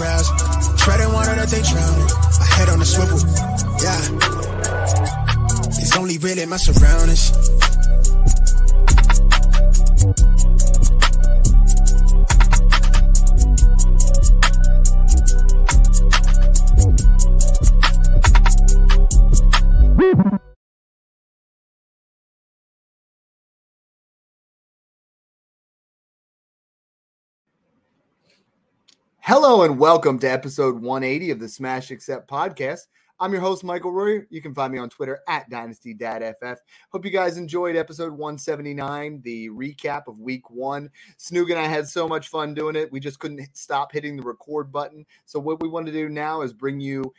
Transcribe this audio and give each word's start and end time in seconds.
razzle. 0.00 0.36
Treading 0.76 1.12
water 1.12 1.34
that 1.34 1.48
they 1.48 1.62
drowning. 1.62 2.08
I 2.40 2.44
head 2.56 2.68
on 2.68 2.78
the 2.78 2.84
swivel. 2.84 3.18
Yeah. 3.82 4.00
It's 5.80 5.96
only 5.96 6.18
really 6.18 6.46
my 6.46 6.56
surroundings. 6.56 7.32
Hello 29.28 29.62
and 29.62 29.78
welcome 29.78 30.18
to 30.20 30.26
episode 30.26 30.80
180 30.80 31.32
of 31.32 31.38
the 31.38 31.50
Smash 31.50 31.90
Accept 31.90 32.30
podcast. 32.30 32.86
I'm 33.20 33.30
your 33.30 33.42
host, 33.42 33.62
Michael 33.62 33.92
Royer. 33.92 34.26
You 34.30 34.40
can 34.40 34.54
find 34.54 34.72
me 34.72 34.78
on 34.78 34.88
Twitter 34.88 35.20
at 35.28 35.50
DynastyDadFF. 35.50 36.56
Hope 36.90 37.04
you 37.04 37.10
guys 37.10 37.36
enjoyed 37.36 37.76
episode 37.76 38.12
179, 38.12 39.20
the 39.20 39.50
recap 39.50 40.08
of 40.08 40.18
week 40.18 40.48
one. 40.48 40.88
Snoog 41.18 41.50
and 41.50 41.58
I 41.58 41.66
had 41.66 41.86
so 41.86 42.08
much 42.08 42.28
fun 42.28 42.54
doing 42.54 42.74
it. 42.74 42.90
We 42.90 43.00
just 43.00 43.18
couldn't 43.18 43.46
stop 43.52 43.92
hitting 43.92 44.16
the 44.16 44.22
record 44.22 44.72
button. 44.72 45.04
So, 45.26 45.38
what 45.38 45.60
we 45.60 45.68
want 45.68 45.84
to 45.84 45.92
do 45.92 46.08
now 46.08 46.40
is 46.40 46.54
bring 46.54 46.80
you 46.80 47.12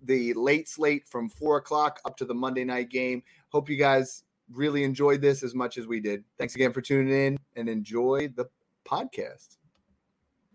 the 0.00 0.32
late 0.32 0.66
slate 0.66 1.06
from 1.06 1.28
four 1.28 1.58
o'clock 1.58 2.00
up 2.06 2.16
to 2.16 2.24
the 2.24 2.32
Monday 2.32 2.64
night 2.64 2.88
game. 2.88 3.22
Hope 3.50 3.68
you 3.68 3.76
guys 3.76 4.24
really 4.50 4.82
enjoyed 4.82 5.20
this 5.20 5.42
as 5.42 5.54
much 5.54 5.76
as 5.76 5.86
we 5.86 6.00
did. 6.00 6.24
Thanks 6.38 6.54
again 6.54 6.72
for 6.72 6.80
tuning 6.80 7.12
in 7.12 7.38
and 7.54 7.68
enjoy 7.68 8.30
the 8.34 8.46
podcast 8.86 9.58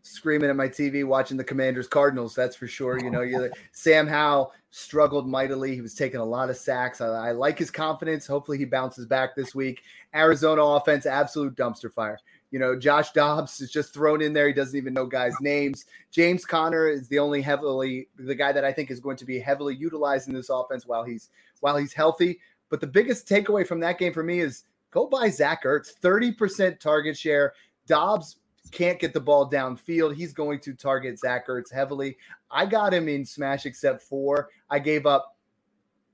screaming 0.05 0.50
at 0.50 0.55
my 0.55 0.68
TV 0.68 1.04
watching 1.04 1.36
the 1.36 1.44
Commanders 1.44 1.88
Cardinals. 1.88 2.36
That's 2.36 2.56
for 2.56 2.67
sure. 2.67 3.00
You 3.00 3.09
know, 3.09 3.22
you're 3.22 3.50
Sam 3.72 4.08
Howell 4.08 4.53
struggled 4.70 5.28
mightily. 5.28 5.73
He 5.73 5.81
was 5.81 5.95
taking 5.95 6.20
a 6.20 6.25
lot 6.25 6.50
of 6.50 6.58
sacks. 6.58 7.02
I, 7.02 7.08
I, 7.08 7.31
like 7.31 7.58
his 7.58 7.72
confidence. 7.72 8.28
Hopefully, 8.28 8.58
he 8.58 8.66
bounces 8.66 9.06
back 9.06 9.36
this 9.36 9.56
week. 9.56 9.81
Arizona 10.14 10.62
offense, 10.62 11.06
absolute 11.06 11.56
dumpster 11.56 11.92
fire. 11.92 12.20
You 12.52 12.59
know, 12.59 12.78
Josh 12.78 13.12
Dobbs 13.12 13.59
is 13.59 13.72
just 13.72 13.94
thrown 13.94 14.22
in 14.22 14.31
there. 14.31 14.47
He 14.47 14.53
doesn't 14.53 14.78
even 14.78 14.94
know 14.94 15.08
guys' 15.08 15.34
names. 15.42 15.86
James 16.12 16.45
Conner 16.45 16.88
is 16.88 17.08
the 17.08 17.19
only 17.19 17.42
heavily 17.42 18.08
the 18.17 18.36
guy 18.36 18.52
that 18.52 18.64
I 18.64 18.72
think 18.72 18.92
is 18.92 19.00
going 19.00 19.17
to 19.17 19.25
be 19.25 19.40
heavily 19.40 19.75
utilized 19.75 20.28
in 20.28 20.36
this 20.36 20.50
offense 20.50 20.86
while 20.86 21.03
he's 21.03 21.30
while 21.62 21.78
he's 21.78 21.94
healthy. 21.94 22.40
But 22.69 22.80
the 22.80 22.88
biggest 22.88 23.28
takeaway 23.28 23.66
from 23.66 23.80
that 23.81 23.97
game 23.97 24.14
for 24.14 24.23
me 24.23 24.40
is 24.40 24.64
go 24.92 25.08
buy 25.08 25.30
Zach 25.30 25.64
Ertz, 25.64 26.00
30% 26.00 26.80
target 26.80 27.17
share. 27.17 27.53
Dobbs 27.88 28.38
can't 28.71 28.99
get 28.99 29.13
the 29.13 29.21
ball 29.21 29.49
downfield. 29.49 30.16
He's 30.16 30.33
going 30.33 30.59
to 30.61 30.73
target 30.73 31.19
Zach 31.19 31.47
Ertz 31.47 31.71
heavily. 31.73 32.17
I 32.52 32.66
got 32.66 32.94
him 32.94 33.07
in 33.07 33.25
smash 33.25 33.66
except 33.66 34.02
four. 34.02 34.49
I 34.69 34.80
gave 34.80 35.05
up 35.05 35.35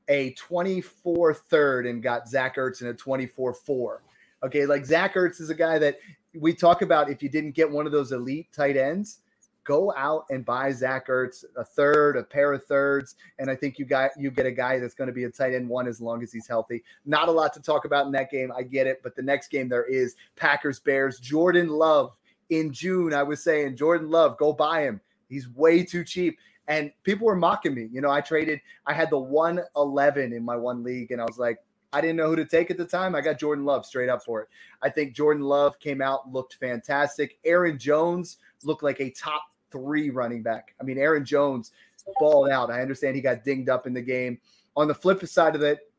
a 0.08 0.34
24 0.34 1.34
third 1.34 1.86
and 1.86 2.04
got 2.04 2.28
Zach 2.28 2.58
Ertz 2.58 2.82
in 2.82 2.88
a 2.88 2.94
24 2.94 3.54
4. 3.54 4.04
Okay, 4.44 4.66
like 4.66 4.86
Zach 4.86 5.16
Ertz 5.16 5.40
is 5.40 5.50
a 5.50 5.56
guy 5.56 5.78
that 5.80 6.00
we 6.34 6.54
talk 6.54 6.82
about 6.82 7.10
if 7.10 7.22
you 7.22 7.30
didn't 7.30 7.52
get 7.52 7.70
one 7.70 7.86
of 7.86 7.92
those 7.92 8.12
elite 8.12 8.52
tight 8.52 8.76
ends, 8.76 9.20
go 9.64 9.94
out 9.96 10.26
and 10.30 10.46
buy 10.46 10.72
Zach 10.72 11.08
Ertz 11.08 11.44
a 11.56 11.64
third, 11.64 12.18
a 12.18 12.24
pair 12.24 12.52
of 12.54 12.66
thirds, 12.66 13.16
and 13.40 13.50
I 13.50 13.56
think 13.56 13.78
you 13.78 13.86
got 13.86 14.12
you 14.18 14.32
get 14.32 14.46
a 14.46 14.52
guy 14.52 14.80
that's 14.80 14.94
going 14.94 15.08
to 15.08 15.14
be 15.14 15.26
a 15.26 15.30
tight 15.30 15.54
end 15.54 15.70
one 15.70 15.88
as 15.88 16.02
long 16.02 16.24
as 16.24 16.32
he's 16.32 16.48
healthy. 16.48 16.84
Not 17.06 17.28
a 17.28 17.32
lot 17.32 17.54
to 17.54 17.62
talk 17.62 17.86
about 17.86 18.06
in 18.06 18.12
that 18.14 18.32
game, 18.32 18.52
I 18.56 18.64
get 18.64 18.88
it, 18.88 19.02
but 19.04 19.16
the 19.16 19.22
next 19.22 19.50
game 19.50 19.70
there 19.70 19.86
is 19.86 20.16
Packers 20.36 20.80
Bears. 20.80 21.20
Jordan 21.20 21.70
Love 21.70 22.14
in 22.52 22.72
June, 22.72 23.14
I 23.14 23.24
was 23.24 23.42
saying 23.42 23.78
Jordan 23.78 24.12
Love, 24.12 24.38
go 24.38 24.54
buy 24.54 24.84
him. 24.84 25.02
He's 25.30 25.50
way 25.50 25.84
too 25.84 26.04
cheap. 26.04 26.38
And 26.68 26.92
people 27.04 27.26
were 27.26 27.36
mocking 27.36 27.74
me. 27.74 27.88
You 27.92 28.02
know, 28.02 28.12
I 28.12 28.22
traded, 28.22 28.62
I 28.86 28.94
had 28.94 29.10
the 29.10 29.18
111 29.18 30.34
in 30.34 30.44
my 30.44 30.56
one 30.56 30.84
league, 30.84 31.12
and 31.12 31.20
I 31.20 31.26
was 31.26 31.40
like, 31.40 31.58
I 31.94 32.02
didn't 32.02 32.18
know 32.18 32.28
who 32.28 32.36
to 32.36 32.46
take 32.46 32.70
at 32.70 32.78
the 32.78 32.86
time. 32.86 33.16
I 33.16 33.22
got 33.22 33.40
Jordan 33.40 33.66
Love 33.66 33.86
straight 33.86 34.10
up 34.10 34.24
for 34.24 34.42
it. 34.42 34.50
I 34.82 34.90
think 34.90 35.14
Jordan 35.14 35.44
Love 35.44 35.80
came 35.80 36.02
out, 36.02 36.32
looked 36.32 36.56
fantastic. 36.56 37.40
Aaron 37.44 37.78
Jones 37.80 38.38
looked 38.64 38.84
like 38.84 39.00
a 39.02 39.10
top 39.10 39.44
three 39.72 40.10
running 40.10 40.44
back. 40.44 40.76
I 40.80 40.84
mean, 40.84 40.98
Aaron 40.98 41.26
Jones 41.26 41.72
balled 42.20 42.50
out. 42.50 42.70
I 42.70 42.82
understand 42.82 43.16
he 43.16 43.22
got 43.22 43.44
dinged 43.44 43.70
up 43.70 43.88
in 43.88 43.94
the 43.94 44.02
game. 44.02 44.40
On 44.76 44.88
the 44.88 44.96
flip 44.96 45.26
side 45.26 45.56
of 45.56 45.64
it, 45.64 45.91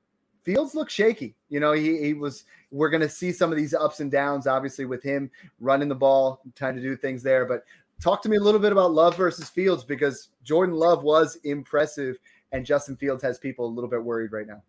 Fields 0.43 0.75
looked 0.75 0.91
shaky. 0.91 1.35
You 1.49 1.61
know, 1.61 1.73
he, 1.73 1.99
he 1.99 2.15
was, 2.15 2.45
we're 2.71 2.91
going 2.91 3.03
to 3.03 3.09
see 3.09 3.33
some 3.33 3.51
of 3.51 3.59
these 3.59 3.75
ups 3.75 4.01
and 4.01 4.11
downs, 4.11 4.47
obviously, 4.47 4.85
with 4.85 5.03
him 5.03 5.31
running 5.61 5.89
the 5.89 5.95
ball, 5.95 6.41
trying 6.55 6.77
to 6.77 6.83
do 6.83 6.97
things 6.97 7.23
there. 7.23 7.45
But 7.45 7.65
talk 8.01 8.23
to 8.23 8.29
me 8.29 8.37
a 8.37 8.41
little 8.41 8.61
bit 8.61 8.73
about 8.73 8.93
Love 8.93 9.17
versus 9.17 9.49
Fields 9.49 9.85
because 9.85 10.29
Jordan 10.43 10.75
Love 10.75 11.05
was 11.05 11.37
impressive 11.45 12.19
and 12.51 12.67
Justin 12.67 12.97
Fields 12.97 13.23
has 13.23 13.39
people 13.39 13.67
a 13.67 13.73
little 13.73 13.91
bit 13.91 14.03
worried 14.03 14.33
right 14.33 14.47
now. 14.47 14.63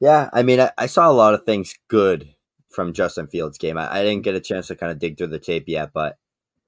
Yeah. 0.00 0.30
I 0.32 0.42
mean, 0.42 0.60
I, 0.60 0.70
I 0.76 0.86
saw 0.86 1.10
a 1.10 1.12
lot 1.12 1.34
of 1.34 1.44
things 1.44 1.74
good 1.88 2.34
from 2.68 2.92
Justin 2.92 3.26
Fields' 3.26 3.58
game. 3.58 3.78
I, 3.78 3.98
I, 3.98 4.02
didn't 4.02 4.22
get 4.22 4.34
a 4.34 4.40
chance 4.40 4.68
to 4.68 4.76
kind 4.76 4.92
of 4.92 4.98
dig 4.98 5.18
through 5.18 5.28
the 5.28 5.38
tape 5.38 5.64
yet, 5.66 5.92
but 5.92 6.18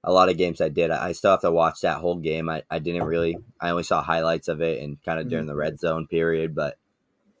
a 0.03 0.11
lot 0.11 0.29
of 0.29 0.37
games 0.37 0.59
I 0.59 0.69
did. 0.69 0.91
I, 0.91 1.07
I 1.07 1.11
still 1.13 1.31
have 1.31 1.41
to 1.41 1.51
watch 1.51 1.81
that 1.81 1.99
whole 1.99 2.17
game. 2.17 2.49
I, 2.49 2.63
I 2.69 2.79
didn't 2.79 3.03
really, 3.03 3.37
I 3.59 3.69
only 3.69 3.83
saw 3.83 4.03
highlights 4.03 4.49
of 4.49 4.61
it 4.61 4.81
and 4.81 5.01
kind 5.03 5.17
of 5.19 5.23
mm-hmm. 5.23 5.29
during 5.31 5.45
the 5.47 5.55
red 5.55 5.79
zone 5.79 6.07
period, 6.07 6.53
but 6.53 6.77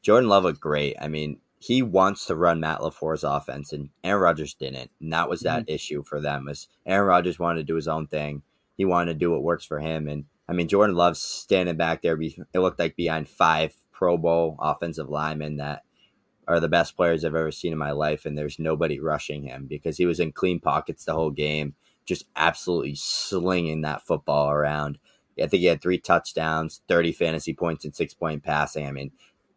Jordan 0.03 0.29
Love 0.29 0.43
looked 0.43 0.59
great. 0.59 0.95
I 1.01 1.07
mean, 1.07 1.39
he 1.57 1.81
wants 1.81 2.25
to 2.25 2.35
run 2.35 2.59
Matt 2.59 2.81
LaFleur's 2.81 3.23
offense, 3.23 3.71
and 3.71 3.89
Aaron 4.03 4.21
Rodgers 4.21 4.53
didn't. 4.53 4.91
And 4.99 5.13
that 5.13 5.29
was 5.29 5.39
that 5.41 5.61
mm-hmm. 5.61 5.73
issue 5.73 6.03
for 6.03 6.19
them. 6.19 6.49
Is 6.49 6.67
Aaron 6.85 7.07
Rodgers 7.07 7.39
wanted 7.39 7.61
to 7.61 7.65
do 7.65 7.75
his 7.75 7.87
own 7.87 8.07
thing. 8.07 8.43
He 8.75 8.83
wanted 8.83 9.13
to 9.13 9.19
do 9.19 9.31
what 9.31 9.43
works 9.43 9.65
for 9.65 9.79
him. 9.79 10.09
And 10.09 10.25
I 10.47 10.51
mean, 10.51 10.67
Jordan 10.67 10.95
Love 10.95 11.15
standing 11.15 11.77
back 11.77 12.01
there. 12.01 12.21
It 12.21 12.59
looked 12.59 12.79
like 12.79 12.97
behind 12.97 13.29
five 13.29 13.73
Pro 13.93 14.17
Bowl 14.17 14.57
offensive 14.59 15.09
linemen 15.09 15.57
that 15.57 15.83
are 16.47 16.59
the 16.59 16.67
best 16.67 16.97
players 16.97 17.23
I've 17.23 17.35
ever 17.35 17.51
seen 17.51 17.71
in 17.71 17.79
my 17.79 17.91
life, 17.91 18.25
and 18.25 18.37
there's 18.37 18.59
nobody 18.59 18.99
rushing 18.99 19.43
him 19.43 19.65
because 19.65 19.97
he 19.97 20.05
was 20.05 20.19
in 20.19 20.33
clean 20.33 20.59
pockets 20.59 21.05
the 21.05 21.13
whole 21.13 21.31
game, 21.31 21.75
just 22.05 22.25
absolutely 22.35 22.95
slinging 22.95 23.81
that 23.81 24.05
football 24.05 24.51
around. 24.51 24.97
I 25.41 25.47
think 25.47 25.61
he 25.61 25.67
had 25.67 25.81
three 25.81 25.97
touchdowns, 25.97 26.81
30 26.89 27.13
fantasy 27.13 27.53
points, 27.53 27.85
and 27.85 27.95
six 27.95 28.13
point 28.13 28.43
passing. 28.43 28.85
I 28.85 28.91
mean, 28.91 29.11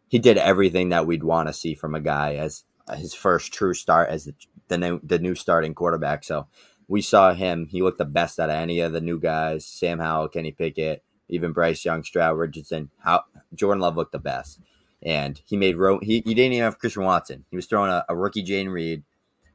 he 0.07 0.19
did 0.19 0.37
everything 0.37 0.89
that 0.89 1.05
we'd 1.05 1.23
want 1.23 1.47
to 1.47 1.53
see 1.53 1.73
from 1.73 1.95
a 1.95 1.99
guy 2.01 2.35
as 2.35 2.63
his 2.95 3.13
first 3.13 3.53
true 3.53 3.73
start 3.73 4.09
as 4.09 4.25
the, 4.25 4.33
the 4.67 4.77
new 4.77 4.99
the 5.03 5.19
new 5.19 5.35
starting 5.35 5.73
quarterback. 5.73 6.23
So 6.23 6.47
we 6.87 7.01
saw 7.01 7.33
him. 7.33 7.67
He 7.67 7.81
looked 7.81 7.97
the 7.97 8.05
best 8.05 8.39
out 8.39 8.49
of 8.49 8.55
any 8.55 8.79
of 8.79 8.93
the 8.93 9.01
new 9.01 9.19
guys. 9.19 9.65
Sam 9.65 9.99
Howell, 9.99 10.29
Kenny 10.29 10.51
Pickett, 10.51 11.03
even 11.27 11.51
Bryce 11.51 11.83
Young, 11.83 12.03
Stroud 12.03 12.37
Richardson. 12.37 12.89
How 12.99 13.23
Jordan 13.53 13.81
Love 13.81 13.97
looked 13.97 14.13
the 14.13 14.19
best, 14.19 14.61
and 15.03 15.41
he 15.45 15.57
made 15.57 15.75
Ro- 15.75 15.99
he, 16.01 16.23
he 16.25 16.33
didn't 16.33 16.53
even 16.53 16.63
have 16.63 16.79
Christian 16.79 17.03
Watson. 17.03 17.45
He 17.49 17.55
was 17.55 17.65
throwing 17.65 17.91
a, 17.91 18.05
a 18.07 18.15
rookie 18.15 18.43
Jane 18.43 18.69
Reed, 18.69 19.03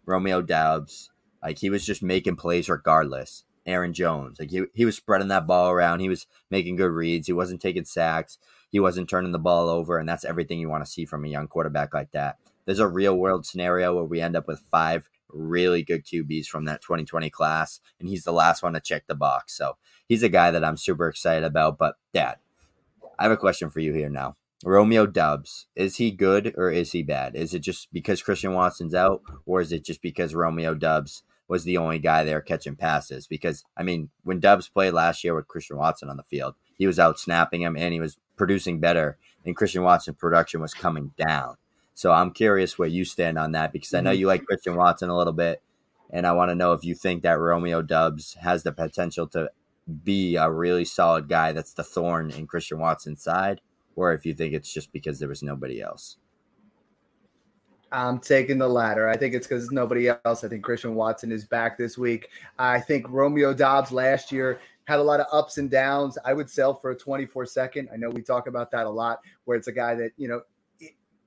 Romeo 0.04 0.42
Doubs. 0.42 1.10
Like 1.42 1.58
he 1.58 1.70
was 1.70 1.84
just 1.84 2.02
making 2.02 2.36
plays 2.36 2.68
regardless. 2.68 3.44
Aaron 3.64 3.92
Jones, 3.92 4.40
like 4.40 4.50
he, 4.50 4.64
he 4.74 4.84
was 4.84 4.96
spreading 4.96 5.28
that 5.28 5.46
ball 5.46 5.70
around. 5.70 6.00
He 6.00 6.08
was 6.08 6.26
making 6.50 6.76
good 6.76 6.90
reads. 6.90 7.28
He 7.28 7.32
wasn't 7.32 7.60
taking 7.60 7.84
sacks. 7.84 8.36
He 8.72 8.80
wasn't 8.80 9.08
turning 9.08 9.32
the 9.32 9.38
ball 9.38 9.68
over, 9.68 9.98
and 9.98 10.08
that's 10.08 10.24
everything 10.24 10.58
you 10.58 10.70
want 10.70 10.82
to 10.84 10.90
see 10.90 11.04
from 11.04 11.24
a 11.24 11.28
young 11.28 11.46
quarterback 11.46 11.92
like 11.92 12.10
that. 12.12 12.38
There's 12.64 12.78
a 12.78 12.88
real 12.88 13.14
world 13.16 13.44
scenario 13.44 13.94
where 13.94 14.04
we 14.04 14.20
end 14.20 14.34
up 14.34 14.48
with 14.48 14.60
five 14.70 15.08
really 15.28 15.82
good 15.82 16.04
QBs 16.04 16.46
from 16.46 16.64
that 16.64 16.80
2020 16.80 17.28
class, 17.28 17.80
and 18.00 18.08
he's 18.08 18.24
the 18.24 18.32
last 18.32 18.62
one 18.62 18.72
to 18.72 18.80
check 18.80 19.06
the 19.06 19.14
box. 19.14 19.56
So 19.56 19.76
he's 20.08 20.22
a 20.22 20.30
guy 20.30 20.50
that 20.50 20.64
I'm 20.64 20.78
super 20.78 21.06
excited 21.08 21.44
about. 21.44 21.76
But, 21.76 21.96
Dad, 22.14 22.36
I 23.18 23.24
have 23.24 23.32
a 23.32 23.36
question 23.36 23.68
for 23.68 23.80
you 23.80 23.92
here 23.92 24.08
now. 24.08 24.36
Romeo 24.64 25.06
Doubs, 25.06 25.66
is 25.74 25.96
he 25.96 26.10
good 26.10 26.54
or 26.56 26.70
is 26.70 26.92
he 26.92 27.02
bad? 27.02 27.34
Is 27.34 27.52
it 27.52 27.60
just 27.60 27.92
because 27.92 28.22
Christian 28.22 28.54
Watson's 28.54 28.94
out, 28.94 29.20
or 29.44 29.60
is 29.60 29.72
it 29.72 29.84
just 29.84 30.00
because 30.00 30.34
Romeo 30.34 30.74
Doubs 30.74 31.24
was 31.48 31.64
the 31.64 31.76
only 31.76 31.98
guy 31.98 32.24
there 32.24 32.40
catching 32.40 32.76
passes? 32.76 33.26
Because, 33.26 33.64
I 33.76 33.82
mean, 33.82 34.10
when 34.22 34.40
Doubs 34.40 34.68
played 34.68 34.92
last 34.92 35.24
year 35.24 35.34
with 35.34 35.48
Christian 35.48 35.76
Watson 35.76 36.08
on 36.08 36.16
the 36.16 36.22
field, 36.22 36.54
he 36.82 36.86
was 36.88 36.98
out 36.98 37.16
snapping 37.16 37.62
him 37.62 37.76
and 37.76 37.94
he 37.94 38.00
was 38.00 38.18
producing 38.36 38.80
better, 38.80 39.16
and 39.46 39.54
Christian 39.54 39.84
Watson 39.84 40.14
production 40.14 40.60
was 40.60 40.74
coming 40.74 41.12
down. 41.16 41.54
So 41.94 42.10
I'm 42.10 42.32
curious 42.32 42.76
where 42.76 42.88
you 42.88 43.04
stand 43.04 43.38
on 43.38 43.52
that 43.52 43.72
because 43.72 43.94
I 43.94 44.00
know 44.00 44.10
mm-hmm. 44.10 44.18
you 44.18 44.26
like 44.26 44.44
Christian 44.44 44.74
Watson 44.74 45.08
a 45.08 45.16
little 45.16 45.32
bit, 45.32 45.62
and 46.10 46.26
I 46.26 46.32
want 46.32 46.50
to 46.50 46.56
know 46.56 46.72
if 46.72 46.84
you 46.84 46.96
think 46.96 47.22
that 47.22 47.38
Romeo 47.38 47.82
Doubs 47.82 48.34
has 48.34 48.64
the 48.64 48.72
potential 48.72 49.28
to 49.28 49.52
be 50.02 50.34
a 50.34 50.50
really 50.50 50.84
solid 50.84 51.28
guy 51.28 51.52
that's 51.52 51.72
the 51.72 51.84
thorn 51.84 52.32
in 52.32 52.48
Christian 52.48 52.80
Watson's 52.80 53.22
side, 53.22 53.60
or 53.94 54.12
if 54.12 54.26
you 54.26 54.34
think 54.34 54.52
it's 54.52 54.74
just 54.74 54.92
because 54.92 55.20
there 55.20 55.28
was 55.28 55.44
nobody 55.44 55.80
else. 55.80 56.16
I'm 57.92 58.18
taking 58.18 58.58
the 58.58 58.66
latter. 58.66 59.08
I 59.08 59.16
think 59.16 59.34
it's 59.34 59.46
because 59.46 59.70
nobody 59.70 60.08
else. 60.08 60.42
I 60.42 60.48
think 60.48 60.64
Christian 60.64 60.96
Watson 60.96 61.30
is 61.30 61.44
back 61.44 61.78
this 61.78 61.96
week. 61.96 62.30
I 62.58 62.80
think 62.80 63.08
Romeo 63.08 63.54
Doubs 63.54 63.92
last 63.92 64.32
year 64.32 64.58
had 64.84 64.98
a 64.98 65.02
lot 65.02 65.20
of 65.20 65.26
ups 65.32 65.58
and 65.58 65.70
downs. 65.70 66.18
I 66.24 66.32
would 66.32 66.50
sell 66.50 66.74
for 66.74 66.90
a 66.90 66.96
24 66.96 67.46
second. 67.46 67.88
I 67.92 67.96
know 67.96 68.10
we 68.10 68.22
talk 68.22 68.46
about 68.46 68.70
that 68.72 68.86
a 68.86 68.90
lot, 68.90 69.20
where 69.44 69.56
it's 69.56 69.68
a 69.68 69.72
guy 69.72 69.94
that, 69.94 70.12
you 70.16 70.28
know, 70.28 70.42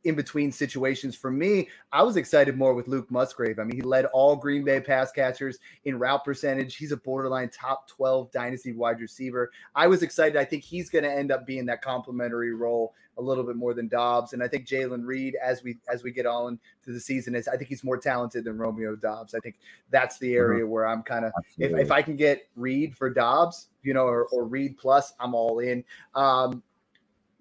in 0.05 0.15
between 0.15 0.51
situations. 0.51 1.15
For 1.15 1.31
me, 1.31 1.67
I 1.91 2.03
was 2.03 2.15
excited 2.15 2.57
more 2.57 2.73
with 2.73 2.87
Luke 2.87 3.09
Musgrave. 3.11 3.59
I 3.59 3.63
mean, 3.63 3.75
he 3.75 3.81
led 3.81 4.05
all 4.05 4.35
Green 4.35 4.63
Bay 4.63 4.79
pass 4.79 5.11
catchers 5.11 5.57
in 5.83 5.99
route 5.99 6.23
percentage. 6.23 6.77
He's 6.77 6.91
a 6.91 6.97
borderline 6.97 7.49
top 7.49 7.87
12 7.89 8.31
dynasty 8.31 8.71
wide 8.71 9.01
receiver. 9.01 9.51
I 9.75 9.87
was 9.87 10.03
excited. 10.03 10.37
I 10.37 10.45
think 10.45 10.63
he's 10.63 10.89
going 10.89 11.03
to 11.03 11.11
end 11.11 11.31
up 11.31 11.45
being 11.45 11.65
that 11.65 11.81
complementary 11.81 12.53
role 12.53 12.93
a 13.17 13.21
little 13.21 13.43
bit 13.43 13.55
more 13.55 13.73
than 13.73 13.87
Doubs. 13.87 14.33
And 14.33 14.43
I 14.43 14.47
think 14.47 14.67
Jalen 14.67 15.05
Reed, 15.05 15.35
as 15.43 15.63
we 15.63 15.77
as 15.91 16.03
we 16.03 16.11
get 16.11 16.25
on 16.25 16.59
to 16.83 16.91
the 16.91 16.99
season, 16.99 17.35
is 17.35 17.47
I 17.47 17.57
think 17.57 17.69
he's 17.69 17.83
more 17.83 17.97
talented 17.97 18.43
than 18.43 18.57
Romeo 18.57 18.95
Doubs. 18.95 19.33
I 19.33 19.39
think 19.39 19.55
that's 19.89 20.17
the 20.19 20.33
area 20.33 20.63
mm-hmm. 20.63 20.71
where 20.71 20.87
I'm 20.87 21.01
kind 21.01 21.25
of 21.25 21.31
if, 21.57 21.71
if 21.73 21.91
I 21.91 22.01
can 22.01 22.15
get 22.15 22.47
Reed 22.55 22.95
for 22.95 23.09
Doubs, 23.09 23.69
you 23.83 23.93
know, 23.93 24.05
or, 24.05 24.25
or 24.27 24.45
Reed 24.45 24.77
plus, 24.77 25.13
I'm 25.19 25.33
all 25.33 25.59
in. 25.59 25.83
Um, 26.13 26.61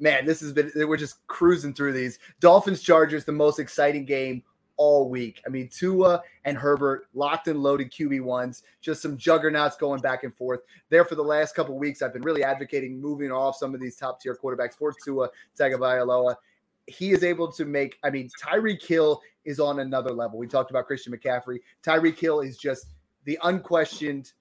man, 0.05 0.27
this 0.27 0.41
has 0.41 0.53
been 0.53 0.71
we're 0.77 0.99
just 0.99 1.27
cruising 1.27 1.73
through 1.73 1.95
these. 1.95 2.19
Dolphins 2.39 2.83
Chargers, 2.83 3.25
the 3.25 3.33
most 3.33 3.59
exciting 3.59 4.05
game 4.05 4.43
all 4.77 5.09
week. 5.09 5.41
I 5.47 5.49
mean, 5.49 5.69
Tua 5.69 6.23
and 6.45 6.59
Herbert 6.59 7.07
locked 7.15 7.49
and 7.49 7.63
loaded 7.63 7.91
QB 7.91 8.21
ones, 8.21 8.65
just 8.83 9.01
some 9.01 9.17
juggernauts 9.17 9.79
going 9.79 10.03
back 10.03 10.23
and 10.23 10.37
forth. 10.37 10.61
There 10.91 11.07
for 11.07 11.15
the 11.15 11.23
last 11.23 11.55
couple 11.55 11.79
weeks, 11.79 12.03
I've 12.03 12.13
been 12.13 12.23
really 12.23 12.45
advocating 12.45 13.01
moving 13.01 13.33
off 13.33 13.57
some 13.57 13.75
of 13.75 13.81
these 13.81 13.97
top 13.97 14.21
tier 14.21 14.37
quarterbacks 14.37 14.75
for 14.75 14.93
Tua 15.05 15.31
Tagovailoa. 15.59 16.37
He 16.87 17.13
is 17.13 17.25
able 17.25 17.51
to 17.53 17.65
make. 17.65 17.99
I 18.05 18.11
mean, 18.11 18.29
Tyreek 18.45 18.85
Hill 18.85 19.23
is 19.47 19.59
on 19.59 19.81
another 19.81 20.11
level. 20.11 20.39
We 20.39 20.47
talked 20.47 20.71
about 20.71 20.87
Christian 20.87 21.15
McCaffrey. 21.15 21.61
Tyreek 21.83 22.19
Hill 22.19 22.41
is 22.41 22.59
just 22.59 22.89
the 23.25 23.39
unquestioned, 23.43 24.33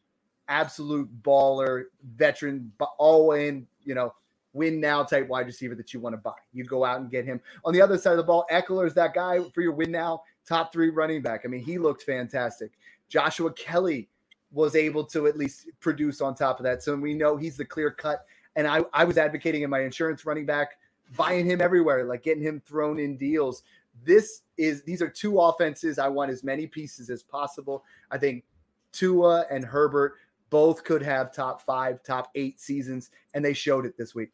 absolute 0.49 1.09
baller, 1.23 1.83
veteran, 2.15 2.69
all 2.97 3.31
in. 3.31 3.65
You 3.85 3.95
know, 3.95 4.13
win 4.53 4.79
now 4.79 5.03
type 5.03 5.27
wide 5.27 5.45
receiver 5.45 5.75
that 5.75 5.93
you 5.93 5.99
want 5.99 6.13
to 6.13 6.17
buy. 6.17 6.33
You 6.53 6.63
go 6.63 6.85
out 6.85 7.01
and 7.01 7.09
get 7.09 7.25
him. 7.25 7.41
On 7.65 7.73
the 7.73 7.81
other 7.81 7.97
side 7.97 8.11
of 8.11 8.17
the 8.17 8.23
ball, 8.23 8.45
Ekeler 8.51 8.87
is 8.87 8.93
that 8.93 9.13
guy 9.13 9.39
for 9.53 9.61
your 9.61 9.73
win 9.73 9.91
now 9.91 10.21
top 10.47 10.71
three 10.71 10.89
running 10.89 11.21
back. 11.21 11.41
I 11.43 11.47
mean, 11.47 11.63
he 11.63 11.77
looked 11.77 12.03
fantastic. 12.03 12.71
Joshua 13.09 13.51
Kelly 13.53 14.09
was 14.51 14.75
able 14.75 15.03
to 15.05 15.27
at 15.27 15.37
least 15.37 15.67
produce 15.79 16.21
on 16.21 16.35
top 16.35 16.59
of 16.59 16.63
that. 16.63 16.83
So 16.83 16.95
we 16.95 17.13
know 17.13 17.35
he's 17.35 17.57
the 17.57 17.65
clear 17.65 17.91
cut. 17.91 18.25
And 18.55 18.67
I, 18.67 18.81
I 18.93 19.03
was 19.03 19.17
advocating 19.17 19.63
in 19.63 19.69
my 19.69 19.81
insurance 19.81 20.25
running 20.25 20.45
back, 20.45 20.77
buying 21.17 21.45
him 21.45 21.59
everywhere, 21.59 22.05
like 22.05 22.23
getting 22.23 22.43
him 22.43 22.61
thrown 22.65 22.99
in 22.99 23.17
deals. 23.17 23.63
This 24.05 24.41
is 24.57 24.83
these 24.83 25.01
are 25.01 25.09
two 25.09 25.39
offenses. 25.39 25.97
I 25.97 26.07
want 26.07 26.31
as 26.31 26.43
many 26.43 26.67
pieces 26.67 27.09
as 27.09 27.23
possible. 27.23 27.83
I 28.11 28.17
think 28.17 28.43
Tua 28.91 29.45
and 29.49 29.65
Herbert 29.65 30.13
both 30.51 30.83
could 30.83 31.01
have 31.01 31.33
top 31.33 31.61
five, 31.61 32.03
top 32.03 32.29
eight 32.35 32.59
seasons, 32.59 33.09
and 33.33 33.43
they 33.43 33.53
showed 33.53 33.87
it 33.87 33.97
this 33.97 34.13
week. 34.13 34.29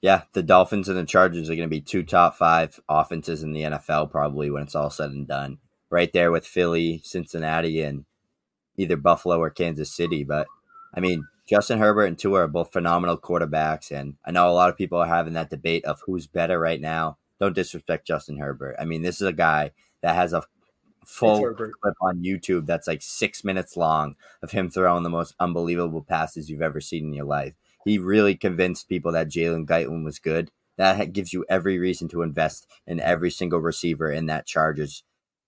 Yeah, 0.00 0.22
the 0.32 0.42
Dolphins 0.42 0.88
and 0.88 0.96
the 0.96 1.04
Chargers 1.04 1.50
are 1.50 1.56
going 1.56 1.68
to 1.68 1.74
be 1.74 1.80
two 1.80 2.04
top 2.04 2.36
five 2.36 2.78
offenses 2.88 3.42
in 3.42 3.52
the 3.52 3.62
NFL 3.62 4.10
probably 4.10 4.50
when 4.50 4.62
it's 4.62 4.76
all 4.76 4.90
said 4.90 5.10
and 5.10 5.26
done. 5.26 5.58
Right 5.90 6.12
there 6.12 6.30
with 6.30 6.46
Philly, 6.46 7.00
Cincinnati, 7.02 7.80
and 7.82 8.04
either 8.76 8.96
Buffalo 8.96 9.38
or 9.40 9.50
Kansas 9.50 9.94
City. 9.94 10.22
But 10.22 10.46
I 10.94 11.00
mean, 11.00 11.26
Justin 11.48 11.78
Herbert 11.78 12.04
and 12.04 12.18
Tua 12.18 12.40
are 12.40 12.48
both 12.48 12.72
phenomenal 12.72 13.18
quarterbacks, 13.18 13.90
and 13.90 14.16
I 14.24 14.30
know 14.30 14.48
a 14.48 14.52
lot 14.52 14.70
of 14.70 14.76
people 14.76 14.98
are 14.98 15.06
having 15.06 15.32
that 15.32 15.50
debate 15.50 15.84
of 15.84 16.02
who's 16.06 16.26
better 16.26 16.60
right 16.60 16.80
now. 16.80 17.18
Don't 17.40 17.54
disrespect 17.54 18.06
Justin 18.06 18.38
Herbert. 18.38 18.76
I 18.78 18.84
mean, 18.84 19.02
this 19.02 19.20
is 19.20 19.26
a 19.26 19.32
guy 19.32 19.72
that 20.02 20.14
has 20.14 20.32
a 20.32 20.44
full 21.04 21.54
clip 21.54 21.94
on 22.02 22.22
YouTube 22.22 22.66
that's 22.66 22.86
like 22.86 23.00
six 23.00 23.42
minutes 23.42 23.76
long 23.76 24.14
of 24.42 24.50
him 24.50 24.68
throwing 24.68 25.02
the 25.02 25.10
most 25.10 25.34
unbelievable 25.40 26.02
passes 26.02 26.50
you've 26.50 26.60
ever 26.60 26.82
seen 26.82 27.06
in 27.06 27.14
your 27.14 27.24
life 27.24 27.54
he 27.88 27.98
really 27.98 28.34
convinced 28.34 28.88
people 28.88 29.12
that 29.12 29.28
Jalen 29.28 29.66
Guyton 29.66 30.04
was 30.04 30.18
good. 30.18 30.50
That 30.76 31.12
gives 31.12 31.32
you 31.32 31.44
every 31.48 31.78
reason 31.78 32.08
to 32.08 32.22
invest 32.22 32.66
in 32.86 33.00
every 33.00 33.30
single 33.30 33.58
receiver 33.58 34.10
in 34.10 34.26
that 34.26 34.46
Chargers 34.46 35.02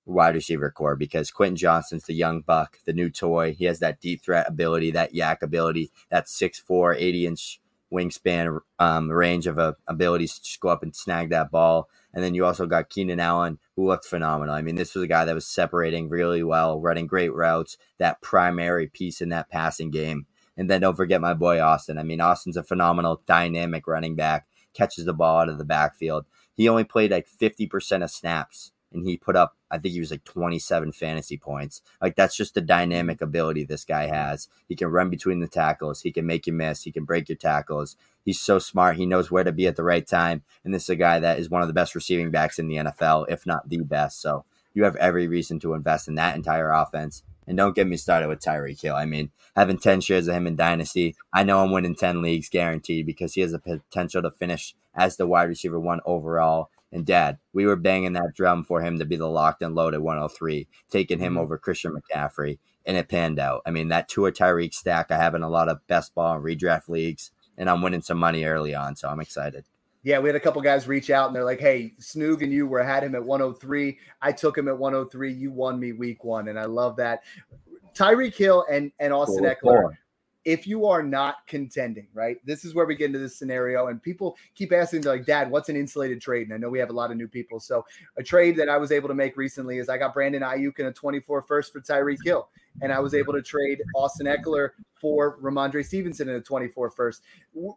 wide 0.04 0.34
receiver 0.34 0.70
core 0.70 0.96
because 0.96 1.30
Quentin 1.30 1.56
Johnston's 1.56 2.04
the 2.04 2.14
young 2.14 2.40
buck, 2.40 2.78
the 2.84 2.92
new 2.92 3.10
toy. 3.10 3.54
He 3.54 3.66
has 3.66 3.78
that 3.78 4.00
deep 4.00 4.22
threat 4.22 4.48
ability, 4.48 4.90
that 4.90 5.14
YAC 5.14 5.42
ability, 5.42 5.90
that 6.10 6.26
6'4, 6.26 6.96
80 6.96 7.26
inch 7.26 7.60
wingspan 7.92 8.60
um, 8.78 9.10
range 9.10 9.46
of 9.46 9.58
uh, 9.58 9.72
abilities 9.86 10.34
to 10.34 10.42
just 10.42 10.60
go 10.60 10.68
up 10.68 10.82
and 10.82 10.94
snag 10.94 11.30
that 11.30 11.50
ball. 11.50 11.88
And 12.12 12.24
then 12.24 12.34
you 12.34 12.44
also 12.44 12.66
got 12.66 12.88
Keenan 12.88 13.20
Allen, 13.20 13.58
who 13.76 13.86
looked 13.86 14.04
phenomenal. 14.04 14.54
I 14.54 14.62
mean, 14.62 14.74
this 14.74 14.94
was 14.94 15.04
a 15.04 15.08
guy 15.08 15.24
that 15.24 15.34
was 15.34 15.46
separating 15.46 16.08
really 16.08 16.42
well, 16.42 16.80
running 16.80 17.06
great 17.06 17.32
routes, 17.32 17.76
that 17.98 18.20
primary 18.20 18.88
piece 18.88 19.20
in 19.20 19.28
that 19.28 19.48
passing 19.48 19.90
game. 19.90 20.26
And 20.60 20.68
then 20.68 20.82
don't 20.82 20.94
forget 20.94 21.22
my 21.22 21.32
boy 21.32 21.58
Austin. 21.58 21.96
I 21.96 22.02
mean, 22.02 22.20
Austin's 22.20 22.58
a 22.58 22.62
phenomenal, 22.62 23.22
dynamic 23.24 23.86
running 23.86 24.14
back, 24.14 24.46
catches 24.74 25.06
the 25.06 25.14
ball 25.14 25.38
out 25.38 25.48
of 25.48 25.56
the 25.56 25.64
backfield. 25.64 26.26
He 26.54 26.68
only 26.68 26.84
played 26.84 27.10
like 27.10 27.26
50% 27.30 28.04
of 28.04 28.10
snaps 28.10 28.70
and 28.92 29.06
he 29.06 29.16
put 29.16 29.36
up, 29.36 29.56
I 29.70 29.78
think 29.78 29.94
he 29.94 30.00
was 30.00 30.10
like 30.10 30.24
27 30.24 30.92
fantasy 30.92 31.38
points. 31.38 31.80
Like 32.02 32.14
that's 32.14 32.36
just 32.36 32.52
the 32.52 32.60
dynamic 32.60 33.22
ability 33.22 33.64
this 33.64 33.86
guy 33.86 34.08
has. 34.08 34.48
He 34.68 34.76
can 34.76 34.88
run 34.88 35.08
between 35.08 35.40
the 35.40 35.48
tackles, 35.48 36.02
he 36.02 36.12
can 36.12 36.26
make 36.26 36.46
you 36.46 36.52
miss, 36.52 36.82
he 36.82 36.92
can 36.92 37.06
break 37.06 37.30
your 37.30 37.36
tackles. 37.36 37.96
He's 38.22 38.38
so 38.38 38.58
smart. 38.58 38.96
He 38.96 39.06
knows 39.06 39.30
where 39.30 39.44
to 39.44 39.52
be 39.52 39.66
at 39.66 39.76
the 39.76 39.82
right 39.82 40.06
time. 40.06 40.42
And 40.62 40.74
this 40.74 40.82
is 40.82 40.90
a 40.90 40.96
guy 40.96 41.20
that 41.20 41.38
is 41.38 41.48
one 41.48 41.62
of 41.62 41.68
the 41.68 41.74
best 41.74 41.94
receiving 41.94 42.30
backs 42.30 42.58
in 42.58 42.68
the 42.68 42.76
NFL, 42.76 43.30
if 43.30 43.46
not 43.46 43.70
the 43.70 43.78
best. 43.78 44.20
So 44.20 44.44
you 44.74 44.84
have 44.84 44.96
every 44.96 45.26
reason 45.26 45.58
to 45.60 45.72
invest 45.72 46.06
in 46.06 46.16
that 46.16 46.36
entire 46.36 46.70
offense. 46.70 47.22
And 47.50 47.56
don't 47.56 47.74
get 47.74 47.88
me 47.88 47.96
started 47.96 48.28
with 48.28 48.38
Tyreek 48.38 48.80
Hill. 48.80 48.94
I 48.94 49.06
mean, 49.06 49.32
having 49.56 49.76
10 49.76 50.02
shares 50.02 50.28
of 50.28 50.36
him 50.36 50.46
in 50.46 50.54
Dynasty, 50.54 51.16
I 51.34 51.42
know 51.42 51.58
I'm 51.58 51.72
winning 51.72 51.96
10 51.96 52.22
leagues 52.22 52.48
guaranteed 52.48 53.06
because 53.06 53.34
he 53.34 53.40
has 53.40 53.50
the 53.50 53.58
potential 53.58 54.22
to 54.22 54.30
finish 54.30 54.76
as 54.94 55.16
the 55.16 55.26
wide 55.26 55.48
receiver 55.48 55.80
one 55.80 55.98
overall. 56.06 56.70
And 56.92 57.04
dad, 57.04 57.38
we 57.52 57.66
were 57.66 57.74
banging 57.74 58.12
that 58.12 58.34
drum 58.36 58.62
for 58.62 58.82
him 58.82 59.00
to 59.00 59.04
be 59.04 59.16
the 59.16 59.26
locked 59.26 59.62
and 59.62 59.74
loaded 59.74 59.98
103, 59.98 60.68
taking 60.92 61.18
him 61.18 61.32
mm-hmm. 61.32 61.42
over 61.42 61.58
Christian 61.58 61.92
McCaffrey, 61.92 62.60
and 62.86 62.96
it 62.96 63.08
panned 63.08 63.40
out. 63.40 63.62
I 63.66 63.72
mean, 63.72 63.88
that 63.88 64.08
two 64.08 64.20
Tua 64.20 64.30
Tyreek 64.30 64.72
stack, 64.72 65.10
I 65.10 65.16
have 65.16 65.34
in 65.34 65.42
a 65.42 65.50
lot 65.50 65.68
of 65.68 65.84
best 65.88 66.14
ball 66.14 66.36
and 66.36 66.44
redraft 66.44 66.88
leagues, 66.88 67.32
and 67.58 67.68
I'm 67.68 67.82
winning 67.82 68.02
some 68.02 68.18
money 68.18 68.44
early 68.44 68.76
on, 68.76 68.94
so 68.94 69.08
I'm 69.08 69.20
excited. 69.20 69.64
Yeah, 70.02 70.18
we 70.18 70.28
had 70.28 70.36
a 70.36 70.40
couple 70.40 70.62
guys 70.62 70.88
reach 70.88 71.10
out 71.10 71.26
and 71.26 71.36
they're 71.36 71.44
like, 71.44 71.60
"Hey, 71.60 71.94
Snoog 72.00 72.42
and 72.42 72.52
you 72.52 72.66
were 72.66 72.82
had 72.82 73.04
him 73.04 73.14
at 73.14 73.22
103. 73.24 73.98
I 74.22 74.32
took 74.32 74.56
him 74.56 74.68
at 74.68 74.78
103. 74.78 75.32
You 75.32 75.52
won 75.52 75.78
me 75.78 75.92
week 75.92 76.24
one, 76.24 76.48
and 76.48 76.58
I 76.58 76.64
love 76.64 76.96
that." 76.96 77.22
Tyreek 77.94 78.34
Hill 78.34 78.64
and 78.70 78.90
and 78.98 79.12
Austin 79.12 79.44
Ekeler. 79.44 79.96
If 80.44 80.66
you 80.66 80.86
are 80.86 81.02
not 81.02 81.46
contending, 81.46 82.08
right? 82.14 82.38
This 82.44 82.64
is 82.64 82.74
where 82.74 82.86
we 82.86 82.94
get 82.94 83.06
into 83.06 83.18
this 83.18 83.36
scenario, 83.36 83.88
and 83.88 84.02
people 84.02 84.36
keep 84.54 84.72
asking, 84.72 85.02
like, 85.02 85.26
"Dad, 85.26 85.50
what's 85.50 85.68
an 85.68 85.76
insulated 85.76 86.20
trade?" 86.20 86.46
And 86.46 86.54
I 86.54 86.56
know 86.56 86.70
we 86.70 86.78
have 86.78 86.90
a 86.90 86.94
lot 86.94 87.10
of 87.10 87.16
new 87.16 87.28
people. 87.28 87.60
So, 87.60 87.84
a 88.16 88.22
trade 88.22 88.56
that 88.56 88.68
I 88.68 88.78
was 88.78 88.92
able 88.92 89.08
to 89.08 89.14
make 89.14 89.36
recently 89.36 89.78
is 89.78 89.88
I 89.88 89.98
got 89.98 90.14
Brandon 90.14 90.42
Aiyuk 90.42 90.78
and 90.78 90.88
a 90.88 90.92
24 90.92 91.42
first 91.42 91.72
for 91.72 91.80
Tyreek 91.80 92.18
Hill, 92.24 92.48
and 92.80 92.92
I 92.92 93.00
was 93.00 93.14
able 93.14 93.32
to 93.34 93.42
trade 93.42 93.82
Austin 93.94 94.26
Ekeler 94.26 94.70
for 94.94 95.38
Rhamondre 95.40 95.84
Stevenson 95.84 96.28
in 96.28 96.36
a 96.36 96.40
24 96.40 96.90
first. 96.90 97.22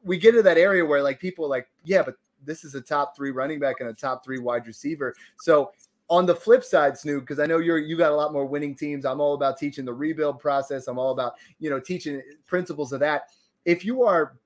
We 0.03 0.17
get 0.17 0.31
to 0.33 0.43
that 0.43 0.57
area 0.57 0.85
where 0.85 1.01
like 1.01 1.19
people 1.19 1.49
like, 1.49 1.67
yeah, 1.83 2.03
but 2.03 2.15
this 2.45 2.63
is 2.63 2.75
a 2.75 2.81
top 2.81 3.15
three 3.15 3.31
running 3.31 3.59
back 3.59 3.77
and 3.79 3.89
a 3.89 3.93
top 3.93 4.23
three 4.23 4.39
wide 4.39 4.67
receiver. 4.67 5.15
So 5.39 5.71
on 6.13 6.27
the 6.27 6.35
flip 6.35 6.63
side, 6.63 6.93
Snoog, 6.93 7.21
because 7.21 7.39
I 7.39 7.47
know 7.47 7.57
you're 7.57 7.79
you 7.79 7.97
got 7.97 8.11
a 8.11 8.15
lot 8.15 8.31
more 8.31 8.45
winning 8.45 8.75
teams. 8.75 9.03
I'm 9.03 9.19
all 9.19 9.33
about 9.33 9.57
teaching 9.57 9.83
the 9.83 9.93
rebuild 9.93 10.39
process. 10.39 10.87
I'm 10.87 10.99
all 10.99 11.11
about 11.11 11.33
you 11.57 11.71
know 11.71 11.79
teaching 11.79 12.21
principles 12.45 12.93
of 12.93 12.99
that. 12.99 13.29
If 13.65 13.83
you 13.83 14.03
are 14.03 14.37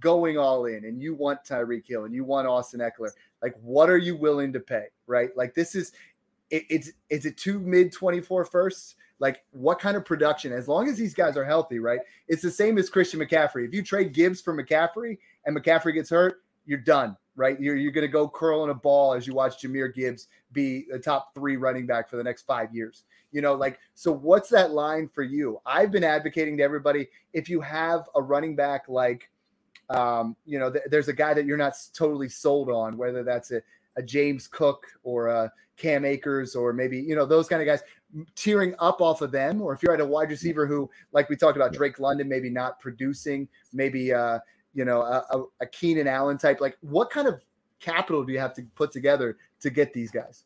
going 0.00 0.36
all 0.36 0.66
in 0.66 0.84
and 0.84 1.00
you 1.00 1.14
want 1.14 1.42
Tyreek 1.42 1.86
Hill 1.86 2.04
and 2.04 2.14
you 2.14 2.24
want 2.24 2.46
Austin 2.46 2.80
Ekeler, 2.80 3.08
like 3.40 3.54
what 3.62 3.88
are 3.88 3.96
you 3.96 4.16
willing 4.16 4.52
to 4.52 4.60
pay? 4.60 4.84
Right? 5.06 5.34
Like 5.34 5.54
this 5.54 5.74
is 5.74 5.92
it, 6.50 6.64
it's 6.68 6.90
is 7.08 7.24
it 7.24 7.38
two 7.38 7.58
mid 7.58 7.90
24 7.90 8.44
firsts? 8.44 8.96
Like 9.18 9.44
what 9.52 9.78
kind 9.78 9.96
of 9.96 10.04
production? 10.04 10.52
As 10.52 10.68
long 10.68 10.90
as 10.90 10.98
these 10.98 11.14
guys 11.14 11.38
are 11.38 11.44
healthy, 11.44 11.78
right? 11.78 12.00
It's 12.28 12.42
the 12.42 12.50
same 12.50 12.76
as 12.76 12.90
Christian 12.90 13.20
McCaffrey. 13.20 13.66
If 13.66 13.72
you 13.72 13.82
trade 13.82 14.12
Gibbs 14.12 14.42
for 14.42 14.54
McCaffrey 14.54 15.16
and 15.46 15.56
McCaffrey 15.56 15.94
gets 15.94 16.10
hurt, 16.10 16.42
you're 16.66 16.78
done, 16.78 17.16
right? 17.36 17.60
You're, 17.60 17.76
you're 17.76 17.92
going 17.92 18.06
to 18.06 18.12
go 18.12 18.28
curling 18.28 18.70
a 18.70 18.74
ball 18.74 19.14
as 19.14 19.26
you 19.26 19.34
watch 19.34 19.62
Jahmyr 19.62 19.94
Gibbs 19.94 20.28
be 20.52 20.86
a 20.92 20.98
top 20.98 21.34
three 21.34 21.56
running 21.56 21.86
back 21.86 22.08
for 22.08 22.16
the 22.16 22.24
next 22.24 22.42
five 22.42 22.74
years. 22.74 23.04
You 23.32 23.42
know, 23.42 23.54
like, 23.54 23.80
so 23.94 24.12
what's 24.12 24.48
that 24.50 24.70
line 24.70 25.08
for 25.12 25.24
you? 25.24 25.60
I've 25.66 25.90
been 25.90 26.04
advocating 26.04 26.56
to 26.58 26.62
everybody 26.62 27.08
if 27.32 27.48
you 27.48 27.60
have 27.60 28.08
a 28.14 28.22
running 28.22 28.54
back 28.54 28.84
like, 28.88 29.28
um, 29.90 30.36
you 30.46 30.58
know, 30.58 30.70
th- 30.70 30.84
there's 30.88 31.08
a 31.08 31.12
guy 31.12 31.34
that 31.34 31.44
you're 31.44 31.56
not 31.56 31.74
totally 31.92 32.28
sold 32.28 32.70
on, 32.70 32.96
whether 32.96 33.24
that's 33.24 33.50
a, 33.50 33.60
a 33.96 34.02
James 34.02 34.46
Cook 34.46 34.86
or 35.02 35.26
a 35.26 35.52
Cam 35.76 36.04
Akers 36.04 36.54
or 36.54 36.72
maybe, 36.72 36.98
you 36.98 37.16
know, 37.16 37.26
those 37.26 37.48
kind 37.48 37.60
of 37.60 37.66
guys 37.66 37.82
tearing 38.36 38.76
up 38.78 39.00
off 39.00 39.20
of 39.20 39.32
them. 39.32 39.60
Or 39.60 39.72
if 39.72 39.82
you're 39.82 39.92
at 39.92 40.00
a 40.00 40.06
wide 40.06 40.30
receiver 40.30 40.64
who, 40.64 40.88
like 41.10 41.28
we 41.28 41.34
talked 41.34 41.56
about, 41.56 41.72
Drake 41.72 41.98
London, 41.98 42.28
maybe 42.28 42.50
not 42.50 42.78
producing, 42.78 43.48
maybe, 43.72 44.12
uh, 44.12 44.38
you 44.74 44.84
know, 44.84 45.02
a, 45.02 45.44
a 45.60 45.66
Keenan 45.66 46.08
Allen 46.08 46.38
type, 46.38 46.60
like 46.60 46.76
what 46.80 47.10
kind 47.10 47.28
of 47.28 47.40
capital 47.80 48.24
do 48.24 48.32
you 48.32 48.38
have 48.38 48.54
to 48.54 48.62
put 48.74 48.92
together 48.92 49.36
to 49.60 49.70
get 49.70 49.92
these 49.92 50.10
guys? 50.10 50.42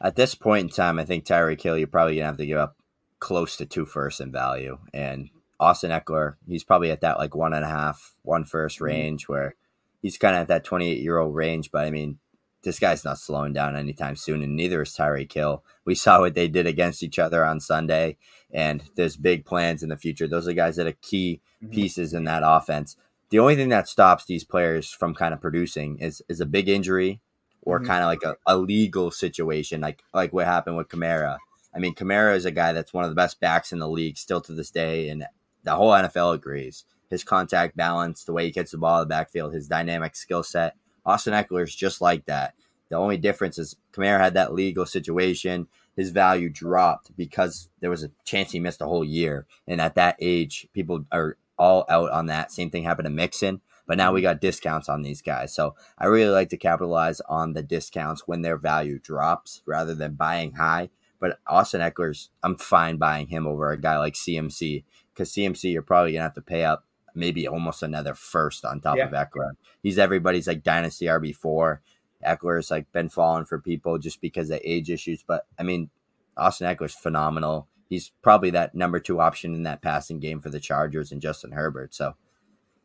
At 0.00 0.16
this 0.16 0.34
point 0.34 0.70
in 0.70 0.74
time, 0.74 0.98
I 0.98 1.04
think 1.04 1.24
Tyreek 1.24 1.60
Hill, 1.60 1.76
you're 1.76 1.86
probably 1.86 2.16
gonna 2.16 2.26
have 2.26 2.38
to 2.38 2.46
give 2.46 2.58
up 2.58 2.76
close 3.18 3.56
to 3.58 3.66
two 3.66 3.84
firsts 3.84 4.20
in 4.20 4.32
value, 4.32 4.78
and 4.94 5.28
Austin 5.60 5.90
Ekeler, 5.90 6.36
he's 6.48 6.64
probably 6.64 6.90
at 6.90 7.02
that 7.02 7.18
like 7.18 7.34
one 7.36 7.52
and 7.52 7.64
a 7.64 7.68
half, 7.68 8.14
one 8.22 8.44
first 8.44 8.76
mm-hmm. 8.76 8.86
range 8.86 9.28
where 9.28 9.54
he's 10.00 10.16
kind 10.16 10.34
of 10.34 10.42
at 10.42 10.48
that 10.48 10.64
28 10.64 10.98
year 10.98 11.18
old 11.18 11.34
range. 11.34 11.70
But 11.70 11.84
I 11.84 11.90
mean, 11.90 12.18
this 12.62 12.78
guy's 12.78 13.04
not 13.04 13.18
slowing 13.18 13.52
down 13.52 13.76
anytime 13.76 14.16
soon, 14.16 14.42
and 14.42 14.56
neither 14.56 14.82
is 14.82 14.90
Tyreek 14.90 15.32
Hill. 15.32 15.62
We 15.84 15.94
saw 15.94 16.20
what 16.20 16.34
they 16.34 16.48
did 16.48 16.66
against 16.66 17.02
each 17.02 17.18
other 17.18 17.44
on 17.44 17.60
Sunday, 17.60 18.16
and 18.50 18.82
there's 18.96 19.16
big 19.16 19.44
plans 19.44 19.82
in 19.82 19.90
the 19.90 19.96
future. 19.96 20.26
Those 20.26 20.48
are 20.48 20.54
guys 20.54 20.76
that 20.76 20.86
are 20.86 20.96
key 21.02 21.42
mm-hmm. 21.62 21.72
pieces 21.72 22.14
in 22.14 22.24
that 22.24 22.42
offense. 22.44 22.96
The 23.30 23.38
only 23.38 23.56
thing 23.56 23.68
that 23.68 23.88
stops 23.88 24.24
these 24.24 24.44
players 24.44 24.90
from 24.90 25.14
kind 25.14 25.32
of 25.32 25.40
producing 25.40 25.98
is 25.98 26.22
is 26.28 26.40
a 26.40 26.46
big 26.46 26.68
injury 26.68 27.20
or 27.62 27.78
mm-hmm. 27.78 27.86
kind 27.86 28.02
of 28.02 28.08
like 28.08 28.22
a, 28.22 28.36
a 28.46 28.56
legal 28.56 29.10
situation, 29.10 29.80
like 29.80 30.02
like 30.12 30.32
what 30.32 30.46
happened 30.46 30.76
with 30.76 30.88
Kamara. 30.88 31.38
I 31.74 31.78
mean, 31.78 31.94
Kamara 31.94 32.34
is 32.34 32.44
a 32.44 32.50
guy 32.50 32.72
that's 32.72 32.92
one 32.92 33.04
of 33.04 33.10
the 33.10 33.16
best 33.16 33.38
backs 33.38 33.72
in 33.72 33.78
the 33.78 33.88
league 33.88 34.18
still 34.18 34.40
to 34.42 34.52
this 34.52 34.70
day, 34.70 35.08
and 35.08 35.24
the 35.62 35.76
whole 35.76 35.92
NFL 35.92 36.34
agrees. 36.34 36.84
His 37.08 37.24
contact 37.24 37.76
balance, 37.76 38.24
the 38.24 38.32
way 38.32 38.44
he 38.44 38.50
gets 38.50 38.72
the 38.72 38.78
ball 38.78 39.02
in 39.02 39.08
the 39.08 39.14
backfield, 39.14 39.54
his 39.54 39.68
dynamic 39.68 40.16
skill 40.16 40.42
set. 40.42 40.76
Austin 41.04 41.32
Ekeler 41.34 41.64
is 41.64 41.74
just 41.74 42.00
like 42.00 42.26
that. 42.26 42.54
The 42.88 42.96
only 42.96 43.16
difference 43.16 43.58
is 43.58 43.76
Kamara 43.92 44.18
had 44.18 44.34
that 44.34 44.52
legal 44.52 44.86
situation. 44.86 45.68
His 45.96 46.10
value 46.10 46.48
dropped 46.48 47.16
because 47.16 47.68
there 47.80 47.90
was 47.90 48.02
a 48.02 48.10
chance 48.24 48.52
he 48.52 48.60
missed 48.60 48.80
a 48.80 48.86
whole 48.86 49.04
year. 49.04 49.46
And 49.66 49.80
at 49.80 49.94
that 49.94 50.16
age, 50.20 50.68
people 50.72 51.04
are 51.12 51.36
all 51.60 51.84
out 51.88 52.10
on 52.10 52.26
that. 52.26 52.50
Same 52.50 52.70
thing 52.70 52.82
happened 52.82 53.06
to 53.06 53.10
Mixon. 53.10 53.60
But 53.86 53.98
now 53.98 54.12
we 54.12 54.20
mm-hmm. 54.20 54.28
got 54.28 54.40
discounts 54.40 54.88
on 54.88 55.02
these 55.02 55.20
guys. 55.20 55.54
So 55.54 55.74
I 55.98 56.06
really 56.06 56.30
like 56.30 56.48
to 56.50 56.56
capitalize 56.56 57.20
on 57.22 57.52
the 57.52 57.62
discounts 57.62 58.26
when 58.26 58.42
their 58.42 58.56
value 58.56 58.98
drops 58.98 59.62
rather 59.66 59.94
than 59.94 60.14
buying 60.14 60.52
high. 60.52 60.90
But 61.20 61.38
Austin 61.46 61.82
Ekeler's, 61.82 62.30
I'm 62.42 62.56
fine 62.56 62.96
buying 62.96 63.26
him 63.26 63.46
over 63.46 63.70
a 63.70 63.80
guy 63.80 63.98
like 63.98 64.14
CMC 64.14 64.84
because 65.12 65.32
CMC, 65.32 65.72
you're 65.72 65.82
probably 65.82 66.12
going 66.12 66.20
to 66.20 66.24
have 66.24 66.34
to 66.34 66.40
pay 66.40 66.64
up 66.64 66.86
maybe 67.14 67.46
almost 67.46 67.82
another 67.82 68.14
first 68.14 68.64
on 68.64 68.80
top 68.80 68.96
yeah. 68.96 69.06
of 69.06 69.12
Ekeler. 69.12 69.52
He's 69.82 69.98
everybody's 69.98 70.46
like 70.46 70.62
dynasty 70.62 71.06
RB4. 71.06 71.78
Ekeler's 72.24 72.70
like 72.70 72.90
been 72.92 73.08
falling 73.08 73.44
for 73.44 73.58
people 73.58 73.98
just 73.98 74.20
because 74.20 74.50
of 74.50 74.60
age 74.64 74.88
issues. 74.88 75.22
But 75.22 75.46
I 75.58 75.62
mean, 75.62 75.90
Austin 76.36 76.74
Ekeler's 76.74 76.94
phenomenal. 76.94 77.68
He's 77.90 78.12
probably 78.22 78.50
that 78.50 78.72
number 78.72 79.00
two 79.00 79.20
option 79.20 79.52
in 79.52 79.64
that 79.64 79.82
passing 79.82 80.20
game 80.20 80.40
for 80.40 80.48
the 80.48 80.60
Chargers 80.60 81.10
and 81.10 81.20
Justin 81.20 81.50
Herbert. 81.50 81.92
So 81.92 82.14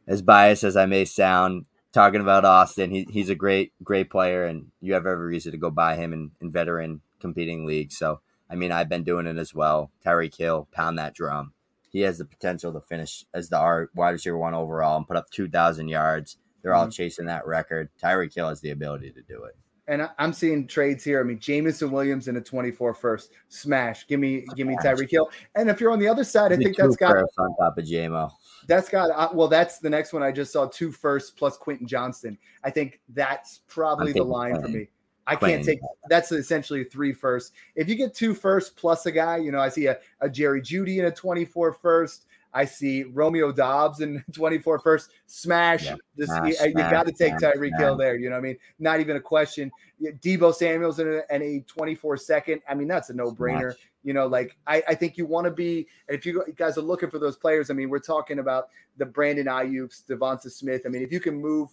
as 0.07 0.23
biased 0.23 0.63
as 0.63 0.75
I 0.75 0.87
may 0.87 1.05
sound, 1.05 1.65
talking 1.93 2.21
about 2.21 2.43
Austin, 2.43 2.89
he, 2.89 3.07
he's 3.11 3.29
a 3.29 3.35
great, 3.35 3.71
great 3.83 4.09
player, 4.09 4.45
and 4.45 4.71
you 4.81 4.95
have 4.95 5.05
every 5.05 5.27
reason 5.27 5.51
to 5.51 5.59
go 5.59 5.69
buy 5.69 5.95
him 5.95 6.11
in, 6.11 6.31
in 6.41 6.51
veteran 6.51 7.01
competing 7.19 7.67
leagues. 7.67 7.95
So, 7.95 8.21
I 8.49 8.55
mean, 8.55 8.71
I've 8.71 8.89
been 8.89 9.03
doing 9.03 9.27
it 9.27 9.37
as 9.37 9.53
well. 9.53 9.91
Tyreek 10.03 10.35
Hill, 10.35 10.67
pound 10.71 10.97
that 10.97 11.13
drum. 11.13 11.53
He 11.91 12.01
has 12.01 12.17
the 12.17 12.25
potential 12.25 12.73
to 12.73 12.81
finish 12.81 13.25
as 13.31 13.49
the 13.49 13.87
wide 13.93 14.09
receiver 14.09 14.39
one 14.39 14.55
overall 14.55 14.97
and 14.97 15.07
put 15.07 15.17
up 15.17 15.29
2,000 15.29 15.87
yards. 15.87 16.37
They're 16.63 16.71
mm-hmm. 16.71 16.81
all 16.81 16.89
chasing 16.89 17.27
that 17.27 17.45
record. 17.45 17.89
Tyreek 18.03 18.33
Hill 18.33 18.49
has 18.49 18.61
the 18.61 18.71
ability 18.71 19.11
to 19.11 19.21
do 19.21 19.43
it 19.43 19.55
and 19.87 20.09
I'm 20.17 20.33
seeing 20.33 20.67
trades 20.67 21.03
here. 21.03 21.19
I 21.19 21.23
mean, 21.23 21.39
Jameson 21.39 21.91
Williams 21.91 22.27
in 22.27 22.37
a 22.37 22.41
24 22.41 22.93
first 22.93 23.31
smash. 23.49 24.07
Give 24.07 24.19
me, 24.19 24.45
give 24.55 24.67
me 24.67 24.75
Tyreek 24.83 25.11
Hill. 25.11 25.29
And 25.55 25.69
if 25.69 25.79
you're 25.79 25.91
on 25.91 25.99
the 25.99 26.07
other 26.07 26.23
side, 26.23 26.51
I 26.51 26.57
think 26.57 26.75
that's 26.75 26.95
got 26.95 27.15
on 27.15 27.55
top 27.57 27.77
of 27.77 27.85
JMO. 27.85 28.31
That's 28.67 28.89
got 28.89 29.11
uh, 29.11 29.29
well. 29.33 29.47
That's 29.47 29.77
the 29.77 29.89
next 29.89 30.11
one. 30.11 30.23
I 30.23 30.31
just 30.31 30.51
saw 30.51 30.65
two 30.65 30.91
firsts 30.91 31.29
plus 31.29 31.55
Quentin 31.57 31.87
Johnston. 31.87 32.37
I 32.63 32.71
think 32.71 32.99
that's 33.09 33.61
probably 33.67 34.11
the 34.11 34.23
line 34.23 34.59
for 34.59 34.67
me. 34.67 34.87
I 35.27 35.35
can't 35.35 35.63
take 35.63 35.79
that's 36.09 36.31
essentially 36.31 36.83
three 36.83 37.13
firsts. 37.13 37.51
If 37.75 37.89
you 37.89 37.95
get 37.95 38.13
two 38.13 38.33
firsts 38.33 38.71
plus 38.75 39.05
a 39.05 39.11
guy, 39.11 39.37
you 39.37 39.51
know, 39.51 39.59
I 39.59 39.69
see 39.69 39.87
a, 39.87 39.97
a 40.21 40.29
Jerry 40.29 40.61
Jeudy 40.61 40.97
in 40.97 41.05
a 41.05 41.11
24 41.11 41.73
first. 41.73 42.25
I 42.55 42.63
see 42.63 43.03
Romeo 43.03 43.51
Doubs 43.51 43.99
in 43.99 44.23
24 44.31 44.79
first 44.79 45.11
smash. 45.27 45.85
Yeah. 45.85 45.95
This, 46.15 46.29
you, 46.45 46.67
you 46.67 46.73
got 46.73 47.05
to 47.05 47.11
take 47.11 47.33
Tyreek 47.33 47.77
Hill 47.77 47.97
there. 47.97 48.15
You 48.15 48.29
know 48.29 48.35
what 48.35 48.45
I 48.45 48.47
mean? 48.47 48.57
Not 48.79 49.01
even 49.01 49.17
a 49.17 49.21
question. 49.21 49.69
Deebo 50.01 50.55
Samuel's 50.55 50.99
in 50.99 51.07
a, 51.07 51.35
in 51.35 51.41
a 51.41 51.59
24 51.67 52.15
second. 52.17 52.61
I 52.67 52.73
mean, 52.73 52.87
that's 52.87 53.09
a 53.09 53.13
no 53.13 53.31
brainer. 53.31 53.75
You 54.03 54.13
know, 54.13 54.25
like 54.27 54.55
I, 54.65 54.81
I 54.87 54.95
think 54.95 55.17
you 55.17 55.25
want 55.25 55.45
to 55.45 55.51
be, 55.51 55.87
if 56.07 56.25
you 56.25 56.45
guys 56.55 56.77
are 56.77 56.81
looking 56.81 57.09
for 57.09 57.19
those 57.19 57.35
players, 57.35 57.69
I 57.69 57.73
mean, 57.73 57.89
we're 57.89 57.99
talking 57.99 58.39
about 58.39 58.69
the 58.97 59.05
Brandon 59.05 59.47
Aiyuk's, 59.47 60.03
Devonta 60.07 60.49
Smith. 60.49 60.83
I 60.85 60.89
mean, 60.89 61.01
if 61.01 61.11
you 61.11 61.19
can 61.19 61.35
move 61.35 61.69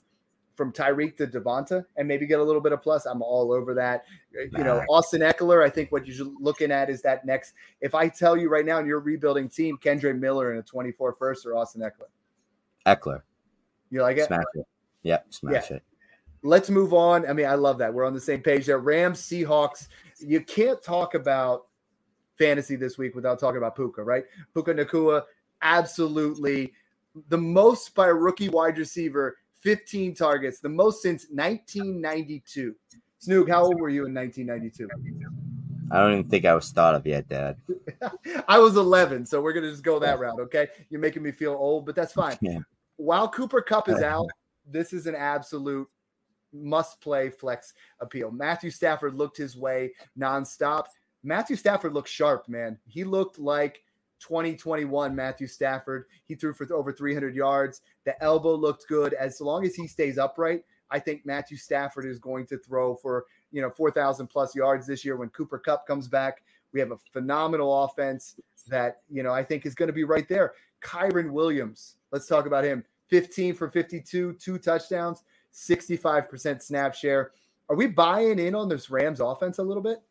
from 0.62 0.72
Tyreek 0.72 1.16
to 1.16 1.26
Devonta 1.26 1.84
and 1.96 2.06
maybe 2.06 2.24
get 2.24 2.38
a 2.38 2.42
little 2.42 2.60
bit 2.60 2.70
of 2.70 2.80
plus, 2.80 3.04
I'm 3.04 3.20
all 3.20 3.52
over 3.52 3.74
that. 3.74 4.04
Uh, 4.32 4.44
you 4.56 4.62
know, 4.62 4.84
Austin 4.88 5.20
Ekeler, 5.20 5.64
I 5.64 5.68
think 5.68 5.90
what 5.90 6.06
you're 6.06 6.28
looking 6.38 6.70
at 6.70 6.88
is 6.88 7.02
that 7.02 7.26
next. 7.26 7.54
If 7.80 7.96
I 7.96 8.08
tell 8.08 8.36
you 8.36 8.48
right 8.48 8.64
now 8.64 8.78
in 8.78 8.86
your 8.86 9.00
rebuilding 9.00 9.48
team, 9.48 9.76
Kendre 9.76 10.16
Miller 10.16 10.52
in 10.52 10.58
a 10.58 10.62
24 10.62 11.14
first 11.14 11.44
or 11.44 11.56
Austin 11.56 11.82
Ekeler? 11.82 12.06
Ekeler. 12.86 13.22
You 13.90 14.02
like 14.02 14.18
it? 14.18 14.26
Smash 14.26 14.44
it. 14.54 14.66
Yep, 15.02 15.26
smash 15.30 15.70
yeah. 15.70 15.78
it. 15.78 15.82
Let's 16.44 16.70
move 16.70 16.94
on. 16.94 17.28
I 17.28 17.32
mean, 17.32 17.46
I 17.46 17.56
love 17.56 17.78
that. 17.78 17.92
We're 17.92 18.06
on 18.06 18.14
the 18.14 18.20
same 18.20 18.40
page 18.40 18.66
there. 18.66 18.78
Rams, 18.78 19.20
Seahawks. 19.20 19.88
You 20.20 20.42
can't 20.42 20.80
talk 20.80 21.14
about 21.14 21.66
fantasy 22.38 22.76
this 22.76 22.96
week 22.96 23.16
without 23.16 23.40
talking 23.40 23.58
about 23.58 23.74
Puka, 23.74 24.04
right? 24.04 24.26
Puka 24.54 24.74
Nacua, 24.74 25.22
absolutely 25.60 26.72
the 27.28 27.38
most 27.38 27.94
by 27.94 28.08
a 28.08 28.14
rookie 28.14 28.48
wide 28.48 28.78
receiver 28.78 29.36
15 29.62 30.14
targets, 30.14 30.60
the 30.60 30.68
most 30.68 31.02
since 31.02 31.26
1992. 31.30 32.74
Snoog, 33.24 33.48
how 33.48 33.64
old 33.64 33.80
were 33.80 33.88
you 33.88 34.06
in 34.06 34.14
1992? 34.14 34.88
I 35.90 36.00
don't 36.00 36.12
even 36.12 36.30
think 36.30 36.44
I 36.44 36.54
was 36.54 36.70
thought 36.70 36.94
of 36.94 37.06
yet, 37.06 37.28
Dad. 37.28 37.56
I 38.48 38.58
was 38.58 38.76
11, 38.76 39.26
so 39.26 39.40
we're 39.40 39.52
gonna 39.52 39.70
just 39.70 39.84
go 39.84 39.98
that 39.98 40.18
route. 40.18 40.40
Okay, 40.40 40.68
you're 40.90 41.00
making 41.00 41.22
me 41.22 41.32
feel 41.32 41.52
old, 41.52 41.86
but 41.86 41.94
that's 41.94 42.12
fine. 42.12 42.36
Yeah. 42.40 42.58
While 42.96 43.28
Cooper 43.28 43.60
Kupp 43.60 43.88
is 43.88 44.02
out, 44.02 44.26
this 44.66 44.92
is 44.92 45.06
an 45.06 45.14
absolute 45.14 45.88
must-play 46.52 47.30
flex 47.30 47.74
appeal. 48.00 48.30
Matthew 48.30 48.70
Stafford 48.70 49.14
looked 49.14 49.36
his 49.36 49.56
way 49.56 49.92
nonstop. 50.18 50.86
Matthew 51.22 51.56
Stafford 51.56 51.94
looked 51.94 52.08
sharp, 52.08 52.48
man. 52.48 52.78
He 52.86 53.04
looked 53.04 53.38
like 53.38 53.82
2021 54.22 55.14
Matthew 55.14 55.46
Stafford. 55.46 56.06
He 56.24 56.34
threw 56.34 56.54
for 56.54 56.72
over 56.72 56.92
300 56.92 57.34
yards. 57.34 57.82
The 58.04 58.20
elbow 58.22 58.54
looked 58.54 58.86
good. 58.88 59.14
As 59.14 59.40
long 59.40 59.66
as 59.66 59.74
he 59.74 59.86
stays 59.86 60.16
upright, 60.16 60.64
I 60.90 60.98
think 60.98 61.26
Matthew 61.26 61.56
Stafford 61.56 62.06
is 62.06 62.18
going 62.18 62.46
to 62.46 62.58
throw 62.58 62.94
for, 62.94 63.26
you 63.50 63.60
know, 63.60 63.70
4,000 63.70 64.26
plus 64.28 64.54
yards 64.54 64.86
this 64.86 65.04
year 65.04 65.16
when 65.16 65.30
Cooper 65.30 65.58
Kupp 65.58 65.86
comes 65.86 66.06
back. 66.06 66.42
We 66.72 66.80
have 66.80 66.92
a 66.92 66.98
phenomenal 67.12 67.84
offense 67.84 68.36
that, 68.68 69.02
you 69.10 69.22
know, 69.22 69.32
I 69.32 69.42
think 69.42 69.66
is 69.66 69.74
going 69.74 69.88
to 69.88 69.92
be 69.92 70.04
right 70.04 70.28
there. 70.28 70.52
Kyren 70.82 71.30
Williams, 71.30 71.96
let's 72.12 72.26
talk 72.26 72.46
about 72.46 72.64
him. 72.64 72.84
15 73.08 73.54
for 73.54 73.68
52, 73.68 74.34
two 74.34 74.58
touchdowns, 74.58 75.22
65% 75.52 76.62
snap 76.62 76.94
share. 76.94 77.32
Are 77.68 77.76
we 77.76 77.86
buying 77.86 78.38
in 78.38 78.54
on 78.54 78.68
this 78.68 78.90
Rams 78.90 79.20
offense 79.20 79.58
a 79.58 79.62
little 79.62 79.82
bit? 79.82 80.02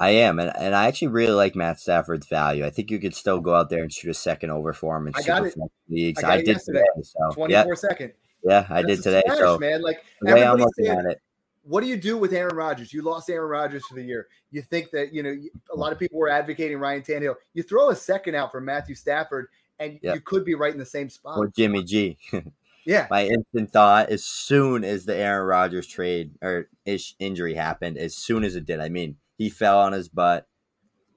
I 0.00 0.10
am, 0.10 0.38
and, 0.38 0.50
and 0.56 0.74
I 0.74 0.86
actually 0.86 1.08
really 1.08 1.34
like 1.34 1.54
Matt 1.54 1.78
Stafford's 1.78 2.26
value. 2.26 2.64
I 2.64 2.70
think 2.70 2.90
you 2.90 2.98
could 2.98 3.14
still 3.14 3.38
go 3.38 3.54
out 3.54 3.68
there 3.68 3.82
and 3.82 3.92
shoot 3.92 4.08
a 4.08 4.14
second 4.14 4.48
over 4.50 4.72
for 4.72 4.96
him 4.96 5.08
in 5.08 5.12
I 5.14 5.20
got 5.20 5.44
it. 5.44 5.54
leagues. 5.90 6.24
I, 6.24 6.36
I 6.36 6.42
did 6.42 6.58
today. 6.58 6.82
So, 7.02 7.32
24 7.34 7.48
yeah. 7.50 7.74
second. 7.74 8.12
Yeah, 8.42 8.66
I 8.70 8.80
That's 8.80 8.94
did 8.94 9.02
today. 9.02 9.22
Smash, 9.26 9.38
so 9.38 9.58
man, 9.58 9.82
like 9.82 10.02
the 10.22 10.32
way 10.32 10.42
I'm 10.42 10.56
looking 10.56 10.86
saying, 10.86 10.98
at 10.98 11.04
it. 11.04 11.20
What 11.64 11.82
do 11.82 11.86
you 11.86 11.98
do 11.98 12.16
with 12.16 12.32
Aaron 12.32 12.56
Rodgers? 12.56 12.94
You 12.94 13.02
lost 13.02 13.28
Aaron 13.28 13.50
Rodgers 13.50 13.84
for 13.86 13.94
the 13.94 14.02
year. 14.02 14.28
You 14.50 14.62
think 14.62 14.90
that 14.92 15.12
you 15.12 15.22
know 15.22 15.36
a 15.70 15.76
lot 15.76 15.92
of 15.92 15.98
people 15.98 16.18
were 16.18 16.30
advocating 16.30 16.78
Ryan 16.78 17.02
Tannehill. 17.02 17.34
You 17.52 17.62
throw 17.62 17.90
a 17.90 17.96
second 17.96 18.34
out 18.34 18.52
for 18.52 18.62
Matthew 18.62 18.94
Stafford, 18.94 19.48
and 19.78 19.98
yep. 20.02 20.14
you 20.14 20.20
could 20.22 20.46
be 20.46 20.54
right 20.54 20.72
in 20.72 20.78
the 20.78 20.86
same 20.86 21.10
spot. 21.10 21.36
Or 21.36 21.48
Jimmy 21.48 21.84
G. 21.84 22.16
yeah. 22.86 23.06
My 23.10 23.26
instant 23.26 23.70
thought, 23.70 24.08
as 24.08 24.24
soon 24.24 24.82
as 24.82 25.04
the 25.04 25.14
Aaron 25.14 25.46
Rodgers 25.46 25.86
trade 25.86 26.30
or 26.40 26.70
ish 26.86 27.14
injury 27.18 27.52
happened, 27.52 27.98
as 27.98 28.16
soon 28.16 28.44
as 28.44 28.56
it 28.56 28.64
did, 28.64 28.80
I 28.80 28.88
mean 28.88 29.16
he 29.40 29.48
fell 29.48 29.80
on 29.80 29.94
his 29.94 30.10
butt. 30.10 30.46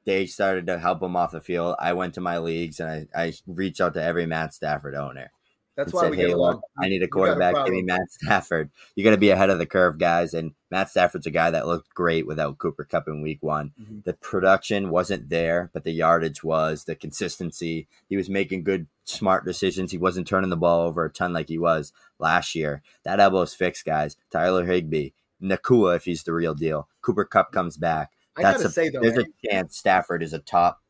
They 0.05 0.27
started 0.27 0.67
to 0.67 0.79
help 0.79 1.03
him 1.03 1.17
off 1.17 1.31
the 1.33 1.41
field. 1.41 1.75
I 1.77 1.91
went 1.91 2.13
to 2.13 2.21
my 2.21 2.37
leagues 2.37 2.79
and 2.79 3.09
I, 3.13 3.23
I 3.23 3.33
reached 3.45 3.81
out 3.81 3.95
to 3.95 4.01
every 4.01 4.25
Matt 4.25 4.53
Stafford 4.53 4.95
owner. 4.95 5.31
That's 5.75 5.91
why 5.91 6.03
said, 6.03 6.11
we 6.11 6.17
hey, 6.17 6.27
get 6.27 6.37
along. 6.37 6.53
Look, 6.53 6.63
I 6.81 6.87
need 6.87 7.03
a 7.03 7.07
quarterback. 7.09 7.55
A 7.57 7.65
Give 7.65 7.73
me 7.73 7.81
Matt 7.81 8.09
Stafford. 8.11 8.69
You 8.95 9.03
got 9.03 9.11
to 9.11 9.17
be 9.17 9.31
ahead 9.31 9.49
of 9.49 9.59
the 9.59 9.65
curve, 9.65 9.97
guys. 9.97 10.33
And 10.33 10.53
Matt 10.71 10.89
Stafford's 10.89 11.25
a 11.25 11.31
guy 11.31 11.51
that 11.51 11.67
looked 11.67 11.93
great 11.93 12.25
without 12.25 12.59
Cooper 12.59 12.85
Kupp 12.85 13.09
in 13.09 13.21
Week 13.21 13.39
One. 13.41 13.73
Mm-hmm. 13.81 13.99
The 14.05 14.13
production 14.13 14.89
wasn't 14.89 15.27
there, 15.27 15.69
but 15.73 15.83
the 15.83 15.91
yardage 15.91 16.45
was. 16.45 16.85
The 16.85 16.95
consistency. 16.95 17.87
He 18.07 18.15
was 18.15 18.29
making 18.29 18.63
good, 18.63 18.87
smart 19.03 19.45
decisions. 19.45 19.91
He 19.91 19.97
wasn't 19.97 20.27
turning 20.27 20.49
the 20.49 20.55
ball 20.55 20.87
over 20.87 21.03
a 21.03 21.09
ton 21.09 21.33
like 21.33 21.49
he 21.49 21.57
was 21.57 21.91
last 22.19 22.55
year. 22.55 22.83
That 23.03 23.19
elbow's 23.19 23.53
fixed, 23.53 23.83
guys. 23.83 24.15
Tyler 24.31 24.65
Higbee, 24.65 25.09
Nacua, 25.43 25.95
if 25.95 26.05
he's 26.05 26.23
the 26.23 26.33
real 26.33 26.55
deal. 26.55 26.87
Cooper 27.01 27.25
Kupp 27.25 27.51
comes 27.51 27.77
back. 27.77 28.11
That's 28.35 28.47
I 28.47 28.51
gotta 28.53 28.67
a, 28.67 28.71
say 28.71 28.89
though, 28.89 29.01
there's 29.01 29.17
man. 29.17 29.25
a 29.25 29.47
chance 29.47 29.77
Stafford 29.77 30.23
is 30.23 30.33
a 30.33 30.39
top 30.39 30.81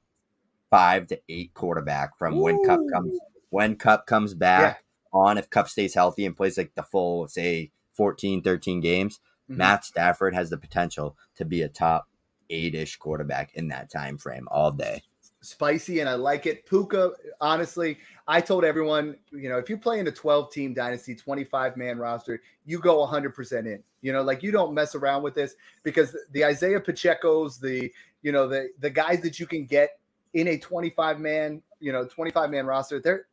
five 0.70 1.08
to 1.08 1.20
eight 1.28 1.54
quarterback 1.54 2.18
from 2.18 2.36
Ooh. 2.36 2.44
when 2.44 2.64
Kupp 2.66 2.80
comes 2.92 3.20
when 3.50 3.76
Kupp 3.76 4.06
comes 4.08 4.34
back 4.34 4.84
yeah. 5.14 5.20
on. 5.20 5.38
If 5.38 5.50
Kupp 5.50 5.70
stays 5.70 5.94
healthy 5.94 6.26
and 6.26 6.36
plays 6.36 6.58
like 6.58 6.74
the 6.76 6.84
full, 6.84 7.28
say 7.28 7.72
14, 7.94 8.42
13 8.42 8.80
games, 8.80 9.20
mm-hmm. 9.50 9.58
Matt 9.58 9.86
Stafford 9.86 10.34
has 10.34 10.50
the 10.50 10.58
potential 10.58 11.18
to 11.36 11.46
be 11.46 11.62
a 11.62 11.70
top 11.70 12.08
eight-ish 12.50 12.98
quarterback 12.98 13.54
in 13.56 13.68
that 13.70 13.92
time 13.92 14.18
frame 14.18 14.48
all 14.50 14.72
day. 14.72 15.04
Spicy 15.44 16.00
and 16.00 16.10
I 16.10 16.16
like 16.16 16.46
it. 16.46 16.66
Puka, 16.66 17.12
honestly, 17.42 17.98
I 18.28 18.42
told 18.42 18.64
everyone, 18.64 19.16
you 19.32 19.50
know, 19.50 19.58
if 19.58 19.70
you 19.70 19.78
play 19.78 20.00
in 20.00 20.08
a 20.08 20.12
12 20.12 20.52
team 20.52 20.74
dynasty, 20.74 21.14
25 21.14 21.78
man 21.78 21.98
roster, 21.98 22.42
you 22.66 22.80
go 22.80 23.06
100% 23.06 23.66
in. 23.66 23.84
You 24.02 24.14
know, 24.14 24.24
like 24.24 24.42
you 24.42 24.52
don't 24.52 24.74
mess 24.74 24.96
around 24.96 25.24
with 25.24 25.36
this 25.36 25.56
because 25.84 26.16
the 26.32 26.46
Isaiah 26.46 26.80
Pacheco's, 26.80 27.58
the, 27.58 27.92
you 28.22 28.32
know, 28.32 28.48
the 28.48 28.70
the 28.80 28.90
guys 28.90 29.22
that 29.22 29.40
you 29.40 29.46
can 29.46 29.66
get 29.66 30.00
in 30.34 30.48
a 30.48 30.58
25 30.58 31.20
man, 31.20 31.62
you 31.80 31.92
know, 31.92 32.06
25 32.06 32.50
man 32.50 32.66
roster, 32.66 33.00
they're 33.00 33.28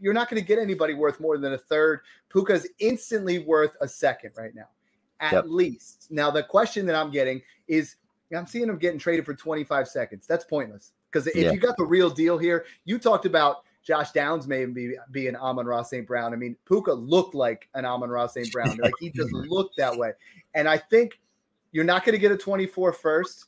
you're 0.00 0.12
not 0.12 0.28
going 0.28 0.42
to 0.42 0.46
get 0.46 0.58
anybody 0.58 0.94
worth 0.94 1.20
more 1.20 1.38
than 1.38 1.52
a 1.52 1.58
third. 1.58 2.00
Puka's 2.28 2.66
instantly 2.80 3.38
worth 3.38 3.76
a 3.80 3.86
second 3.86 4.32
right 4.36 4.54
now, 4.54 4.68
at 5.20 5.32
yep. 5.32 5.44
least. 5.46 6.08
Now, 6.10 6.30
the 6.30 6.42
question 6.42 6.86
that 6.86 6.96
I'm 6.96 7.12
getting 7.12 7.40
is 7.68 7.94
I'm 8.36 8.46
seeing 8.46 8.68
him 8.68 8.78
getting 8.78 8.98
traded 8.98 9.24
for 9.24 9.34
25 9.34 9.86
seconds. 9.86 10.26
That's 10.26 10.44
pointless. 10.44 10.92
Because 11.12 11.26
if 11.26 11.36
yeah. 11.36 11.52
you 11.52 11.58
got 11.58 11.76
the 11.76 11.84
real 11.84 12.08
deal 12.08 12.38
here, 12.38 12.64
you 12.84 12.98
talked 12.98 13.26
about 13.26 13.64
Josh 13.82 14.12
Downs 14.12 14.46
maybe 14.46 14.72
being 14.72 14.96
be 15.10 15.28
an 15.28 15.36
Amon-Ra 15.36 15.82
St. 15.82 16.06
Brown. 16.06 16.32
I 16.32 16.36
mean, 16.36 16.56
Puka 16.66 16.92
looked 16.92 17.34
like 17.34 17.68
an 17.74 17.84
Amon-Ra 17.84 18.28
St. 18.28 18.50
Brown. 18.52 18.76
Like 18.76 18.92
he 19.00 19.10
just 19.10 19.32
looked 19.32 19.76
that 19.76 19.96
way. 19.96 20.12
And 20.54 20.68
I 20.68 20.78
think 20.78 21.20
you're 21.72 21.84
not 21.84 22.04
going 22.04 22.14
to 22.14 22.18
get 22.20 22.32
a 22.32 22.36
24 22.36 22.92
first. 22.92 23.46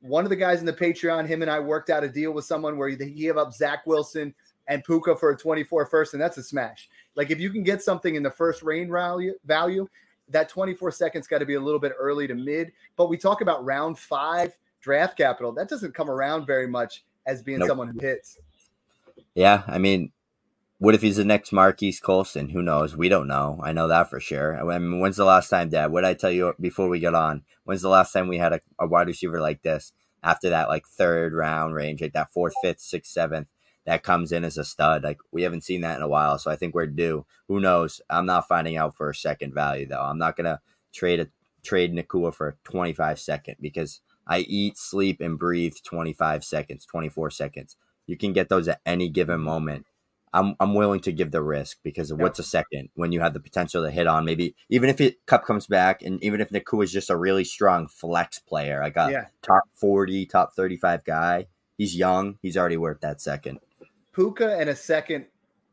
One 0.00 0.24
of 0.24 0.30
the 0.30 0.36
guys 0.36 0.60
in 0.60 0.66
the 0.66 0.72
Patreon, 0.72 1.26
him 1.26 1.42
and 1.42 1.50
I 1.50 1.60
worked 1.60 1.90
out 1.90 2.04
a 2.04 2.08
deal 2.08 2.32
with 2.32 2.44
someone 2.44 2.76
where 2.76 2.88
he 2.88 2.96
gave 2.96 3.36
up 3.36 3.52
Zach 3.52 3.86
Wilson 3.86 4.34
and 4.66 4.82
Puka 4.84 5.16
for 5.16 5.30
a 5.30 5.36
24 5.36 5.86
first, 5.86 6.14
and 6.14 6.22
that's 6.22 6.38
a 6.38 6.42
smash. 6.42 6.88
Like 7.14 7.30
if 7.30 7.38
you 7.38 7.50
can 7.50 7.62
get 7.62 7.82
something 7.82 8.14
in 8.14 8.22
the 8.22 8.30
first 8.30 8.62
range 8.62 8.90
value, 8.90 9.34
value 9.44 9.88
that 10.28 10.48
24 10.48 10.90
seconds 10.90 11.26
got 11.26 11.38
to 11.38 11.46
be 11.46 11.54
a 11.54 11.60
little 11.60 11.80
bit 11.80 11.92
early 11.98 12.26
to 12.26 12.34
mid. 12.34 12.72
But 12.96 13.08
we 13.08 13.16
talk 13.18 13.40
about 13.40 13.64
round 13.64 13.98
five 13.98 14.56
draft 14.84 15.16
capital. 15.16 15.52
That 15.52 15.68
doesn't 15.68 15.94
come 15.94 16.10
around 16.10 16.46
very 16.46 16.68
much 16.68 17.04
as 17.26 17.42
being 17.42 17.58
nope. 17.58 17.68
someone 17.68 17.88
who 17.88 17.98
hits. 17.98 18.38
Yeah, 19.34 19.62
I 19.66 19.78
mean, 19.78 20.12
what 20.78 20.94
if 20.94 21.02
he's 21.02 21.16
the 21.16 21.24
next 21.24 21.52
Marquise 21.52 21.98
Colston? 21.98 22.50
Who 22.50 22.62
knows? 22.62 22.96
We 22.96 23.08
don't 23.08 23.26
know. 23.26 23.58
I 23.62 23.72
know 23.72 23.88
that 23.88 24.10
for 24.10 24.20
sure. 24.20 24.56
I 24.56 24.78
mean, 24.78 25.00
when's 25.00 25.16
the 25.16 25.24
last 25.24 25.48
time, 25.48 25.70
Dad? 25.70 25.90
What 25.90 26.02
did 26.02 26.08
I 26.08 26.14
tell 26.14 26.30
you 26.30 26.54
before 26.60 26.88
we 26.88 27.00
get 27.00 27.14
on? 27.14 27.42
When's 27.64 27.82
the 27.82 27.88
last 27.88 28.12
time 28.12 28.28
we 28.28 28.38
had 28.38 28.52
a, 28.52 28.60
a 28.78 28.86
wide 28.86 29.08
receiver 29.08 29.40
like 29.40 29.62
this 29.62 29.92
after 30.22 30.50
that, 30.50 30.68
like 30.68 30.86
third 30.86 31.32
round 31.32 31.74
range, 31.74 32.00
like 32.02 32.12
that 32.12 32.32
fourth, 32.32 32.54
fifth, 32.62 32.80
sixth, 32.80 33.10
seventh? 33.10 33.48
that 33.86 34.02
comes 34.02 34.32
in 34.32 34.44
as 34.44 34.56
a 34.56 34.64
stud. 34.64 35.04
Like 35.04 35.18
we 35.30 35.42
haven't 35.42 35.64
seen 35.64 35.82
that 35.82 35.96
in 35.96 36.02
a 36.02 36.08
while, 36.08 36.38
so 36.38 36.50
I 36.50 36.56
think 36.56 36.74
we're 36.74 36.86
due. 36.86 37.26
Who 37.48 37.60
knows? 37.60 38.00
I'm 38.08 38.26
not 38.26 38.48
finding 38.48 38.76
out 38.76 38.96
for 38.96 39.10
a 39.10 39.14
second 39.14 39.54
value 39.54 39.86
though. 39.86 40.02
I'm 40.02 40.18
not 40.18 40.36
gonna 40.36 40.60
trade 40.92 41.20
a 41.20 41.28
trade 41.62 41.94
Nacua 41.94 42.34
for 42.34 42.56
25 42.64 43.18
second 43.18 43.56
because 43.60 44.00
I 44.26 44.40
eat, 44.40 44.78
sleep, 44.78 45.20
and 45.20 45.38
breathe 45.38 45.74
25 45.84 46.44
seconds, 46.44 46.86
24 46.86 47.30
seconds. 47.30 47.76
You 48.06 48.16
can 48.16 48.32
get 48.32 48.48
those 48.48 48.68
at 48.68 48.80
any 48.84 49.08
given 49.08 49.40
moment. 49.40 49.86
I'm 50.34 50.56
I'm 50.58 50.74
willing 50.74 51.00
to 51.02 51.12
give 51.12 51.30
the 51.30 51.42
risk 51.42 51.78
because 51.84 52.10
of 52.10 52.18
what's 52.18 52.40
a 52.40 52.42
second 52.42 52.88
when 52.94 53.12
you 53.12 53.20
have 53.20 53.34
the 53.34 53.40
potential 53.40 53.84
to 53.84 53.90
hit 53.90 54.08
on 54.08 54.24
maybe 54.24 54.56
even 54.68 54.90
if 54.90 55.00
it 55.00 55.24
Kupp 55.26 55.44
comes 55.44 55.68
back 55.68 56.02
and 56.02 56.22
even 56.24 56.40
if 56.40 56.50
Nacua 56.50 56.82
is 56.82 56.92
just 56.92 57.08
a 57.08 57.16
really 57.16 57.44
strong 57.44 57.86
flex 57.86 58.40
player, 58.40 58.80
like 58.80 58.96
a 58.96 59.08
yeah. 59.12 59.26
top 59.42 59.62
40, 59.76 60.26
top 60.26 60.54
35 60.54 61.04
guy. 61.04 61.46
He's 61.78 61.96
young. 61.96 62.38
He's 62.42 62.56
already 62.56 62.76
worth 62.76 63.00
that 63.00 63.20
second. 63.20 63.60
Puka 64.12 64.58
and 64.58 64.68
a 64.68 64.76
second 64.76 65.26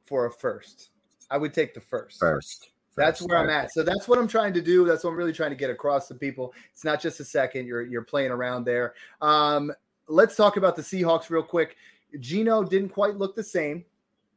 for 0.06 0.28
a 0.28 0.32
first. 0.32 0.90
I 1.30 1.38
would 1.38 1.54
take 1.54 1.74
the 1.74 1.82
first. 1.82 2.20
First. 2.20 2.70
That's 2.96 3.22
where 3.22 3.38
I'm 3.38 3.50
at. 3.50 3.72
So 3.72 3.84
that's 3.84 4.08
what 4.08 4.20
I'm 4.20 4.28
trying 4.28 4.54
to 4.54 4.62
do. 4.62 4.86
That's 4.86 5.04
what 5.04 5.12
I'm 5.12 5.16
really 5.16 5.34
trying 5.34 5.52
to 5.52 5.56
get 5.56 5.70
across 5.70 6.08
to 6.10 6.16
people. 6.16 6.54
It's 6.74 6.84
not 6.84 7.02
just 7.02 7.20
a 7.20 7.26
second. 7.26 7.66
You're 7.66 7.84
you're 7.84 8.04
playing 8.04 8.32
around 8.32 8.66
there. 8.66 8.94
Um, 9.22 9.72
let's 10.08 10.36
talk 10.36 10.58
about 10.58 10.76
the 10.76 10.82
Seahawks 10.82 11.30
real 11.30 11.44
quick. 11.44 11.78
Geno 12.20 12.64
didn't 12.64 12.90
quite 12.90 13.16
look 13.16 13.36
the 13.36 13.44
same. 13.44 13.86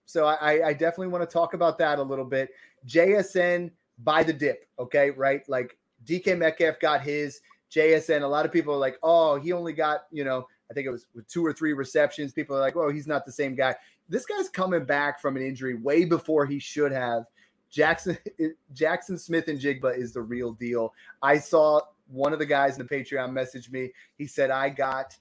So 0.07 0.27
I, 0.27 0.69
I 0.69 0.73
definitely 0.73 1.09
want 1.09 1.29
to 1.29 1.33
talk 1.33 1.55
about 1.55 1.79
that 1.79 1.99
a 1.99 2.03
little 2.03 2.27
bit. 2.27 2.51
JSN 2.87 3.71
by 3.99 4.23
the 4.23 4.33
dip. 4.33 4.69
Okay, 4.79 5.11
right? 5.11 5.43
Like 5.49 5.77
DK 6.07 6.39
Metcalf 6.39 6.79
got 6.79 7.01
his. 7.01 7.41
JSN. 7.73 8.23
A 8.23 8.27
lot 8.27 8.47
of 8.47 8.53
people 8.53 8.73
are 8.73 8.79
like, 8.79 8.99
oh, 9.03 9.37
he 9.37 9.51
only 9.51 9.73
got, 9.73 10.03
you 10.13 10.23
know, 10.23 10.47
I 10.71 10.75
think 10.75 10.87
it 10.87 10.91
was 10.91 11.07
with 11.13 11.27
two 11.27 11.45
or 11.45 11.53
three 11.53 11.73
receptions. 11.73 12.33
People 12.33 12.57
are 12.57 12.61
like, 12.61 12.77
oh, 12.77 12.89
he's 12.89 13.09
not 13.09 13.27
the 13.27 13.33
same 13.33 13.57
guy 13.57 13.75
this 14.09 14.27
guy's 14.27 14.49
coming 14.49 14.85
back 14.85 15.21
from 15.21 15.37
an 15.37 15.43
injury 15.43 15.75
way 15.75 16.05
before 16.05 16.47
he 16.47 16.59
should 16.59 16.93
have. 16.93 17.25
Jaxon 17.75 18.19
Jaxon 18.75 19.19
Smith-Njigba 19.19 19.97
is 19.97 20.13
the 20.13 20.23
real 20.23 20.53
deal. 20.53 20.93
I 21.23 21.39
saw 21.39 21.81
one 22.09 22.33
of 22.33 22.39
the 22.39 22.47
guys 22.47 22.79
in 22.79 22.87
the 22.87 22.95
Patreon 22.97 23.33
message 23.33 23.71
me. 23.71 23.91
He 24.17 24.27
said 24.27 24.51
I 24.51 24.69
got 24.69 25.17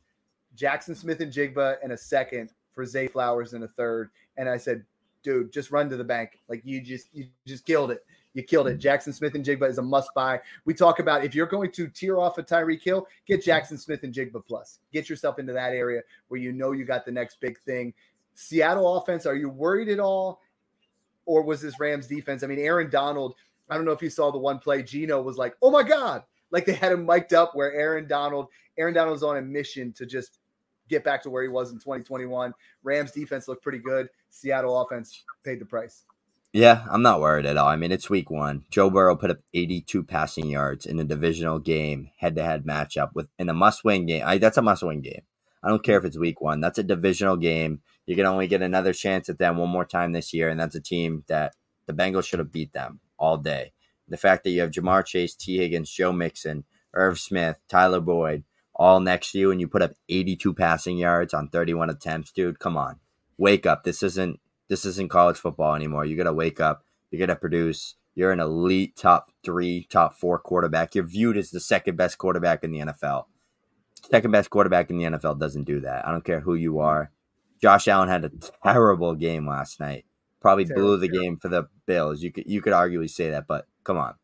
Jaxon 0.57 0.95
Smith-Njigba 0.95 1.77
in 1.83 1.91
a 1.91 1.97
second 1.97 2.51
for 2.71 2.85
Zay 2.85 3.07
Flowers 3.07 3.53
in 3.53 3.63
a 3.63 3.67
third, 3.67 4.09
and 4.37 4.49
I 4.49 4.57
said, 4.57 4.83
dude, 5.23 5.51
just 5.51 5.71
run 5.71 5.89
to 5.89 5.97
the 5.97 6.03
bank. 6.03 6.39
Like 6.47 6.61
you 6.63 6.81
just 6.81 7.07
you 7.13 7.27
just 7.45 7.65
killed 7.65 7.91
it. 7.91 8.05
You 8.33 8.41
killed 8.41 8.67
it. 8.67 8.79
Jaxon 8.79 9.13
Smith-Njigba 9.13 9.69
is 9.69 9.77
a 9.77 9.81
must 9.81 10.11
buy. 10.15 10.39
We 10.65 10.73
talk 10.73 10.99
about 10.99 11.23
if 11.23 11.35
you're 11.35 11.45
going 11.45 11.71
to 11.73 11.87
tear 11.87 12.17
off 12.17 12.39
a 12.39 12.43
Tyreek 12.43 12.81
Hill, 12.83 13.07
get 13.27 13.45
Jaxon 13.45 13.79
Smith-Njigba 13.79 14.43
plus. 14.45 14.79
Get 14.91 15.07
yourself 15.07 15.37
into 15.37 15.53
that 15.53 15.73
area 15.73 16.01
where 16.29 16.39
you 16.39 16.51
know 16.51 16.71
you 16.71 16.83
got 16.83 17.05
the 17.05 17.11
next 17.11 17.39
big 17.39 17.59
thing. 17.59 17.93
Seattle 18.33 18.97
offense, 18.97 19.27
are 19.27 19.35
you 19.35 19.49
worried 19.49 19.89
at 19.89 19.99
all? 19.99 20.41
Or 21.25 21.43
was 21.43 21.61
this 21.61 21.79
Rams 21.79 22.07
defense? 22.07 22.43
I 22.43 22.47
mean, 22.47 22.59
Aaron 22.59 22.89
Donald, 22.89 23.35
I 23.69 23.75
don't 23.75 23.85
know 23.85 23.91
if 23.91 24.01
you 24.01 24.09
saw 24.09 24.31
the 24.31 24.37
one 24.37 24.59
play, 24.59 24.83
Geno 24.83 25.21
was 25.21 25.37
like, 25.37 25.55
oh 25.61 25.71
my 25.71 25.83
God. 25.83 26.23
Like 26.51 26.65
they 26.65 26.73
had 26.73 26.91
him 26.91 27.05
mic'd 27.05 27.33
up 27.33 27.55
where 27.55 27.73
Aaron 27.73 28.07
Donald, 28.07 28.47
Aaron 28.77 28.93
Donald 28.93 29.13
was 29.13 29.23
on 29.23 29.37
a 29.37 29.41
mission 29.41 29.93
to 29.93 30.05
just 30.05 30.39
get 30.89 31.03
back 31.03 31.23
to 31.23 31.29
where 31.29 31.43
he 31.43 31.49
was 31.49 31.71
in 31.71 31.77
2021. 31.77 32.53
Rams 32.83 33.11
defense 33.11 33.47
looked 33.47 33.63
pretty 33.63 33.79
good. 33.79 34.09
Seattle 34.29 34.79
offense 34.79 35.23
paid 35.43 35.59
the 35.59 35.65
price. 35.65 36.03
Yeah, 36.51 36.85
I'm 36.91 37.01
not 37.01 37.19
worried 37.19 37.47
at 37.47 37.57
all. 37.57 37.67
I 37.67 37.75
mean, 37.75 37.91
it's 37.91 38.11
week 38.11 38.29
one. 38.29 38.65
Joe 38.69 38.91
Burrow 38.91 39.15
put 39.15 39.31
up 39.31 39.39
82 39.55 40.03
passing 40.03 40.47
yards 40.47 40.85
in 40.85 40.99
a 40.99 41.03
divisional 41.03 41.57
game, 41.57 42.11
head 42.17 42.35
to 42.35 42.43
head 42.43 42.63
matchup 42.63 43.09
with 43.15 43.27
in 43.39 43.49
a 43.49 43.53
must 43.53 43.83
win 43.83 44.05
game. 44.05 44.21
I, 44.23 44.37
that's 44.37 44.57
a 44.57 44.61
must 44.61 44.83
win 44.83 45.01
game. 45.01 45.23
I 45.63 45.69
don't 45.69 45.83
care 45.83 45.97
if 45.97 46.05
it's 46.05 46.17
week 46.17 46.41
one. 46.41 46.61
That's 46.61 46.77
a 46.77 46.83
divisional 46.83 47.37
game. 47.37 47.81
You 48.05 48.15
can 48.15 48.25
only 48.25 48.47
get 48.47 48.61
another 48.61 48.93
chance 48.93 49.29
at 49.29 49.37
them 49.37 49.57
one 49.57 49.69
more 49.69 49.85
time 49.85 50.11
this 50.11 50.33
year, 50.33 50.49
and 50.49 50.59
that's 50.59 50.75
a 50.75 50.81
team 50.81 51.23
that 51.27 51.55
the 51.85 51.93
Bengals 51.93 52.25
should 52.25 52.39
have 52.39 52.51
beat 52.51 52.73
them 52.73 52.99
all 53.17 53.37
day. 53.37 53.71
The 54.07 54.17
fact 54.17 54.43
that 54.43 54.49
you 54.51 54.61
have 54.61 54.71
Ja'Marr 54.71 55.05
Chase, 55.05 55.35
Tee 55.35 55.57
Higgins, 55.57 55.89
Joe 55.89 56.11
Mixon, 56.11 56.65
Irv 56.93 57.19
Smith, 57.19 57.57
Tyler 57.69 58.01
Boyd, 58.01 58.43
all 58.75 58.99
next 58.99 59.31
to 59.31 59.39
you, 59.39 59.51
and 59.51 59.61
you 59.61 59.67
put 59.67 59.81
up 59.81 59.93
82 60.09 60.53
passing 60.53 60.97
yards 60.97 61.33
on 61.33 61.47
31 61.47 61.89
attempts, 61.89 62.31
dude. 62.31 62.59
Come 62.59 62.75
on, 62.75 62.99
wake 63.37 63.65
up. 63.65 63.83
This 63.83 64.03
isn't 64.03 64.39
this 64.67 64.85
isn't 64.85 65.09
college 65.09 65.37
football 65.37 65.75
anymore. 65.75 66.05
You 66.05 66.17
got 66.17 66.23
to 66.23 66.33
wake 66.33 66.59
up. 66.59 66.83
You 67.11 67.19
got 67.19 67.27
to 67.27 67.35
produce. 67.35 67.95
You're 68.15 68.31
an 68.31 68.39
elite 68.39 68.95
top 68.95 69.31
three, 69.43 69.87
top 69.89 70.15
four 70.15 70.39
quarterback. 70.39 70.95
You're 70.95 71.03
viewed 71.03 71.37
as 71.37 71.51
the 71.51 71.59
second 71.59 71.95
best 71.95 72.17
quarterback 72.17 72.63
in 72.63 72.71
the 72.71 72.79
NFL. 72.79 73.25
Second 74.09 74.31
best 74.31 74.49
quarterback 74.49 74.89
in 74.89 74.97
the 74.97 75.05
NFL 75.05 75.39
doesn't 75.39 75.63
do 75.63 75.79
that. 75.81 76.07
I 76.07 76.11
don't 76.11 76.25
care 76.25 76.41
who 76.41 76.55
you 76.55 76.79
are. 76.79 77.11
Josh 77.63 77.87
Allen 77.87 78.09
had 78.09 78.25
a 78.25 78.31
terrible 78.61 79.15
game 79.15 79.47
last 79.47 79.79
night. 79.79 80.03
Probably 80.41 80.65
terrible, 80.65 80.83
blew 80.83 80.97
the 80.97 81.07
terrible. 81.07 81.23
game 81.23 81.37
for 81.37 81.47
the 81.47 81.69
Bills. 81.85 82.21
You 82.21 82.29
could 82.29 82.43
you 82.45 82.61
could 82.61 82.73
arguably 82.73 83.09
say 83.09 83.29
that, 83.29 83.47
but 83.47 83.67
come 83.85 83.95
on. 83.97 84.15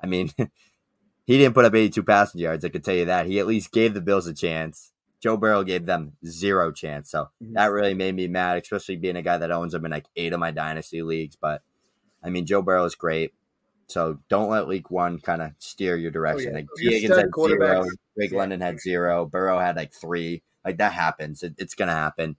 I 0.00 0.06
mean, 0.06 0.30
he 1.26 1.36
didn't 1.36 1.54
put 1.54 1.64
up 1.64 1.74
82 1.74 2.04
passing 2.04 2.40
yards. 2.40 2.64
I 2.64 2.68
could 2.68 2.84
tell 2.84 2.94
you 2.94 3.06
that. 3.06 3.26
He 3.26 3.40
at 3.40 3.48
least 3.48 3.72
gave 3.72 3.94
the 3.94 4.00
Bills 4.00 4.28
a 4.28 4.32
chance. 4.32 4.92
Joe 5.20 5.36
Burrow 5.36 5.64
gave 5.64 5.86
them 5.86 6.12
zero 6.24 6.70
chance. 6.70 7.10
So 7.10 7.30
mm-hmm. 7.42 7.54
that 7.54 7.72
really 7.72 7.94
made 7.94 8.14
me 8.14 8.28
mad, 8.28 8.62
especially 8.62 8.94
being 8.94 9.16
a 9.16 9.22
guy 9.22 9.38
that 9.38 9.50
owns 9.50 9.72
them 9.72 9.84
in 9.84 9.90
like 9.90 10.06
eight 10.14 10.32
of 10.32 10.38
my 10.38 10.52
dynasty 10.52 11.02
leagues. 11.02 11.34
But 11.34 11.62
I 12.22 12.30
mean, 12.30 12.46
Joe 12.46 12.62
Burrow 12.62 12.84
is 12.84 12.94
great. 12.94 13.32
So 13.88 14.20
don't 14.28 14.50
let 14.50 14.68
week 14.68 14.88
one 14.92 15.18
kind 15.18 15.42
of 15.42 15.50
steer 15.58 15.96
your 15.96 16.12
direction. 16.12 16.52
Oh, 16.54 16.58
yeah. 16.58 16.90
Like 16.90 16.92
Higgins 16.92 17.16
had 17.16 17.30
zero, 17.34 17.86
Drake 18.16 18.30
yeah. 18.30 18.38
London 18.38 18.60
had 18.60 18.78
zero, 18.78 19.26
Burrow 19.26 19.58
had 19.58 19.74
like 19.74 19.92
three. 19.92 20.44
Like 20.64 20.78
that 20.78 20.92
happens. 20.92 21.42
It, 21.42 21.56
it's 21.58 21.74
gonna 21.74 21.90
happen. 21.90 22.36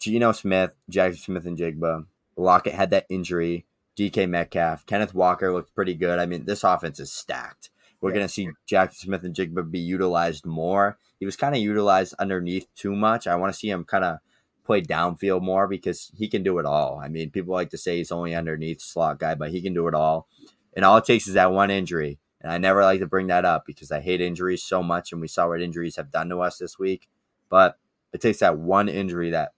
Geno 0.00 0.32
Smith, 0.32 0.70
Jaxon 0.90 1.18
Smith-Njigba. 1.18 2.06
Lockett 2.36 2.74
had 2.74 2.90
that 2.90 3.06
injury. 3.08 3.66
DK 3.98 4.28
Metcalf, 4.28 4.86
Kenneth 4.86 5.14
Walker 5.14 5.52
looked 5.52 5.74
pretty 5.74 5.94
good. 5.94 6.18
I 6.18 6.24
mean, 6.24 6.46
this 6.46 6.64
offense 6.64 6.98
is 6.98 7.12
stacked. 7.12 7.68
We're 8.00 8.10
yeah. 8.10 8.14
going 8.16 8.26
to 8.26 8.32
see 8.32 8.48
Jaxon 8.70 8.94
Smith-Njigba 8.94 9.70
be 9.70 9.78
utilized 9.78 10.46
more. 10.46 10.96
He 11.18 11.26
was 11.26 11.36
kind 11.36 11.54
of 11.54 11.60
utilized 11.60 12.14
underneath 12.18 12.66
too 12.74 12.96
much. 12.96 13.26
I 13.26 13.36
want 13.36 13.52
to 13.52 13.58
see 13.58 13.68
him 13.68 13.84
kind 13.84 14.04
of 14.04 14.18
play 14.64 14.80
downfield 14.80 15.42
more 15.42 15.68
because 15.68 16.10
he 16.16 16.28
can 16.28 16.42
do 16.42 16.58
it 16.58 16.64
all. 16.64 16.98
I 17.02 17.08
mean, 17.08 17.30
people 17.30 17.52
like 17.52 17.70
to 17.70 17.78
say 17.78 17.98
he's 17.98 18.12
only 18.12 18.34
underneath 18.34 18.80
slot 18.80 19.18
guy, 19.18 19.34
but 19.34 19.50
he 19.50 19.60
can 19.60 19.74
do 19.74 19.86
it 19.86 19.94
all. 19.94 20.28
And 20.74 20.84
all 20.84 20.96
it 20.96 21.04
takes 21.04 21.26
is 21.28 21.34
that 21.34 21.52
one 21.52 21.70
injury. 21.70 22.18
And 22.40 22.50
I 22.50 22.56
never 22.56 22.82
like 22.82 23.00
to 23.00 23.06
bring 23.06 23.26
that 23.26 23.44
up 23.44 23.66
because 23.66 23.92
I 23.92 24.00
hate 24.00 24.22
injuries 24.22 24.62
so 24.62 24.82
much, 24.82 25.12
and 25.12 25.20
we 25.20 25.28
saw 25.28 25.48
what 25.48 25.60
injuries 25.60 25.96
have 25.96 26.10
done 26.10 26.30
to 26.30 26.40
us 26.40 26.56
this 26.56 26.78
week. 26.78 27.08
But 27.50 27.76
it 28.14 28.22
takes 28.22 28.38
that 28.38 28.56
one 28.56 28.88
injury 28.88 29.30
that 29.30 29.52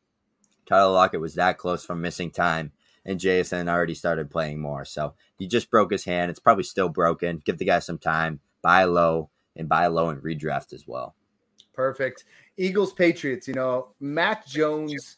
Tyler 0.66 0.92
Lockett 0.92 1.20
was 1.20 1.34
that 1.34 1.58
close 1.58 1.84
from 1.84 2.00
missing 2.00 2.30
time, 2.30 2.72
and 3.04 3.20
Jason 3.20 3.68
already 3.68 3.94
started 3.94 4.30
playing 4.30 4.60
more. 4.60 4.84
So 4.84 5.14
he 5.38 5.46
just 5.46 5.70
broke 5.70 5.90
his 5.92 6.04
hand. 6.04 6.30
It's 6.30 6.40
probably 6.40 6.64
still 6.64 6.88
broken. 6.88 7.42
Give 7.44 7.58
the 7.58 7.64
guy 7.64 7.80
some 7.80 7.98
time. 7.98 8.40
Buy 8.62 8.84
low 8.84 9.30
and 9.56 9.68
buy 9.68 9.86
low 9.88 10.08
and 10.08 10.22
redraft 10.22 10.72
as 10.72 10.86
well. 10.86 11.14
Perfect. 11.74 12.24
Eagles 12.56 12.92
Patriots. 12.92 13.48
You 13.48 13.54
know, 13.54 13.88
Mac 14.00 14.46
Jones 14.46 15.16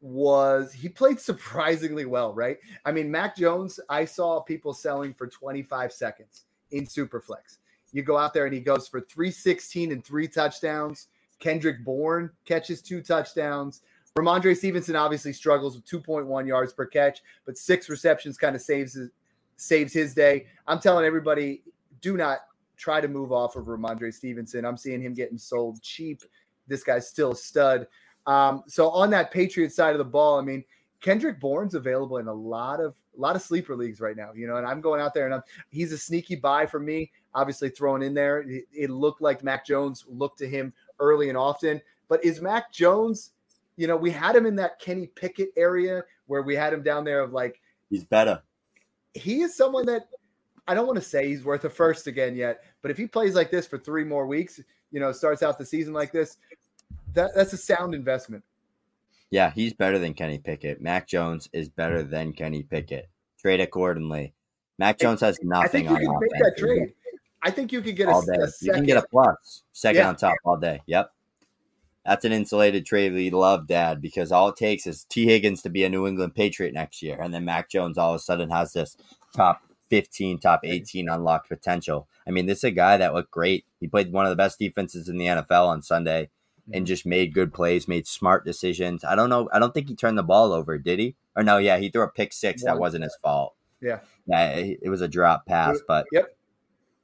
was 0.00 0.72
he 0.72 0.88
played 0.88 1.20
surprisingly 1.20 2.04
well, 2.04 2.32
right? 2.32 2.58
I 2.84 2.92
mean, 2.92 3.10
Mac 3.10 3.36
Jones, 3.36 3.80
I 3.88 4.04
saw 4.04 4.40
people 4.40 4.72
selling 4.72 5.14
for 5.14 5.26
25 5.26 5.92
seconds 5.92 6.44
in 6.70 6.86
Superflex. 6.86 7.58
You 7.92 8.02
go 8.02 8.18
out 8.18 8.34
there 8.34 8.44
and 8.44 8.54
he 8.54 8.60
goes 8.60 8.86
for 8.86 9.00
316 9.00 9.92
and 9.92 10.04
three 10.04 10.28
touchdowns. 10.28 11.08
Kendrick 11.40 11.84
Bourne 11.84 12.30
catches 12.44 12.82
two 12.82 13.00
touchdowns. 13.00 13.82
Rhamondre 14.18 14.56
Stevenson 14.56 14.96
obviously 14.96 15.32
struggles 15.32 15.76
with 15.76 15.84
2.1 15.86 16.46
yards 16.46 16.72
per 16.72 16.86
catch, 16.86 17.22
but 17.44 17.56
six 17.56 17.88
receptions 17.88 18.36
kind 18.36 18.56
of 18.56 18.62
saves 18.62 18.94
his, 18.94 19.10
saves 19.56 19.92
his 19.92 20.14
day. 20.14 20.46
I'm 20.66 20.80
telling 20.80 21.04
everybody, 21.04 21.62
do 22.00 22.16
not 22.16 22.40
try 22.76 23.00
to 23.00 23.08
move 23.08 23.32
off 23.32 23.56
of 23.56 23.66
Rhamondre 23.66 24.12
Stevenson. 24.12 24.64
I'm 24.64 24.76
seeing 24.76 25.02
him 25.02 25.14
getting 25.14 25.38
sold 25.38 25.82
cheap. 25.82 26.22
This 26.66 26.84
guy's 26.84 27.08
still 27.08 27.32
a 27.32 27.36
stud. 27.36 27.86
Um, 28.26 28.62
so 28.66 28.90
on 28.90 29.10
that 29.10 29.30
Patriot 29.30 29.72
side 29.72 29.92
of 29.92 29.98
the 29.98 30.04
ball, 30.04 30.38
I 30.38 30.42
mean, 30.42 30.64
Kendrick 31.00 31.38
Bourne's 31.38 31.74
available 31.74 32.18
in 32.18 32.26
a 32.26 32.32
lot 32.32 32.80
of 32.80 32.94
a 33.16 33.20
lot 33.20 33.36
of 33.36 33.42
sleeper 33.42 33.74
leagues 33.76 34.00
right 34.00 34.16
now, 34.16 34.32
you 34.34 34.46
know, 34.46 34.56
and 34.56 34.66
I'm 34.66 34.80
going 34.80 35.00
out 35.00 35.14
there 35.14 35.26
and 35.26 35.34
I'm, 35.34 35.42
he's 35.70 35.92
a 35.92 35.98
sneaky 35.98 36.36
buy 36.36 36.66
for 36.66 36.78
me. 36.78 37.10
Obviously, 37.34 37.68
thrown 37.68 38.02
in 38.02 38.14
there, 38.14 38.40
it, 38.40 38.64
it 38.72 38.90
looked 38.90 39.20
like 39.20 39.42
Mac 39.42 39.66
Jones 39.66 40.04
looked 40.08 40.38
to 40.38 40.48
him 40.48 40.72
early 41.00 41.28
and 41.28 41.38
often. 41.38 41.80
But 42.08 42.24
is 42.24 42.40
Mac 42.40 42.72
Jones, 42.72 43.32
you 43.78 43.86
know, 43.86 43.96
we 43.96 44.10
had 44.10 44.34
him 44.34 44.44
in 44.44 44.56
that 44.56 44.80
Kenny 44.80 45.06
Pickett 45.06 45.50
area 45.56 46.02
where 46.26 46.42
we 46.42 46.56
had 46.56 46.72
him 46.72 46.82
down 46.82 47.04
there 47.04 47.20
of 47.20 47.32
like 47.32 47.60
he's 47.88 48.04
better. 48.04 48.42
He 49.14 49.40
is 49.42 49.56
someone 49.56 49.86
that 49.86 50.08
I 50.66 50.74
don't 50.74 50.86
want 50.86 50.98
to 50.98 51.04
say 51.04 51.28
he's 51.28 51.44
worth 51.44 51.64
a 51.64 51.70
first 51.70 52.08
again 52.08 52.34
yet, 52.34 52.64
but 52.82 52.90
if 52.90 52.98
he 52.98 53.06
plays 53.06 53.36
like 53.36 53.52
this 53.52 53.68
for 53.68 53.78
three 53.78 54.02
more 54.02 54.26
weeks, 54.26 54.60
you 54.90 54.98
know, 54.98 55.12
starts 55.12 55.44
out 55.44 55.58
the 55.58 55.64
season 55.64 55.94
like 55.94 56.10
this, 56.10 56.38
that 57.14 57.30
that's 57.36 57.52
a 57.52 57.56
sound 57.56 57.94
investment. 57.94 58.42
Yeah, 59.30 59.52
he's 59.52 59.74
better 59.74 60.00
than 60.00 60.12
Kenny 60.12 60.38
Pickett. 60.38 60.80
Mac 60.80 61.06
Jones 61.06 61.48
is 61.52 61.68
better 61.68 62.02
than 62.02 62.32
Kenny 62.32 62.64
Pickett. 62.64 63.08
Trade 63.40 63.60
accordingly. 63.60 64.34
Mac 64.80 64.98
Jones 64.98 65.20
has 65.20 65.38
nothing 65.42 65.64
I 65.64 65.68
think 65.68 66.00
you 66.00 66.08
can 66.08 66.18
make 66.20 66.42
that 66.42 66.54
trade. 66.58 66.94
I 67.42 67.52
think 67.52 67.70
you 67.70 67.80
could 67.80 67.94
get 67.94 68.08
all 68.08 68.22
a, 68.22 68.26
day. 68.26 68.42
A 68.42 68.48
you 68.60 68.72
can 68.72 68.86
get 68.86 68.96
a 68.96 69.06
plus 69.08 69.62
second 69.72 70.00
yeah. 70.00 70.08
on 70.08 70.16
top 70.16 70.34
all 70.44 70.56
day. 70.56 70.80
Yep. 70.86 71.12
That's 72.08 72.24
an 72.24 72.32
insulated 72.32 72.86
trade 72.86 73.12
we 73.12 73.28
love, 73.28 73.66
Dad, 73.66 74.00
because 74.00 74.32
all 74.32 74.48
it 74.48 74.56
takes 74.56 74.86
is 74.86 75.04
Tee 75.04 75.26
Higgins 75.26 75.60
to 75.60 75.68
be 75.68 75.84
a 75.84 75.90
New 75.90 76.06
England 76.06 76.34
Patriot 76.34 76.72
next 76.72 77.02
year, 77.02 77.18
and 77.20 77.34
then 77.34 77.44
Mac 77.44 77.68
Jones 77.68 77.98
all 77.98 78.14
of 78.14 78.16
a 78.16 78.18
sudden 78.18 78.48
has 78.48 78.72
this 78.72 78.96
top 79.36 79.60
15, 79.90 80.38
top 80.38 80.60
18 80.64 81.06
unlocked 81.06 81.50
potential. 81.50 82.08
I 82.26 82.30
mean, 82.30 82.46
this 82.46 82.60
is 82.60 82.64
a 82.64 82.70
guy 82.70 82.96
that 82.96 83.12
looked 83.12 83.30
great. 83.30 83.66
He 83.78 83.88
played 83.88 84.10
one 84.10 84.24
of 84.24 84.30
the 84.30 84.36
best 84.36 84.58
defenses 84.58 85.10
in 85.10 85.18
the 85.18 85.26
NFL 85.26 85.66
on 85.66 85.82
Sunday 85.82 86.30
and 86.72 86.76
mm-hmm. 86.76 86.84
just 86.86 87.04
made 87.04 87.34
good 87.34 87.52
plays, 87.52 87.86
made 87.86 88.06
smart 88.06 88.42
decisions. 88.42 89.04
I 89.04 89.14
don't 89.14 89.28
know. 89.28 89.50
I 89.52 89.58
don't 89.58 89.74
think 89.74 89.90
he 89.90 89.94
turned 89.94 90.16
the 90.16 90.22
ball 90.22 90.54
over, 90.54 90.78
did 90.78 90.98
he? 90.98 91.14
Or 91.36 91.42
no, 91.42 91.58
yeah, 91.58 91.76
he 91.76 91.90
threw 91.90 92.04
a 92.04 92.08
pick 92.08 92.32
six. 92.32 92.64
That 92.64 92.78
wasn't 92.78 93.04
his 93.04 93.18
fault. 93.22 93.54
Yeah. 93.82 94.00
Yeah, 94.26 94.54
it 94.54 94.88
was 94.88 95.02
a 95.02 95.08
drop 95.08 95.44
pass, 95.44 95.78
but 95.86 96.06
yep. 96.10 96.34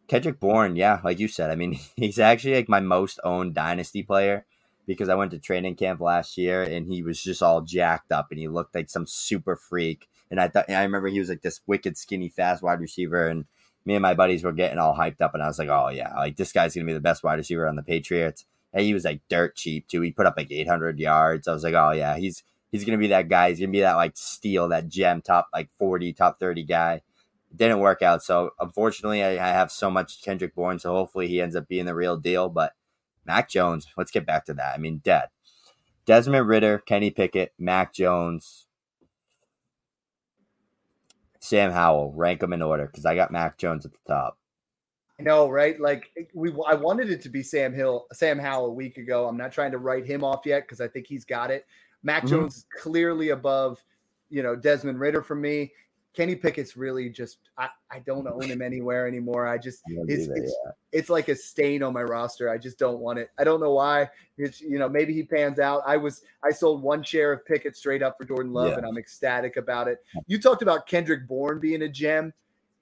Kendrick 0.08 0.40
Bourne, 0.40 0.76
yeah, 0.76 1.00
like 1.04 1.18
you 1.18 1.28
said, 1.28 1.50
I 1.50 1.56
mean, 1.56 1.78
he's 1.96 2.18
actually 2.18 2.54
like 2.54 2.70
my 2.70 2.80
most 2.80 3.20
owned 3.22 3.52
dynasty 3.52 4.02
player 4.02 4.46
because 4.86 5.08
I 5.08 5.14
went 5.14 5.30
to 5.32 5.38
training 5.38 5.76
camp 5.76 6.00
last 6.00 6.36
year 6.36 6.62
and 6.62 6.86
he 6.86 7.02
was 7.02 7.22
just 7.22 7.42
all 7.42 7.62
jacked 7.62 8.12
up 8.12 8.28
and 8.30 8.38
he 8.38 8.48
looked 8.48 8.74
like 8.74 8.90
some 8.90 9.06
super 9.06 9.56
freak. 9.56 10.08
And 10.30 10.40
I 10.40 10.48
thought, 10.48 10.70
I 10.70 10.82
remember 10.82 11.08
he 11.08 11.18
was 11.18 11.28
like 11.28 11.42
this 11.42 11.60
wicked 11.66 11.96
skinny, 11.96 12.28
fast 12.28 12.62
wide 12.62 12.80
receiver. 12.80 13.28
And 13.28 13.44
me 13.84 13.94
and 13.94 14.02
my 14.02 14.14
buddies 14.14 14.42
were 14.42 14.52
getting 14.52 14.78
all 14.78 14.96
hyped 14.96 15.20
up. 15.20 15.34
And 15.34 15.42
I 15.42 15.46
was 15.46 15.58
like, 15.58 15.68
oh, 15.68 15.88
yeah, 15.88 16.14
like 16.14 16.36
this 16.36 16.52
guy's 16.52 16.74
going 16.74 16.86
to 16.86 16.90
be 16.90 16.94
the 16.94 17.00
best 17.00 17.22
wide 17.22 17.38
receiver 17.38 17.68
on 17.68 17.76
the 17.76 17.82
Patriots. 17.82 18.44
And 18.72 18.84
he 18.84 18.94
was 18.94 19.04
like 19.04 19.20
dirt 19.28 19.56
cheap 19.56 19.88
too. 19.88 20.00
He 20.00 20.10
put 20.10 20.26
up 20.26 20.34
like 20.36 20.50
800 20.50 20.98
yards. 20.98 21.46
I 21.46 21.52
was 21.52 21.62
like, 21.62 21.74
oh, 21.74 21.92
yeah, 21.92 22.16
he's, 22.16 22.42
he's 22.72 22.84
going 22.84 22.98
to 22.98 23.02
be 23.02 23.08
that 23.08 23.28
guy. 23.28 23.50
He's 23.50 23.60
going 23.60 23.70
to 23.70 23.76
be 23.76 23.82
that 23.82 23.96
like 23.96 24.16
steal, 24.16 24.68
that 24.68 24.88
gem, 24.88 25.22
top 25.22 25.48
like 25.52 25.68
40, 25.78 26.12
top 26.12 26.40
30 26.40 26.64
guy 26.64 27.02
didn't 27.56 27.78
work 27.78 28.02
out. 28.02 28.22
So 28.22 28.50
unfortunately, 28.58 29.22
I, 29.22 29.32
I, 29.32 29.52
have 29.52 29.70
so 29.70 29.90
much 29.90 30.22
Kendrick 30.22 30.54
Bourne. 30.54 30.78
So 30.78 30.92
hopefully 30.92 31.28
he 31.28 31.40
ends 31.40 31.56
up 31.56 31.68
being 31.68 31.86
the 31.86 31.94
real 31.94 32.16
deal. 32.16 32.48
But 32.48 32.72
Mac 33.26 33.48
Jones, 33.48 33.86
let's 33.96 34.10
get 34.10 34.26
back 34.26 34.44
to 34.46 34.54
that. 34.54 34.74
I 34.74 34.78
mean, 34.78 34.98
dead. 35.04 35.28
Desmond 36.06 36.48
Ridder, 36.48 36.78
Kenny 36.78 37.10
Pickett, 37.10 37.52
Mac 37.58 37.94
Jones, 37.94 38.66
Sam 41.40 41.70
Howell. 41.70 42.12
Rank 42.14 42.40
them 42.40 42.52
in 42.52 42.62
order 42.62 42.86
because 42.86 43.06
I 43.06 43.14
got 43.14 43.30
Mac 43.30 43.58
Jones 43.58 43.86
at 43.86 43.92
the 43.92 43.98
top. 44.06 44.38
I 45.18 45.22
know, 45.22 45.48
right? 45.48 45.80
Like 45.80 46.10
we, 46.34 46.52
I 46.66 46.74
wanted 46.74 47.10
it 47.10 47.22
to 47.22 47.28
be 47.28 47.42
Sam 47.42 47.72
Hill, 47.72 48.06
Sam 48.12 48.38
Howell 48.38 48.66
a 48.66 48.72
week 48.72 48.98
ago. 48.98 49.28
I'm 49.28 49.36
not 49.36 49.52
trying 49.52 49.70
to 49.72 49.78
write 49.78 50.06
him 50.06 50.24
off 50.24 50.44
yet 50.44 50.62
because 50.62 50.80
I 50.80 50.88
think 50.88 51.06
he's 51.06 51.24
got 51.24 51.50
it. 51.50 51.66
Mac 52.02 52.24
mm-hmm. 52.24 52.34
Jones 52.34 52.56
is 52.56 52.66
clearly 52.80 53.30
above, 53.30 53.82
you 54.28 54.42
know, 54.42 54.56
Desmond 54.56 54.98
Ridder 54.98 55.22
for 55.22 55.36
me. 55.36 55.72
Kenny 56.14 56.36
Pickett's 56.36 56.76
really 56.76 57.08
just 57.08 57.38
I, 57.58 57.68
I 57.90 57.98
don't 57.98 58.26
own 58.28 58.44
him 58.44 58.62
anywhere 58.62 59.08
anymore. 59.08 59.48
I 59.48 59.58
just 59.58 59.82
it's 60.06 60.28
it's, 60.28 60.56
yeah. 60.64 60.70
it's 60.92 61.10
like 61.10 61.28
a 61.28 61.34
stain 61.34 61.82
on 61.82 61.92
my 61.92 62.02
roster. 62.02 62.48
I 62.48 62.56
just 62.56 62.78
don't 62.78 63.00
want 63.00 63.18
it. 63.18 63.30
I 63.36 63.42
don't 63.42 63.60
know 63.60 63.72
why. 63.72 64.08
It's 64.38 64.60
you 64.60 64.78
know 64.78 64.88
maybe 64.88 65.12
he 65.12 65.24
pans 65.24 65.58
out. 65.58 65.82
I 65.84 65.96
was 65.96 66.22
I 66.44 66.52
sold 66.52 66.82
one 66.82 67.02
share 67.02 67.32
of 67.32 67.44
Pickett 67.44 67.76
straight 67.76 68.02
up 68.02 68.16
for 68.16 68.24
Jordan 68.24 68.52
Love, 68.52 68.70
yeah. 68.70 68.76
and 68.78 68.86
I'm 68.86 68.96
ecstatic 68.96 69.56
about 69.56 69.88
it. 69.88 70.04
You 70.28 70.40
talked 70.40 70.62
about 70.62 70.86
Kendrick 70.86 71.26
Bourne 71.26 71.58
being 71.58 71.82
a 71.82 71.88
gem, 71.88 72.32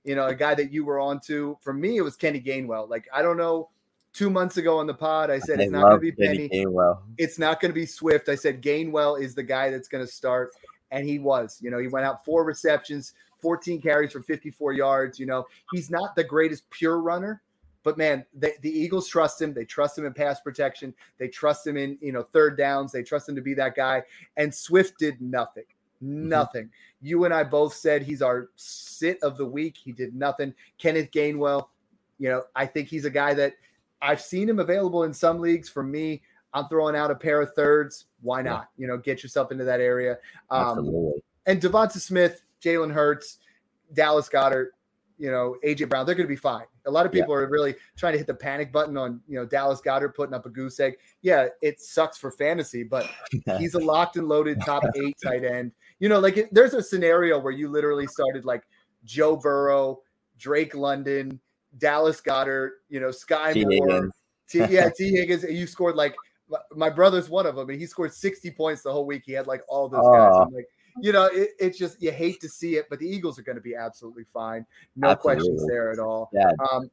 you 0.05 0.15
know, 0.15 0.27
a 0.27 0.35
guy 0.35 0.55
that 0.55 0.71
you 0.71 0.85
were 0.85 1.01
on 1.01 1.19
to. 1.27 1.57
For 1.63 1.73
me, 1.73 1.97
it 1.97 2.03
was 2.03 2.17
Kenny 2.17 2.41
Gainwell. 2.41 2.89
Like 2.89 3.09
I 3.13 3.23
don't 3.23 3.39
know. 3.39 3.71
Two 4.15 4.29
months 4.29 4.59
ago 4.59 4.79
on 4.79 4.87
the 4.87 4.93
pod, 4.93 5.31
I 5.31 5.39
said 5.39 5.59
I 5.59 5.63
it's 5.63 5.73
not 5.73 5.85
going 5.85 5.95
to 5.95 5.99
be 6.01 6.13
Penny. 6.13 6.47
Gainwell. 6.51 6.99
It's 7.17 7.39
not 7.39 7.63
going 7.63 7.71
to 7.71 7.75
be 7.75 7.87
Swift. 7.87 8.29
I 8.29 8.35
said 8.35 8.61
Gainwell 8.61 9.19
is 9.19 9.35
the 9.35 9.43
guy 9.43 9.71
that's 9.71 9.89
going 9.89 10.05
to 10.05 10.13
start 10.13 10.53
and 10.93 11.09
he 11.09 11.19
was. 11.19 11.59
You 11.61 11.71
know, 11.71 11.79
he 11.79 11.89
went 11.89 12.07
out 12.07 12.25
four 12.25 12.45
receptions, 12.45 13.15
14 13.39 13.81
carries 13.81 14.13
for 14.13 14.23
54 14.23 14.75
yards. 14.75 15.19
You 15.19 15.27
know, 15.27 15.47
he's 15.73 15.91
not 15.91 16.15
the 16.15 16.23
greatest 16.23 16.71
pure 16.71 17.01
runner, 17.01 17.43
but 17.83 17.99
man, 17.99 18.25
they, 18.33 18.53
the 18.61 18.71
Eagles 18.71 19.09
trust 19.09 19.43
him. 19.43 19.53
They 19.53 19.65
trust 19.65 19.99
him 19.99 20.07
in 20.07 20.13
pass 20.13 20.41
protection. 20.41 20.95
They 21.19 21.27
trust 21.27 21.67
him 21.67 21.77
in 21.77 21.99
you 22.01 22.13
know 22.13 22.23
third 22.23 22.57
downs. 22.57 22.93
They 22.93 23.03
trust 23.03 23.29
him 23.29 23.35
to 23.35 23.43
be 23.43 23.55
that 23.55 23.75
guy. 23.75 24.05
And 24.37 24.55
Swift 24.55 24.99
did 24.99 25.21
nothing. 25.21 25.65
Mm-hmm. 26.03 26.29
Nothing. 26.29 26.65
Mm-hmm. 26.65 27.07
You 27.07 27.25
and 27.25 27.35
I 27.35 27.43
both 27.43 27.75
said 27.75 28.03
he's 28.03 28.23
our 28.23 28.51
sit 28.55 29.19
of 29.23 29.37
the 29.37 29.47
week. 29.47 29.77
He 29.77 29.91
did 29.91 30.15
nothing. 30.15 30.55
Kenneth 30.79 31.11
Gainwell, 31.11 31.67
you 32.19 32.29
know, 32.29 32.45
I 32.55 32.67
think 32.67 32.89
he's 32.89 33.07
a 33.07 33.11
guy 33.11 33.35
that 33.35 33.55
I've 34.01 34.21
seen 34.21 34.49
him 34.49 34.61
available 34.61 35.03
in 35.03 35.13
some 35.13 35.41
leagues. 35.41 35.69
For 35.69 35.83
me, 35.83 36.23
I'm 36.55 36.69
throwing 36.69 36.97
out 36.97 37.11
a 37.11 37.15
pair 37.15 37.41
of 37.41 37.53
thirds. 37.55 38.07
Why 38.21 38.43
not? 38.43 38.69
You 38.77 38.87
know, 38.87 38.97
get 38.99 39.23
yourself 39.23 39.53
into 39.53 39.65
that 39.65 39.81
area. 39.81 40.19
Um. 40.51 41.13
And 41.45 41.61
Devonta 41.61 41.99
Smith, 41.99 42.43
Jalen 42.65 42.93
Hurts, 42.93 43.39
Dallas 43.93 44.29
Goedert, 44.29 44.69
you 45.19 45.31
know, 45.31 45.57
AJ 45.65 45.89
Brown, 45.89 46.07
they're 46.07 46.15
going 46.15 46.27
to 46.27 46.33
be 46.33 46.37
fine. 46.37 46.65
A 46.87 46.91
lot 46.91 47.07
of 47.07 47.13
people 47.13 47.35
yeah. 47.35 47.43
are 47.43 47.49
really 47.49 47.77
trying 47.97 48.13
to 48.13 48.19
hit 48.19 48.27
the 48.27 48.35
panic 48.35 48.73
button 48.73 48.97
on, 48.97 49.21
you 49.29 49.37
know, 49.37 49.45
Dallas 49.47 49.81
Goedert 49.81 50.15
putting 50.15 50.35
up 50.35 50.47
a 50.47 50.51
goose 50.51 50.81
egg. 50.81 50.95
Yeah, 51.21 51.47
it 51.61 51.81
sucks 51.81 52.19
for 52.19 52.33
fantasy, 52.33 52.83
but 52.83 53.09
he's 53.59 53.75
a 53.75 53.79
locked 53.79 54.17
and 54.17 54.29
loaded 54.29 54.61
top 54.65 54.83
eight 54.97 55.17
tight 55.23 55.45
end. 55.45 55.73
You 56.01 56.09
know, 56.09 56.19
like 56.19 56.39
it, 56.39 56.53
there's 56.53 56.75
a 56.75 56.83
scenario 56.83 57.39
where 57.39 57.53
you 57.53 57.69
literally 57.69 58.07
started 58.07 58.45
like 58.45 58.65
Joe 59.05 59.37
Burrow, 59.37 60.01
Drake 60.39 60.75
London, 60.75 61.41
Dallas 61.79 62.21
Goedert, 62.21 62.71
you 62.89 63.01
know, 63.01 63.11
Sky 63.11 63.53
T. 63.53 63.65
Moore. 63.65 64.11
T, 64.49 64.59
yeah, 64.59 64.91
Tee 64.97 65.11
Higgins. 65.11 65.45
You 65.45 65.67
scored 65.67 65.95
like 65.95 66.17
my 66.75 66.91
brother's 66.91 67.29
one 67.29 67.47
of 67.47 67.57
them, 67.57 67.71
and 67.71 67.79
he 67.79 67.87
scored 67.87 68.13
60 68.13 68.51
points 68.53 68.83
the 68.83 68.93
whole 68.93 69.07
week. 69.07 69.23
He 69.25 69.33
had 69.33 69.47
like 69.47 69.63
all 69.69 69.89
those 69.89 70.07
guys. 70.07 70.33
I'm 70.37 70.53
like, 70.53 70.69
you 71.01 71.13
know, 71.13 71.27
it, 71.27 71.51
it's 71.59 71.79
just 71.79 72.03
you 72.03 72.13
hate 72.13 72.41
to 72.41 72.49
see 72.49 72.77
it, 72.77 72.87
but 72.91 72.99
the 72.99 73.07
Eagles 73.07 73.39
are 73.39 73.43
going 73.43 73.57
to 73.57 73.63
be 73.63 73.75
absolutely 73.75 74.25
fine. 74.33 74.67
No 74.97 75.11
absolutely. 75.11 75.43
questions 75.43 75.67
there 75.67 75.91
at 75.91 75.99
all. 75.99 76.31
Yeah. 76.33 76.51
Um, 76.73 76.91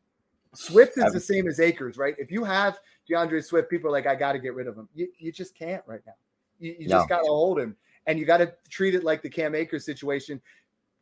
Swift 0.53 0.97
is 0.97 1.13
the 1.13 1.19
same 1.19 1.47
as 1.47 1.59
Akers, 1.59 1.97
right? 1.97 2.15
If 2.17 2.31
you 2.31 2.43
have 2.43 2.79
D'Andre 3.07 3.41
Swift, 3.41 3.69
people 3.69 3.89
are 3.89 3.91
like, 3.91 4.07
I 4.07 4.15
got 4.15 4.33
to 4.33 4.39
get 4.39 4.55
rid 4.55 4.67
of 4.67 4.75
him. 4.75 4.87
You, 4.95 5.07
you 5.17 5.31
just 5.31 5.55
can't 5.55 5.83
right 5.85 6.01
now. 6.07 6.13
You, 6.59 6.75
you 6.79 6.87
no. 6.87 6.97
just 6.97 7.09
got 7.09 7.19
to 7.19 7.27
hold 7.27 7.59
him, 7.59 7.75
and 8.07 8.17
you 8.17 8.25
got 8.25 8.37
to 8.37 8.53
treat 8.69 8.95
it 8.95 9.03
like 9.03 9.21
the 9.21 9.29
Cam 9.29 9.53
Akers 9.53 9.85
situation. 9.85 10.41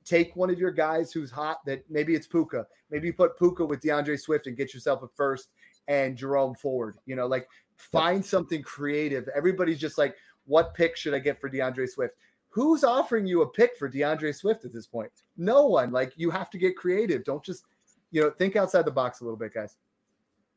Take 0.04 0.36
one 0.36 0.50
of 0.50 0.60
your 0.60 0.72
guys 0.72 1.12
who's 1.12 1.32
hot. 1.32 1.66
That 1.66 1.84
maybe 1.90 2.14
it's 2.14 2.28
Puka. 2.28 2.66
Maybe 2.92 3.08
you 3.08 3.14
put 3.14 3.38
Puka 3.38 3.66
with 3.66 3.82
D'Andre 3.82 4.18
Swift 4.18 4.48
and 4.48 4.58
get 4.58 4.74
yourself 4.74 5.02
a 5.04 5.08
first 5.16 5.50
and 5.88 6.18
Jerome 6.18 6.56
Ford. 6.56 6.98
You 7.06 7.16
know, 7.16 7.28
like 7.28 7.48
find 7.78 8.24
something 8.26 8.62
creative. 8.62 9.28
Everybody's 9.36 9.80
just 9.80 9.98
like, 9.98 10.16
what 10.46 10.74
pick 10.74 10.98
should 10.98 11.14
I 11.14 11.20
get 11.20 11.40
for 11.40 11.50
D'Andre 11.50 11.86
Swift? 11.86 12.16
Who's 12.50 12.84
offering 12.84 13.28
you 13.28 13.42
a 13.42 13.50
pick 13.50 13.78
for 13.78 13.88
D'Andre 13.88 14.32
Swift 14.32 14.66
at 14.66 14.74
this 14.74 14.88
point? 14.88 15.12
No 15.38 15.68
one. 15.68 15.92
Like 15.92 16.14
you 16.16 16.30
have 16.32 16.50
to 16.52 16.58
get 16.58 16.76
creative. 16.76 17.24
Don't 17.24 17.44
just, 17.44 17.66
you 18.12 18.22
know, 18.22 18.32
think 18.32 18.56
outside 18.56 18.86
the 18.86 18.92
box 18.92 19.22
a 19.22 19.24
little 19.24 19.38
bit, 19.38 19.54
guys. 19.54 19.78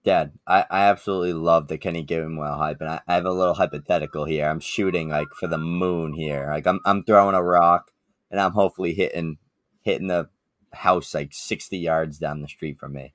Dad, 0.02 0.32
I, 0.46 0.64
I 0.70 0.80
absolutely 0.84 1.34
love 1.34 1.68
the 1.68 1.76
Kenny 1.76 2.02
Gainwell 2.02 2.56
hype, 2.56 2.80
and 2.80 2.88
I, 2.88 3.00
I 3.06 3.16
have 3.16 3.26
a 3.26 3.32
little 3.32 3.52
hypothetical 3.52 4.24
here. 4.24 4.48
I'm 4.48 4.60
shooting 4.60 5.10
like 5.10 5.28
for 5.38 5.46
the 5.46 5.58
moon 5.58 6.14
here. 6.14 6.48
Like 6.50 6.66
I'm 6.66 6.80
I'm 6.86 7.04
throwing 7.04 7.34
a 7.34 7.42
rock, 7.42 7.90
and 8.30 8.40
I'm 8.40 8.52
hopefully 8.52 8.94
hitting 8.94 9.36
hitting 9.82 10.06
the 10.06 10.30
house 10.72 11.14
like 11.14 11.34
60 11.34 11.76
yards 11.76 12.18
down 12.18 12.40
the 12.40 12.48
street 12.48 12.78
from 12.78 12.94
me. 12.94 13.12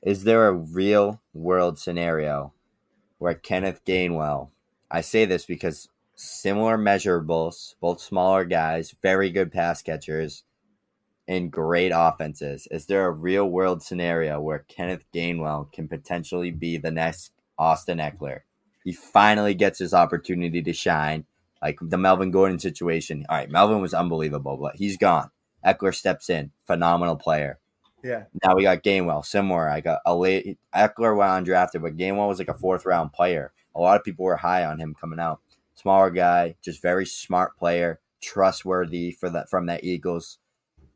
Is 0.00 0.24
there 0.24 0.46
a 0.46 0.52
real 0.52 1.20
world 1.32 1.78
scenario 1.78 2.52
where 3.22 3.34
Kenneth 3.34 3.84
Gainwell, 3.84 4.48
I 4.90 5.00
say 5.00 5.24
this 5.26 5.46
because 5.46 5.88
similar 6.16 6.76
measurables, 6.76 7.76
both 7.80 8.00
smaller 8.00 8.44
guys, 8.44 8.96
very 9.00 9.30
good 9.30 9.52
pass 9.52 9.80
catchers, 9.80 10.42
and 11.28 11.52
great 11.52 11.92
offenses. 11.94 12.66
Is 12.72 12.86
there 12.86 13.06
a 13.06 13.12
real 13.12 13.48
world 13.48 13.80
scenario 13.80 14.40
where 14.40 14.64
Kenneth 14.66 15.04
Gainwell 15.14 15.72
can 15.72 15.86
potentially 15.86 16.50
be 16.50 16.78
the 16.78 16.90
next 16.90 17.30
Austin 17.56 17.98
Ekeler? 17.98 18.40
He 18.82 18.92
finally 18.92 19.54
gets 19.54 19.78
his 19.78 19.94
opportunity 19.94 20.60
to 20.60 20.72
shine, 20.72 21.24
like 21.62 21.78
the 21.80 21.98
Melvin 21.98 22.32
Gordon 22.32 22.58
situation. 22.58 23.24
All 23.28 23.36
right, 23.36 23.48
Melvin 23.48 23.80
was 23.80 23.94
unbelievable, 23.94 24.56
but 24.56 24.74
he's 24.74 24.96
gone. 24.96 25.30
Ekeler 25.64 25.94
steps 25.94 26.28
in, 26.28 26.50
phenomenal 26.66 27.14
player. 27.14 27.60
Yeah. 28.02 28.24
Now 28.44 28.56
we 28.56 28.62
got 28.62 28.82
Gainwell, 28.82 29.24
similar. 29.24 29.68
I 29.68 29.80
got 29.80 30.00
a 30.04 30.14
late 30.14 30.58
Ekeler 30.74 31.16
went 31.16 31.46
undrafted, 31.46 31.82
but 31.82 31.96
Gainwell 31.96 32.28
was 32.28 32.38
like 32.38 32.48
a 32.48 32.54
fourth 32.54 32.84
round 32.84 33.12
player. 33.12 33.52
A 33.74 33.80
lot 33.80 33.96
of 33.96 34.04
people 34.04 34.24
were 34.24 34.36
high 34.36 34.64
on 34.64 34.78
him 34.78 34.94
coming 34.98 35.20
out. 35.20 35.40
Smaller 35.74 36.10
guy, 36.10 36.56
just 36.62 36.82
very 36.82 37.06
smart 37.06 37.56
player, 37.56 38.00
trustworthy 38.20 39.12
for 39.12 39.30
that 39.30 39.48
from 39.48 39.66
that 39.66 39.84
Eagles 39.84 40.38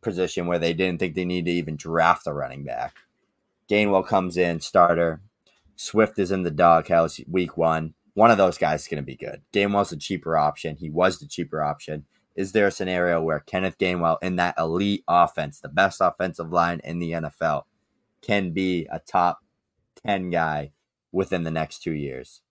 position 0.02 0.46
where 0.46 0.58
they 0.58 0.72
didn't 0.72 0.98
think 0.98 1.14
they 1.14 1.24
needed 1.24 1.50
to 1.50 1.56
even 1.56 1.76
draft 1.76 2.26
a 2.26 2.32
running 2.32 2.64
back. 2.64 2.96
Gainwell 3.68 4.06
comes 4.06 4.36
in, 4.36 4.60
starter. 4.60 5.20
Swift 5.76 6.18
is 6.18 6.30
in 6.30 6.42
the 6.42 6.50
doghouse 6.50 7.20
week 7.28 7.56
one. 7.56 7.94
One 8.14 8.30
of 8.30 8.38
those 8.38 8.58
guys 8.58 8.82
is 8.82 8.88
going 8.88 9.02
to 9.02 9.06
be 9.06 9.16
good. 9.16 9.42
Gainwell's 9.52 9.92
a 9.92 9.96
cheaper 9.96 10.36
option. 10.36 10.76
He 10.76 10.88
was 10.88 11.18
the 11.18 11.26
cheaper 11.26 11.62
option. 11.62 12.06
Is 12.36 12.52
there 12.52 12.66
a 12.66 12.70
scenario 12.70 13.22
where 13.22 13.40
Kenneth 13.40 13.78
Gainwell 13.78 14.18
in 14.22 14.36
that 14.36 14.54
elite 14.58 15.02
offense, 15.08 15.58
the 15.58 15.68
best 15.68 16.00
offensive 16.00 16.52
line 16.52 16.80
in 16.84 16.98
the 16.98 17.12
NFL, 17.12 17.62
can 18.20 18.50
be 18.50 18.86
a 18.90 18.98
top 18.98 19.40
10 20.04 20.30
guy 20.30 20.72
within 21.12 21.42
the 21.42 21.50
next 21.50 21.82
two 21.82 21.92
years? 21.92 22.42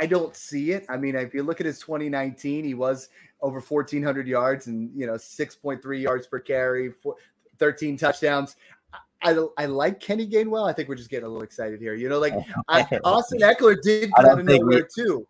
I 0.00 0.06
don't 0.06 0.34
see 0.34 0.72
it. 0.72 0.86
I 0.88 0.96
mean, 0.96 1.14
if 1.14 1.34
you 1.34 1.42
look 1.42 1.60
at 1.60 1.66
his 1.66 1.78
2019, 1.78 2.64
he 2.64 2.74
was 2.74 3.10
over 3.40 3.60
1,400 3.60 4.26
yards 4.26 4.66
and 4.66 4.90
you 4.98 5.06
know 5.06 5.14
6.3 5.14 6.02
yards 6.02 6.26
per 6.26 6.40
carry, 6.40 6.92
13 7.58 7.96
touchdowns. 7.96 8.56
I, 9.22 9.38
I 9.56 9.66
like 9.66 10.00
Kenny 10.00 10.26
Gainwell. 10.26 10.68
I 10.68 10.72
think 10.72 10.88
we're 10.88 10.96
just 10.96 11.10
getting 11.10 11.26
a 11.26 11.28
little 11.28 11.44
excited 11.44 11.80
here. 11.80 11.94
You 11.94 12.08
know, 12.08 12.18
like 12.18 12.34
I, 12.68 12.82
Austin 13.04 13.40
Ekeler 13.40 13.80
did 13.80 14.10
come 14.16 14.26
out 14.26 14.40
of 14.40 14.44
nowhere 14.44 14.86
we, 14.96 15.04
too. 15.04 15.26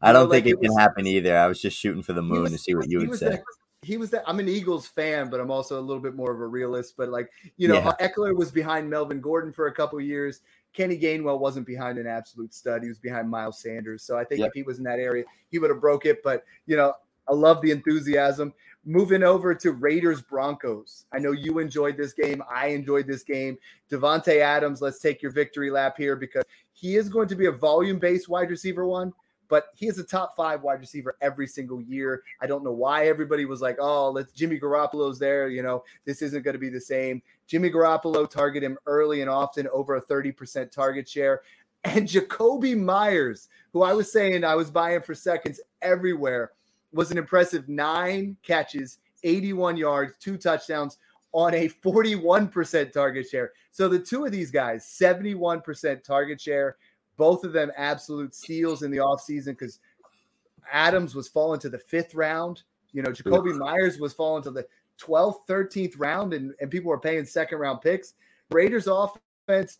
I 0.00 0.12
don't 0.12 0.30
think 0.30 0.44
like 0.44 0.54
it, 0.54 0.58
it 0.58 0.68
can 0.68 0.78
happen 0.78 1.06
either. 1.06 1.36
I 1.36 1.46
was 1.46 1.60
just 1.60 1.76
shooting 1.76 2.02
for 2.02 2.12
the 2.12 2.22
moon 2.22 2.42
was, 2.42 2.52
to 2.52 2.58
see 2.58 2.74
what 2.74 2.88
you 2.88 2.98
would 3.00 3.18
say. 3.18 3.30
That, 3.30 3.42
he 3.82 3.96
was 3.96 4.10
that 4.10 4.24
I'm 4.26 4.40
an 4.40 4.48
Eagles 4.48 4.86
fan, 4.86 5.30
but 5.30 5.40
I'm 5.40 5.50
also 5.50 5.78
a 5.78 5.82
little 5.82 6.02
bit 6.02 6.14
more 6.14 6.32
of 6.32 6.40
a 6.40 6.46
realist. 6.46 6.94
But 6.96 7.08
like, 7.08 7.30
you 7.56 7.68
know, 7.68 7.74
yeah. 7.74 7.92
Ekeler 8.00 8.34
was 8.36 8.50
behind 8.50 8.88
Melvin 8.88 9.20
Gordon 9.20 9.52
for 9.52 9.66
a 9.66 9.72
couple 9.72 10.00
years. 10.00 10.40
Kenny 10.72 10.98
Gainwell 10.98 11.40
wasn't 11.40 11.66
behind 11.66 11.98
an 11.98 12.06
absolute 12.06 12.54
stud. 12.54 12.82
He 12.82 12.88
was 12.88 12.98
behind 12.98 13.28
Miles 13.28 13.60
Sanders. 13.60 14.02
So 14.02 14.18
I 14.18 14.24
think 14.24 14.40
yep. 14.40 14.48
if 14.48 14.54
he 14.54 14.62
was 14.62 14.78
in 14.78 14.84
that 14.84 14.98
area, 14.98 15.24
he 15.50 15.58
would 15.58 15.70
have 15.70 15.80
broke 15.80 16.06
it. 16.06 16.22
But 16.22 16.44
you 16.66 16.76
know, 16.76 16.92
I 17.28 17.34
love 17.34 17.60
the 17.62 17.70
enthusiasm. 17.70 18.52
Moving 18.84 19.22
over 19.22 19.54
to 19.54 19.72
Raiders 19.72 20.22
Broncos. 20.22 21.04
I 21.12 21.18
know 21.18 21.32
you 21.32 21.58
enjoyed 21.58 21.96
this 21.96 22.12
game. 22.12 22.42
I 22.50 22.68
enjoyed 22.68 23.06
this 23.06 23.22
game. 23.22 23.58
Davante 23.90 24.40
Adams, 24.40 24.80
let's 24.80 24.98
take 24.98 25.20
your 25.20 25.32
victory 25.32 25.70
lap 25.70 25.96
here 25.98 26.16
because 26.16 26.44
he 26.72 26.96
is 26.96 27.08
going 27.08 27.28
to 27.28 27.34
be 27.34 27.46
a 27.46 27.52
volume 27.52 27.98
based 27.98 28.28
wide 28.28 28.50
receiver 28.50 28.86
one 28.86 29.12
but 29.48 29.68
he 29.74 29.86
is 29.86 29.98
a 29.98 30.04
top 30.04 30.36
five 30.36 30.62
wide 30.62 30.80
receiver 30.80 31.16
every 31.20 31.46
single 31.46 31.80
year. 31.82 32.22
I 32.40 32.46
don't 32.46 32.64
know 32.64 32.72
why 32.72 33.06
everybody 33.06 33.44
was 33.44 33.60
like, 33.60 33.76
oh, 33.80 34.10
let's 34.10 34.32
Jimmy 34.32 34.58
Garoppolo's 34.60 35.18
there. 35.18 35.48
You 35.48 35.62
know, 35.62 35.84
this 36.04 36.22
isn't 36.22 36.42
going 36.42 36.54
to 36.54 36.60
be 36.60 36.68
the 36.68 36.80
same. 36.80 37.22
Jimmy 37.46 37.70
Garoppolo 37.70 38.28
target 38.28 38.62
him 38.62 38.78
early 38.86 39.22
and 39.22 39.30
often 39.30 39.66
over 39.72 39.96
a 39.96 40.02
30% 40.02 40.70
target 40.70 41.08
share. 41.08 41.42
And 41.84 42.08
Jakobi 42.08 42.76
Meyers, 42.76 43.48
who 43.72 43.82
I 43.82 43.92
was 43.92 44.12
saying 44.12 44.44
I 44.44 44.54
was 44.54 44.70
buying 44.70 45.00
for 45.00 45.14
seconds 45.14 45.60
everywhere, 45.80 46.52
was 46.92 47.10
an 47.10 47.18
impressive 47.18 47.68
nine 47.68 48.36
catches, 48.42 48.98
81 49.22 49.76
yards, 49.76 50.14
two 50.18 50.36
touchdowns 50.36 50.98
on 51.32 51.54
a 51.54 51.68
41% 51.68 52.92
target 52.92 53.28
share. 53.28 53.52
So 53.70 53.88
the 53.88 53.98
two 53.98 54.24
of 54.24 54.32
these 54.32 54.50
guys, 54.50 54.84
71% 54.84 56.02
target 56.02 56.40
share 56.40 56.76
both 57.18 57.44
of 57.44 57.52
them 57.52 57.70
absolute 57.76 58.34
steals 58.34 58.82
in 58.82 58.90
the 58.90 58.96
offseason 58.96 59.48
because 59.48 59.80
Adams 60.72 61.14
was 61.14 61.28
falling 61.28 61.60
to 61.60 61.68
the 61.68 61.78
fifth 61.78 62.14
round. 62.14 62.62
You 62.92 63.02
know, 63.02 63.10
Jakobi 63.10 63.54
Meyers 63.54 63.98
was 63.98 64.14
falling 64.14 64.42
to 64.44 64.50
the 64.50 64.66
12th, 64.98 65.46
13th 65.46 65.94
round, 65.98 66.32
and, 66.32 66.54
and 66.60 66.70
people 66.70 66.88
were 66.88 66.98
paying 66.98 67.26
second 67.26 67.58
round 67.58 67.82
picks. 67.82 68.14
Raiders 68.50 68.86
offense, 68.86 69.78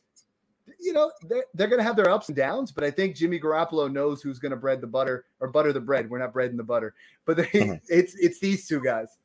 you 0.79 0.92
know, 0.92 1.11
they're, 1.29 1.44
they're 1.55 1.68
going 1.68 1.79
to 1.79 1.85
have 1.85 1.96
their 1.96 2.11
ups 2.11 2.29
and 2.29 2.37
downs, 2.37 2.70
but 2.70 2.85
I 2.85 2.90
think 2.90 3.16
Jimmy 3.16 3.40
Garoppolo 3.40 3.90
knows 3.90 4.20
who's 4.20 4.38
going 4.38 4.51
to 4.51 4.57
bread 4.57 4.81
the 4.81 4.87
butter 4.87 5.24
or 5.40 5.48
butter 5.48 5.72
the 5.72 5.81
bread. 5.81 6.11
We're 6.11 6.18
not 6.18 6.35
breading 6.35 6.59
the 6.59 6.64
butter, 6.64 6.94
but 7.24 7.38
they, 7.38 7.46
mm-hmm. 7.46 7.74
it's 7.88 8.14
it's 8.16 8.40
these 8.40 8.68
two 8.68 8.81
guys. 8.81 9.16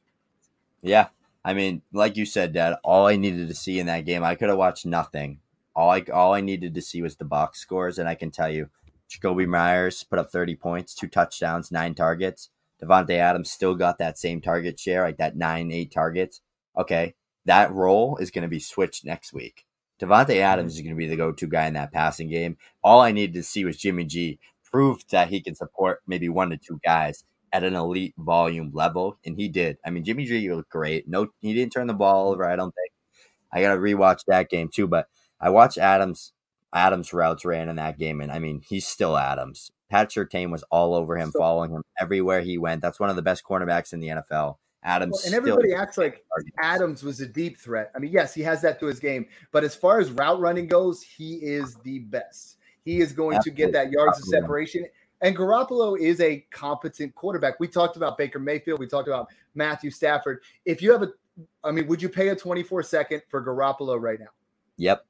Yeah. 0.82 1.08
I 1.46 1.54
mean, 1.54 1.82
like 1.92 2.16
you 2.16 2.26
said, 2.26 2.54
Dad, 2.54 2.78
all 2.84 3.06
I 3.06 3.18
needed 3.18 3.50
to 3.50 3.56
see 3.56 3.80
in 3.80 3.88
that 3.88 4.06
game, 4.06 4.24
I 4.24 4.36
could 4.36 4.48
have 4.48 4.58
watched 4.58 4.86
nothing 4.86 5.40
all 5.76 5.90
I 5.90 6.02
all 6.14 6.34
I 6.34 6.42
needed 6.42 6.74
to 6.76 6.82
see 6.82 7.02
was 7.02 7.16
the 7.16 7.26
box 7.26 7.60
scores, 7.60 7.98
and 7.98 8.08
I 8.08 8.16
can 8.16 8.32
tell 8.32 8.50
you, 8.50 8.70
Jakobi 9.10 9.48
Meyers 9.48 10.04
put 10.04 10.20
up 10.20 10.32
30 10.32 10.56
points, 10.56 10.94
two 10.94 11.08
touchdowns, 11.08 11.72
nine 11.72 11.96
targets. 11.96 12.50
Davante 12.82 13.18
Adams 13.18 13.52
still 13.52 13.76
got 13.76 13.98
that 14.00 14.18
same 14.18 14.42
target 14.42 14.80
share, 14.80 15.04
like 15.04 15.18
that 15.18 15.38
nine, 15.38 15.72
eight 15.72 15.92
targets. 15.92 16.42
Okay, 16.78 17.16
that 17.46 17.72
role 17.72 18.18
is 18.18 18.32
going 18.32 18.44
to 18.44 18.48
be 18.48 18.60
switched 18.60 19.06
next 19.06 19.34
week. 19.34 19.66
Davante 20.02 20.30
mm-hmm. 20.30 20.42
Adams 20.42 20.76
is 20.76 20.82
going 20.82 20.96
to 20.96 20.98
be 20.98 21.08
the 21.08 21.16
go-to 21.16 21.48
guy 21.48 21.68
in 21.68 21.74
that 21.76 21.94
passing 21.94 22.30
game. 22.30 22.58
All 22.84 23.02
I 23.02 23.12
needed 23.12 23.36
to 23.36 23.44
see 23.44 23.64
was 23.64 23.78
Jimmy 23.78 24.06
G 24.06 24.40
prove 24.72 25.04
that 25.12 25.30
he 25.30 25.40
can 25.40 25.54
support 25.54 26.02
maybe 26.08 26.28
one 26.28 26.50
to 26.50 26.58
two 26.58 26.80
guys 26.84 27.24
at 27.54 27.64
an 27.64 27.76
elite 27.76 28.16
volume 28.18 28.72
level, 28.74 29.18
and 29.24 29.38
he 29.38 29.48
did. 29.48 29.78
I 29.86 29.92
mean, 29.92 30.04
Jimmy 30.04 30.26
G 30.26 30.52
looked 30.52 30.72
great. 30.72 31.08
No, 31.08 31.28
he 31.40 31.54
didn't 31.54 31.72
turn 31.72 31.88
the 31.88 31.94
ball 31.94 32.32
over. 32.32 32.44
I 32.46 32.56
don't 32.56 32.74
think. 32.74 32.92
I 33.54 33.62
got 33.62 33.76
to 33.76 33.80
rewatch 33.80 34.22
that 34.28 34.50
game 34.50 34.70
too, 34.74 34.88
but 34.88 35.08
I 35.44 35.50
watched 35.50 35.78
Adams 35.78 36.32
Adams 36.74 37.14
routes 37.14 37.44
ran 37.44 37.68
in 37.68 37.76
that 37.76 38.00
game, 38.00 38.22
and 38.22 38.32
I 38.32 38.40
mean 38.40 38.62
he's 38.66 38.88
still 38.88 39.18
Adams. 39.18 39.72
Pat 39.90 40.10
Surtain 40.10 40.50
was 40.50 40.64
all 40.72 40.96
over 40.96 41.18
him, 41.18 41.32
so, 41.32 41.40
following 41.40 41.72
him 41.72 41.84
everywhere 42.00 42.42
he 42.42 42.58
went. 42.58 42.82
That's 42.82 43.00
one 43.00 43.10
of 43.10 43.18
the 43.18 43.22
best 43.22 43.44
cornerbacks 43.44 43.94
in 43.94 44.00
the 44.00 44.08
NFL. 44.08 44.56
Adams 44.86 45.12
well, 45.14 45.22
and 45.26 45.36
everybody 45.36 45.74
acts 45.74 45.98
like 45.98 46.24
Adams 46.60 47.04
was 47.04 47.20
a 47.20 47.28
deep 47.28 47.60
threat. 47.60 47.92
I 47.94 48.00
mean, 48.00 48.12
yes, 48.12 48.34
he 48.34 48.42
has 48.42 48.62
that 48.62 48.80
to 48.80 48.86
his 48.86 49.00
game, 49.00 49.28
but 49.52 49.66
as 49.66 49.76
far 49.76 50.00
as 50.00 50.12
route 50.12 50.40
running 50.40 50.68
goes, 50.68 51.04
he 51.04 51.36
is 51.36 51.76
the 51.84 52.00
best. 52.00 52.58
He 52.86 53.02
is 53.02 53.12
going 53.12 53.38
Absolutely. 53.38 53.64
to 53.64 53.66
get 53.66 53.74
that 53.74 53.92
yards 53.92 54.20
of 54.20 54.26
separation. 54.26 54.86
And 55.22 55.38
Garoppolo 55.38 55.98
is 55.98 56.20
a 56.20 56.46
competent 56.52 57.16
quarterback. 57.16 57.60
We 57.60 57.68
talked 57.68 57.96
about 57.96 58.18
Baker 58.18 58.40
Mayfield. 58.40 58.80
We 58.80 58.88
talked 58.88 59.08
about 59.08 59.28
Matthew 59.56 59.90
Stafford. 59.90 60.42
If 60.66 60.82
you 60.82 60.92
have 60.92 61.04
a, 61.04 61.10
I 61.64 61.72
mean, 61.72 61.88
would 61.88 62.02
you 62.02 62.10
pay 62.10 62.30
a 62.30 62.36
24 62.36 62.84
second 62.84 63.22
for 63.30 63.42
Garoppolo 63.42 64.02
right 64.02 64.20
now? 64.20 64.28
Yep. 64.78 65.06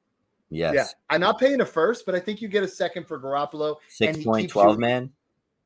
Yes. 0.54 0.74
Yeah. 0.76 0.86
I'm 1.10 1.22
not 1.22 1.40
paying 1.40 1.62
a 1.62 1.66
first, 1.66 2.06
but 2.06 2.16
I 2.16 2.20
think 2.20 2.42
you 2.42 2.48
get 2.48 2.64
a 2.64 2.68
second 2.68 3.08
for 3.08 3.20
Garoppolo. 3.20 3.78
Six 3.90 4.24
point 4.24 4.50
twelve 4.50 4.78
man. 4.78 5.12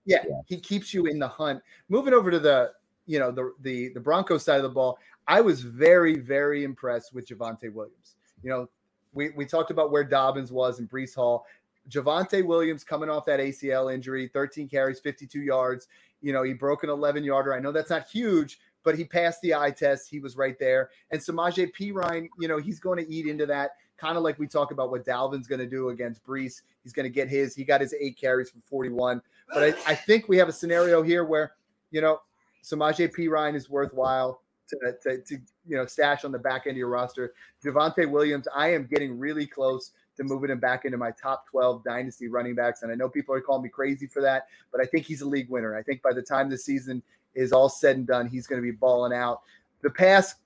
Yeah, 0.06 0.24
yeah, 0.28 0.40
he 0.46 0.58
keeps 0.58 0.94
you 0.94 1.06
in 1.08 1.20
the 1.20 1.28
hunt. 1.28 1.62
Moving 1.90 2.14
over 2.14 2.32
to 2.32 2.40
the, 2.40 2.72
you 3.06 3.20
know, 3.20 3.30
the 3.30 3.54
the 3.62 3.90
the 3.90 4.00
Broncos 4.00 4.44
side 4.46 4.56
of 4.56 4.64
the 4.64 4.70
ball, 4.70 4.98
I 5.28 5.42
was 5.42 5.62
very, 5.62 6.18
very 6.18 6.64
impressed 6.64 7.14
with 7.14 7.28
Javonte 7.28 7.72
Williams. 7.74 8.16
You 8.42 8.50
know, 8.50 8.70
we, 9.14 9.32
we 9.32 9.46
talked 9.46 9.72
about 9.72 9.92
where 9.92 10.04
Dobbins 10.04 10.52
was 10.52 10.80
and 10.80 10.90
Breece 10.90 11.16
Hall. 11.16 11.46
Javonte 11.90 12.46
Williams 12.46 12.84
coming 12.84 13.10
off 13.10 13.26
that 13.26 13.40
ACL 13.40 13.94
injury, 13.94 14.30
13 14.34 14.70
carries, 14.70 15.00
52 15.00 15.42
yards. 15.42 15.88
You 16.22 16.34
know, 16.34 16.44
he 16.44 16.54
broke 16.54 16.84
an 16.84 16.90
11 16.90 17.24
yarder. 17.24 17.54
I 17.54 17.60
know 17.60 17.72
that's 17.72 17.90
not 17.90 18.08
huge, 18.08 18.60
but 18.84 18.98
he 18.98 19.04
passed 19.04 19.42
the 19.42 19.54
eye 19.54 19.72
test. 19.72 20.10
He 20.10 20.20
was 20.20 20.38
right 20.38 20.58
there. 20.60 20.90
And 21.12 21.20
Samaje 21.20 21.72
Perine, 21.74 22.28
you 22.40 22.48
know, 22.48 22.58
he's 22.58 22.80
going 22.80 23.04
to 23.04 23.12
eat 23.12 23.28
into 23.28 23.46
that 23.48 23.72
kind 23.98 24.18
of 24.18 24.24
like 24.24 24.40
we 24.40 24.48
talk 24.48 24.72
about 24.72 24.92
what 24.92 25.06
Dalvin's 25.06 25.48
going 25.48 25.60
to 25.60 25.68
do 25.68 25.90
against 25.90 26.24
Breece. 26.26 26.62
He's 26.84 26.94
going 26.94 27.06
to 27.06 27.10
get 27.10 27.28
his. 27.28 27.56
He 27.56 27.64
got 27.64 27.82
his 27.82 27.94
eight 28.00 28.18
carries 28.18 28.50
for 28.50 28.60
41. 28.70 29.22
But 29.54 29.64
I, 29.64 29.92
I 29.92 29.96
think 29.96 30.28
we 30.28 30.38
have 30.38 30.50
a 30.50 30.54
scenario 30.54 31.02
here 31.02 31.26
where, 31.26 31.54
you 31.92 32.02
know, 32.02 32.20
Samaje 32.64 33.10
Perine 33.16 33.56
is 33.56 33.70
worthwhile 33.70 34.42
to, 34.70 34.78
to, 35.04 35.22
to, 35.22 35.38
you 35.66 35.78
know, 35.78 35.86
stash 35.86 36.26
on 36.26 36.32
the 36.32 36.40
back 36.40 36.68
end 36.68 36.72
of 36.74 36.78
your 36.78 36.90
roster. 36.90 37.34
Javonte 37.64 38.10
Williams, 38.10 38.48
I 38.54 38.74
am 38.74 38.86
getting 38.86 39.18
really 39.18 39.48
close 39.48 39.92
to 40.18 40.24
moving 40.24 40.50
him 40.50 40.60
back 40.60 40.86
into 40.86 40.98
my 40.98 41.12
top 41.12 41.48
12 41.50 41.84
dynasty 41.84 42.28
running 42.28 42.56
backs. 42.56 42.82
And 42.82 42.92
I 42.92 42.96
know 42.96 43.08
people 43.08 43.34
are 43.36 43.42
calling 43.42 43.64
me 43.64 43.70
crazy 43.70 44.08
for 44.08 44.22
that, 44.22 44.48
but 44.72 44.82
I 44.82 44.86
think 44.86 45.06
he's 45.06 45.22
a 45.22 45.28
league 45.28 45.50
winner. 45.50 45.76
I 45.76 45.84
think 45.84 46.02
by 46.02 46.12
the 46.12 46.22
time 46.22 46.50
the 46.50 46.58
season 46.58 47.02
is 47.36 47.52
all 47.52 47.70
said 47.70 47.98
and 47.98 48.08
done, 48.08 48.28
he's 48.28 48.48
going 48.48 48.62
to 48.62 48.66
be 48.66 48.72
balling 48.72 49.14
out. 49.14 49.42
The 49.82 49.92
past 49.92 50.38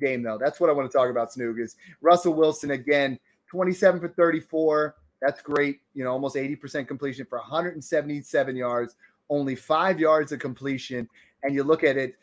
game, 0.00 0.22
though. 0.22 0.38
That's 0.38 0.60
what 0.60 0.70
I 0.70 0.72
want 0.72 0.90
to 0.90 0.96
talk 0.96 1.10
about, 1.10 1.30
Snoog, 1.30 1.60
is 1.60 1.76
Russell 2.00 2.34
Wilson 2.34 2.72
again, 2.72 3.18
27 3.48 4.00
for 4.00 4.08
34. 4.08 4.96
That's 5.20 5.42
great. 5.42 5.80
You 5.94 6.04
know, 6.04 6.12
almost 6.12 6.36
80% 6.36 6.88
completion 6.88 7.26
for 7.26 7.38
177 7.38 8.56
yards, 8.56 8.96
only 9.28 9.54
five 9.54 10.00
yards 10.00 10.32
of 10.32 10.40
completion. 10.40 11.08
And 11.42 11.54
you 11.54 11.62
look 11.62 11.84
at 11.84 11.96
it, 11.96 12.16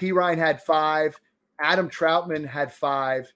Perine 0.00 0.38
had 0.38 0.62
five, 0.62 1.18
Adam 1.60 1.88
Trautman 1.88 2.46
had 2.46 2.72
five, 2.72 3.32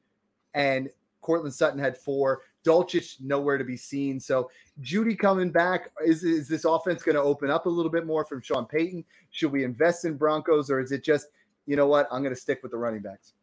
and 0.55 0.88
Courtland 1.21 1.55
Sutton 1.55 1.79
had 1.79 1.97
four. 1.97 2.43
Dulcich 2.64 3.21
nowhere 3.21 3.57
to 3.57 3.64
be 3.64 3.77
seen. 3.77 4.21
So 4.21 4.51
Jeudy 4.83 5.19
coming 5.19 5.51
back 5.51 5.91
is 6.05 6.25
is 6.25 6.49
this 6.49 6.64
offense 6.64 7.03
going 7.03 7.14
to 7.14 7.23
open 7.23 7.51
up 7.51 7.67
a 7.67 7.69
little 7.69 7.91
bit 7.91 8.07
more 8.07 8.25
from 8.25 8.43
Sean 8.43 8.67
Payton? 8.67 9.05
Should 9.31 9.53
we 9.53 9.64
invest 9.64 10.05
in 10.05 10.17
Broncos 10.17 10.71
or 10.71 10.81
is 10.81 10.93
it 10.93 11.05
just 11.05 11.29
you 11.67 11.77
know 11.77 11.87
what 11.87 12.09
I'm 12.11 12.23
going 12.23 12.35
to 12.35 12.41
stick 12.41 12.62
with 12.62 12.73
the 12.73 12.79
running 12.79 13.01
backs? 13.01 13.35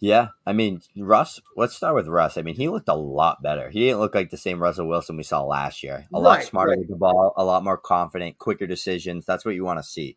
Yeah, 0.00 0.28
I 0.44 0.52
mean 0.52 0.80
Russ. 0.96 1.40
Let's 1.56 1.74
start 1.74 1.94
with 1.94 2.08
Russ. 2.08 2.36
I 2.36 2.42
mean, 2.42 2.56
he 2.56 2.68
looked 2.68 2.88
a 2.88 2.94
lot 2.94 3.42
better. 3.42 3.70
He 3.70 3.80
didn't 3.80 4.00
look 4.00 4.14
like 4.14 4.30
the 4.30 4.36
same 4.36 4.62
Russell 4.62 4.88
Wilson 4.88 5.16
we 5.16 5.22
saw 5.22 5.42
last 5.42 5.82
year. 5.82 6.06
A 6.12 6.20
lot 6.20 6.42
smarter 6.42 6.70
right. 6.70 6.78
with 6.78 6.88
the 6.88 6.96
ball, 6.96 7.32
a 7.36 7.44
lot 7.44 7.64
more 7.64 7.78
confident, 7.78 8.38
quicker 8.38 8.66
decisions. 8.66 9.24
That's 9.24 9.44
what 9.44 9.54
you 9.54 9.64
want 9.64 9.78
to 9.78 9.82
see. 9.88 10.16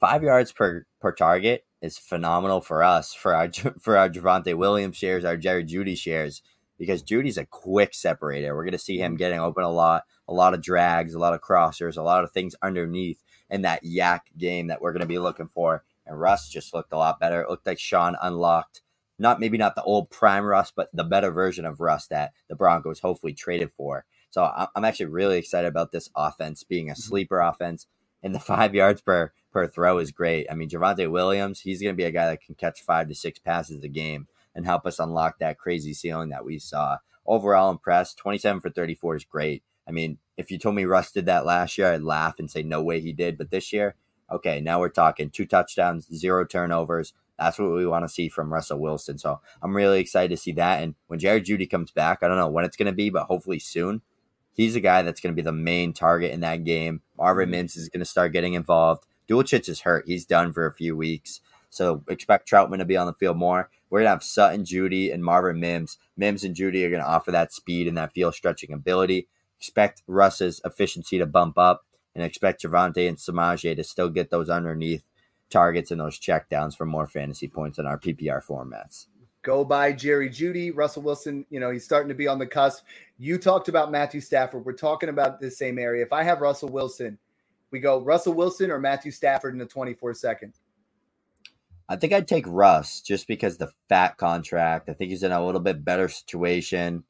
Five 0.00 0.22
yards 0.22 0.52
per 0.52 0.86
per 1.00 1.12
target 1.12 1.66
is 1.82 1.98
phenomenal 1.98 2.60
for 2.60 2.82
us 2.82 3.12
for 3.12 3.34
our 3.34 3.50
for 3.80 3.96
our 3.96 4.08
Javonte 4.08 4.54
Williams 4.54 4.96
shares, 4.96 5.24
our 5.24 5.36
Jerry 5.36 5.64
Jeudy 5.64 5.96
shares, 5.96 6.42
because 6.78 7.02
Jeudy's 7.02 7.38
a 7.38 7.46
quick 7.46 7.94
separator. 7.94 8.54
We're 8.54 8.64
going 8.64 8.72
to 8.72 8.78
see 8.78 8.98
him 8.98 9.12
mm-hmm. 9.12 9.18
getting 9.18 9.40
open 9.40 9.64
a 9.64 9.70
lot, 9.70 10.04
a 10.28 10.32
lot 10.32 10.54
of 10.54 10.62
drags, 10.62 11.14
a 11.14 11.18
lot 11.18 11.34
of 11.34 11.40
crossers, 11.40 11.96
a 11.96 12.02
lot 12.02 12.24
of 12.24 12.32
things 12.32 12.54
underneath 12.62 13.22
in 13.50 13.62
that 13.62 13.84
YAC 13.84 14.20
game 14.36 14.68
that 14.68 14.80
we're 14.80 14.92
going 14.92 15.00
to 15.00 15.06
be 15.06 15.18
looking 15.18 15.48
for 15.54 15.84
and 16.06 16.20
Russ 16.20 16.48
just 16.48 16.72
looked 16.72 16.92
a 16.92 16.98
lot 16.98 17.20
better. 17.20 17.42
It 17.42 17.50
looked 17.50 17.66
like 17.66 17.78
Sean 17.78 18.16
unlocked 18.20 18.82
not 19.18 19.40
maybe 19.40 19.58
not 19.58 19.74
the 19.74 19.82
old 19.82 20.10
prime 20.10 20.44
Russ, 20.44 20.72
but 20.74 20.90
the 20.92 21.04
better 21.04 21.30
version 21.30 21.64
of 21.64 21.80
Russ 21.80 22.06
that 22.08 22.32
the 22.48 22.54
Broncos 22.54 23.00
hopefully 23.00 23.32
traded 23.32 23.70
for. 23.72 24.04
So 24.30 24.68
I'm 24.74 24.84
actually 24.84 25.06
really 25.06 25.38
excited 25.38 25.68
about 25.68 25.92
this 25.92 26.10
offense 26.14 26.62
being 26.62 26.90
a 26.90 26.92
mm-hmm. 26.92 27.00
sleeper 27.00 27.40
offense, 27.40 27.86
and 28.22 28.34
the 28.34 28.40
five 28.54 28.74
yards 28.74 29.00
per 29.00 29.32
per 29.52 29.66
throw 29.66 29.98
is 29.98 30.10
great. 30.10 30.46
I 30.50 30.54
mean, 30.54 30.68
Javonte 30.68 31.10
Williams, 31.10 31.60
he's 31.60 31.80
going 31.80 31.94
to 31.94 31.96
be 31.96 32.04
a 32.04 32.10
guy 32.10 32.26
that 32.26 32.42
can 32.42 32.54
catch 32.54 32.82
five 32.82 33.08
to 33.08 33.14
six 33.14 33.38
passes 33.38 33.82
a 33.82 33.88
game 33.88 34.28
and 34.54 34.66
help 34.66 34.86
us 34.86 34.98
unlock 34.98 35.38
that 35.38 35.58
crazy 35.58 35.94
ceiling 35.94 36.30
that 36.30 36.44
we 36.44 36.58
saw. 36.58 36.98
Overall, 37.24 37.70
impressed. 37.70 38.18
27 38.18 38.60
for 38.60 38.70
34 38.70 39.16
is 39.16 39.24
great. 39.24 39.62
I 39.88 39.92
mean, 39.92 40.18
if 40.36 40.50
you 40.50 40.58
told 40.58 40.74
me 40.74 40.84
Russ 40.84 41.12
did 41.12 41.26
that 41.26 41.46
last 41.46 41.78
year, 41.78 41.92
I'd 41.92 42.02
laugh 42.02 42.38
and 42.38 42.50
say 42.50 42.62
no 42.62 42.82
way 42.82 43.00
he 43.00 43.12
did. 43.12 43.38
But 43.38 43.50
this 43.50 43.72
year, 43.72 43.94
okay, 44.30 44.60
now 44.60 44.80
we're 44.80 44.88
talking 44.88 45.30
two 45.30 45.46
touchdowns, 45.46 46.06
zero 46.14 46.44
turnovers. 46.44 47.12
That's 47.38 47.58
what 47.58 47.72
we 47.72 47.86
want 47.86 48.04
to 48.04 48.08
see 48.08 48.28
from 48.28 48.52
Russell 48.52 48.80
Wilson. 48.80 49.18
So 49.18 49.40
I'm 49.62 49.76
really 49.76 50.00
excited 50.00 50.30
to 50.30 50.40
see 50.40 50.52
that. 50.52 50.82
And 50.82 50.94
when 51.06 51.18
Jerry 51.18 51.42
Jeudy 51.42 51.68
comes 51.68 51.90
back, 51.90 52.22
I 52.22 52.28
don't 52.28 52.38
know 52.38 52.48
when 52.48 52.64
it's 52.64 52.76
going 52.76 52.86
to 52.86 52.92
be, 52.92 53.10
but 53.10 53.26
hopefully 53.26 53.58
soon. 53.58 54.02
He's 54.54 54.74
a 54.74 54.80
guy 54.80 55.02
that's 55.02 55.20
going 55.20 55.34
to 55.34 55.36
be 55.36 55.44
the 55.44 55.52
main 55.52 55.92
target 55.92 56.32
in 56.32 56.40
that 56.40 56.64
game. 56.64 57.02
Marvin 57.18 57.46
mm-hmm. 57.46 57.50
Mims 57.52 57.76
is 57.76 57.90
going 57.90 58.00
to 58.00 58.06
start 58.06 58.32
getting 58.32 58.54
involved. 58.54 59.04
Dulcich 59.28 59.68
is 59.68 59.80
hurt. 59.80 60.04
He's 60.06 60.24
done 60.24 60.52
for 60.52 60.66
a 60.66 60.72
few 60.72 60.96
weeks. 60.96 61.40
So 61.68 62.02
expect 62.08 62.48
Trautman 62.48 62.78
to 62.78 62.86
be 62.86 62.96
on 62.96 63.06
the 63.06 63.12
field 63.12 63.36
more. 63.36 63.68
We're 63.90 64.00
going 64.00 64.06
to 64.06 64.10
have 64.10 64.22
Sutton, 64.22 64.64
Jeudy, 64.64 65.12
and 65.12 65.22
Marvin 65.22 65.60
Mims. 65.60 65.98
Mims 66.16 66.42
and 66.42 66.54
Jeudy 66.54 66.84
are 66.84 66.90
going 66.90 67.02
to 67.02 67.08
offer 67.08 67.30
that 67.32 67.52
speed 67.52 67.86
and 67.86 67.98
that 67.98 68.14
field 68.14 68.34
stretching 68.34 68.72
ability. 68.72 69.28
Expect 69.58 70.02
Russ's 70.06 70.60
efficiency 70.64 71.18
to 71.18 71.26
bump 71.26 71.58
up 71.58 71.84
and 72.16 72.24
expect 72.24 72.62
Javonte 72.62 73.06
and 73.06 73.18
Samaje 73.18 73.76
to 73.76 73.84
still 73.84 74.08
get 74.08 74.30
those 74.30 74.48
underneath 74.48 75.04
targets 75.50 75.90
and 75.90 76.00
those 76.00 76.18
checkdowns 76.18 76.74
for 76.74 76.86
more 76.86 77.06
fantasy 77.06 77.46
points 77.46 77.78
in 77.78 77.86
our 77.86 77.98
PPR 77.98 78.42
formats. 78.42 79.06
Go 79.42 79.64
buy 79.64 79.92
Jerry 79.92 80.30
Jeudy, 80.30 80.72
Russell 80.74 81.02
Wilson. 81.02 81.44
You 81.50 81.60
know, 81.60 81.70
he's 81.70 81.84
starting 81.84 82.08
to 82.08 82.14
be 82.14 82.26
on 82.26 82.38
the 82.38 82.46
cusp. 82.46 82.84
You 83.18 83.38
talked 83.38 83.68
about 83.68 83.92
Matthew 83.92 84.20
Stafford. 84.22 84.64
We're 84.64 84.72
talking 84.72 85.10
about 85.10 85.38
the 85.38 85.50
same 85.50 85.78
area. 85.78 86.02
If 86.02 86.12
I 86.12 86.22
have 86.24 86.40
Russell 86.40 86.70
Wilson, 86.70 87.18
we 87.70 87.78
go 87.80 88.00
Russell 88.00 88.32
Wilson 88.32 88.70
or 88.70 88.80
Matthew 88.80 89.12
Stafford 89.12 89.52
in 89.52 89.58
the 89.58 89.66
24 89.66 90.14
second. 90.14 90.54
I 91.88 91.96
think 91.96 92.14
I'd 92.14 92.26
take 92.26 92.46
Russ 92.48 93.02
just 93.02 93.28
because 93.28 93.58
the 93.58 93.70
fat 93.90 94.16
contract. 94.16 94.88
I 94.88 94.94
think 94.94 95.10
he's 95.10 95.22
in 95.22 95.32
a 95.32 95.44
little 95.44 95.60
bit 95.60 95.84
better 95.84 96.08
situation 96.08 97.04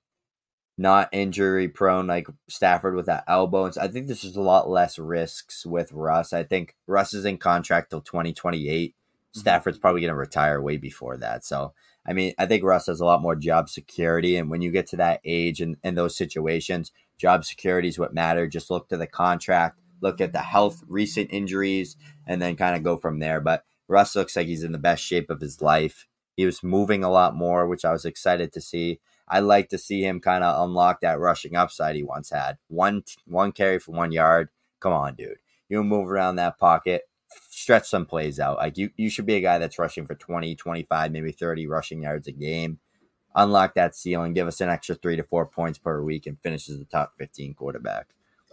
not 0.78 1.08
injury 1.12 1.68
prone 1.68 2.06
like 2.06 2.26
Stafford 2.48 2.94
with 2.94 3.06
that 3.06 3.24
elbow. 3.26 3.64
And 3.64 3.74
so 3.74 3.80
I 3.80 3.88
think 3.88 4.06
this 4.06 4.24
is 4.24 4.36
a 4.36 4.42
lot 4.42 4.68
less 4.68 4.98
risks 4.98 5.64
with 5.64 5.92
Russ. 5.92 6.32
I 6.32 6.42
think 6.42 6.74
Russ 6.86 7.14
is 7.14 7.24
in 7.24 7.38
contract 7.38 7.90
till 7.90 8.02
2028. 8.02 8.90
Mm-hmm. 8.90 9.40
Stafford's 9.40 9.78
probably 9.78 10.02
going 10.02 10.12
to 10.12 10.16
retire 10.16 10.60
way 10.60 10.76
before 10.76 11.16
that. 11.18 11.44
So, 11.44 11.72
I 12.06 12.12
mean, 12.12 12.34
I 12.38 12.46
think 12.46 12.62
Russ 12.62 12.86
has 12.86 13.00
a 13.00 13.06
lot 13.06 13.22
more 13.22 13.36
job 13.36 13.70
security. 13.70 14.36
And 14.36 14.50
when 14.50 14.60
you 14.60 14.70
get 14.70 14.86
to 14.88 14.96
that 14.96 15.20
age 15.24 15.60
and 15.60 15.76
in 15.82 15.94
those 15.94 16.16
situations, 16.16 16.92
job 17.18 17.44
security 17.44 17.88
is 17.88 17.98
what 17.98 18.14
matter. 18.14 18.46
Just 18.46 18.70
look 18.70 18.88
to 18.88 18.98
the 18.98 19.06
contract, 19.06 19.80
look 20.02 20.20
at 20.20 20.34
the 20.34 20.40
health, 20.40 20.82
recent 20.86 21.30
injuries, 21.32 21.96
and 22.26 22.40
then 22.42 22.54
kind 22.54 22.76
of 22.76 22.82
go 22.82 22.98
from 22.98 23.18
there. 23.18 23.40
But 23.40 23.64
Russ 23.88 24.14
looks 24.14 24.36
like 24.36 24.46
he's 24.46 24.64
in 24.64 24.72
the 24.72 24.78
best 24.78 25.02
shape 25.02 25.30
of 25.30 25.40
his 25.40 25.62
life. 25.62 26.06
He 26.36 26.44
was 26.44 26.62
moving 26.62 27.02
a 27.02 27.10
lot 27.10 27.34
more, 27.34 27.66
which 27.66 27.84
I 27.84 27.92
was 27.92 28.04
excited 28.04 28.52
to 28.52 28.60
see. 28.60 29.00
I 29.28 29.40
like 29.40 29.68
to 29.70 29.78
see 29.78 30.02
him 30.02 30.20
kind 30.20 30.44
of 30.44 30.64
unlock 30.64 31.00
that 31.00 31.18
rushing 31.18 31.56
upside 31.56 31.96
he 31.96 32.02
once 32.02 32.30
had. 32.30 32.58
One 32.68 33.02
one 33.26 33.52
carry 33.52 33.78
for 33.78 33.92
one 33.92 34.12
yard. 34.12 34.50
Come 34.80 34.92
on, 34.92 35.14
dude. 35.14 35.38
You 35.68 35.82
move 35.82 36.10
around 36.10 36.36
that 36.36 36.58
pocket, 36.58 37.08
stretch 37.50 37.88
some 37.88 38.06
plays 38.06 38.38
out. 38.38 38.58
Like 38.58 38.78
you, 38.78 38.90
you 38.96 39.10
should 39.10 39.26
be 39.26 39.34
a 39.34 39.40
guy 39.40 39.58
that's 39.58 39.78
rushing 39.78 40.06
for 40.06 40.14
20, 40.14 40.54
25, 40.54 41.10
maybe 41.10 41.32
30 41.32 41.66
rushing 41.66 42.02
yards 42.02 42.28
a 42.28 42.32
game. 42.32 42.78
Unlock 43.34 43.74
that 43.74 43.96
ceiling, 43.96 44.32
give 44.32 44.46
us 44.46 44.60
an 44.60 44.68
extra 44.68 44.94
three 44.94 45.16
to 45.16 45.24
four 45.24 45.44
points 45.46 45.78
per 45.78 46.02
week, 46.02 46.26
and 46.26 46.40
finishes 46.40 46.78
the 46.78 46.84
top 46.84 47.14
15 47.18 47.54
quarterback 47.54 48.06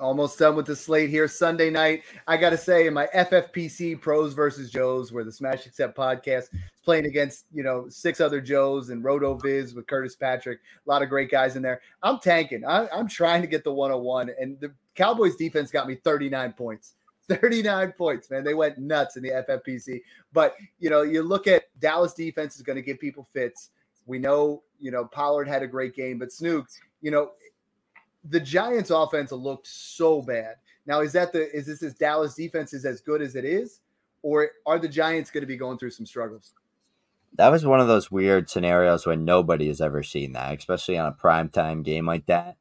almost 0.03 0.37
done 0.37 0.55
with 0.55 0.65
the 0.65 0.75
slate 0.75 1.09
here 1.09 1.27
Sunday 1.27 1.69
night. 1.69 2.03
I 2.27 2.37
got 2.37 2.51
to 2.51 2.57
say, 2.57 2.87
in 2.87 2.93
my 2.93 3.07
FFPC 3.15 3.99
pros 4.01 4.33
versus 4.33 4.69
Joes, 4.69 5.11
where 5.11 5.23
the 5.23 5.31
Smash 5.31 5.65
Accept 5.65 5.97
podcast 5.97 6.53
is 6.53 6.81
playing 6.83 7.05
against 7.05 7.45
you 7.53 7.63
know 7.63 7.87
six 7.89 8.21
other 8.21 8.41
Joes 8.41 8.89
and 8.89 9.03
RotoViz 9.03 9.75
with 9.75 9.87
Curtis 9.87 10.15
Patrick, 10.15 10.59
a 10.85 10.89
lot 10.89 11.01
of 11.01 11.09
great 11.09 11.31
guys 11.31 11.55
in 11.55 11.63
there. 11.63 11.81
I'm 12.03 12.19
tanking. 12.19 12.65
I, 12.65 12.87
I'm 12.89 13.07
trying 13.07 13.41
to 13.41 13.47
get 13.47 13.63
the 13.63 13.73
101, 13.73 14.31
and 14.39 14.59
the 14.59 14.73
Cowboys 14.95 15.35
defense 15.35 15.71
got 15.71 15.87
me 15.87 15.95
39 15.95 16.53
points. 16.53 16.93
39 17.29 17.93
points, 17.93 18.29
man. 18.29 18.43
They 18.43 18.53
went 18.53 18.77
nuts 18.77 19.15
in 19.15 19.23
the 19.23 19.29
FFPC. 19.29 20.01
But 20.33 20.55
you 20.79 20.89
know, 20.89 21.03
you 21.03 21.23
look 21.23 21.47
at 21.47 21.63
Dallas 21.79 22.13
defense 22.13 22.57
is 22.57 22.61
going 22.61 22.75
to 22.75 22.81
give 22.81 22.99
people 22.99 23.27
fits. 23.33 23.69
We 24.05 24.19
know, 24.19 24.63
you 24.79 24.91
know, 24.91 25.05
Pollard 25.05 25.47
had 25.47 25.63
a 25.63 25.67
great 25.67 25.95
game, 25.95 26.19
but 26.19 26.29
Snoog, 26.29 26.65
you 27.01 27.11
know, 27.11 27.31
the 28.23 28.39
Giants 28.39 28.89
offense 28.89 29.31
looked 29.31 29.67
so 29.67 30.21
bad. 30.21 30.55
Now, 30.85 31.01
is 31.01 31.13
that 31.13 31.33
the 31.33 31.53
is 31.55 31.65
this 31.65 31.79
this 31.79 31.93
Dallas 31.93 32.35
defense 32.35 32.73
is 32.73 32.85
as 32.85 33.01
good 33.01 33.21
as 33.21 33.35
it 33.35 33.45
is, 33.45 33.79
or 34.21 34.51
are 34.65 34.79
the 34.79 34.87
Giants 34.87 35.31
going 35.31 35.41
to 35.41 35.47
be 35.47 35.57
going 35.57 35.77
through 35.77 35.91
some 35.91 36.05
struggles? 36.05 36.53
That 37.35 37.49
was 37.49 37.65
one 37.65 37.79
of 37.79 37.87
those 37.87 38.11
weird 38.11 38.49
scenarios 38.49 39.05
when 39.05 39.25
nobody 39.25 39.67
has 39.67 39.81
ever 39.81 40.03
seen 40.03 40.33
that, 40.33 40.57
especially 40.57 40.97
on 40.97 41.07
a 41.07 41.11
primetime 41.11 41.83
game 41.83 42.05
like 42.05 42.27
that. 42.27 42.57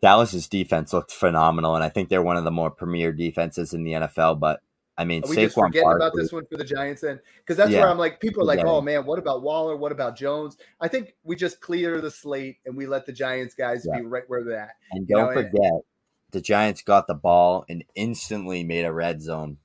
Dallas's 0.00 0.48
defense 0.48 0.92
looked 0.92 1.10
phenomenal, 1.10 1.74
and 1.74 1.84
I 1.84 1.88
think 1.88 2.08
they're 2.08 2.22
one 2.22 2.36
of 2.36 2.44
the 2.44 2.50
more 2.50 2.70
premier 2.70 3.12
defenses 3.12 3.74
in 3.74 3.84
the 3.84 3.92
NFL. 3.92 4.38
But 4.38 4.60
I 4.98 5.04
mean, 5.04 5.22
are 5.24 5.30
we 5.30 5.36
Saquon 5.36 5.40
just 5.42 5.54
forgetting 5.54 5.82
Barkley, 5.84 6.06
about 6.06 6.16
this 6.16 6.32
one 6.32 6.44
for 6.46 6.56
the 6.56 6.64
Giants 6.64 7.02
then? 7.02 7.20
Because 7.38 7.56
that's 7.56 7.70
yeah, 7.70 7.80
where 7.80 7.88
I'm 7.88 7.98
like, 7.98 8.18
people 8.18 8.42
are 8.42 8.46
like, 8.46 8.64
oh 8.64 8.80
man, 8.80 9.06
what 9.06 9.20
about 9.20 9.42
Waller? 9.42 9.76
What 9.76 9.92
about 9.92 10.16
Jones? 10.16 10.56
I 10.80 10.88
think 10.88 11.14
we 11.22 11.36
just 11.36 11.60
clear 11.60 12.00
the 12.00 12.10
slate 12.10 12.56
and 12.66 12.76
we 12.76 12.86
let 12.86 13.06
the 13.06 13.12
Giants 13.12 13.54
guys 13.54 13.86
yeah. 13.88 14.00
be 14.00 14.06
right 14.06 14.24
where 14.26 14.42
they're 14.42 14.60
at. 14.60 14.72
And 14.90 15.06
don't 15.06 15.28
know? 15.28 15.40
forget, 15.40 15.72
the 16.32 16.40
Giants 16.40 16.82
got 16.82 17.06
the 17.06 17.14
ball 17.14 17.64
and 17.68 17.84
instantly 17.94 18.64
made 18.64 18.84
a 18.84 18.92
red 18.92 19.22
zone. 19.22 19.58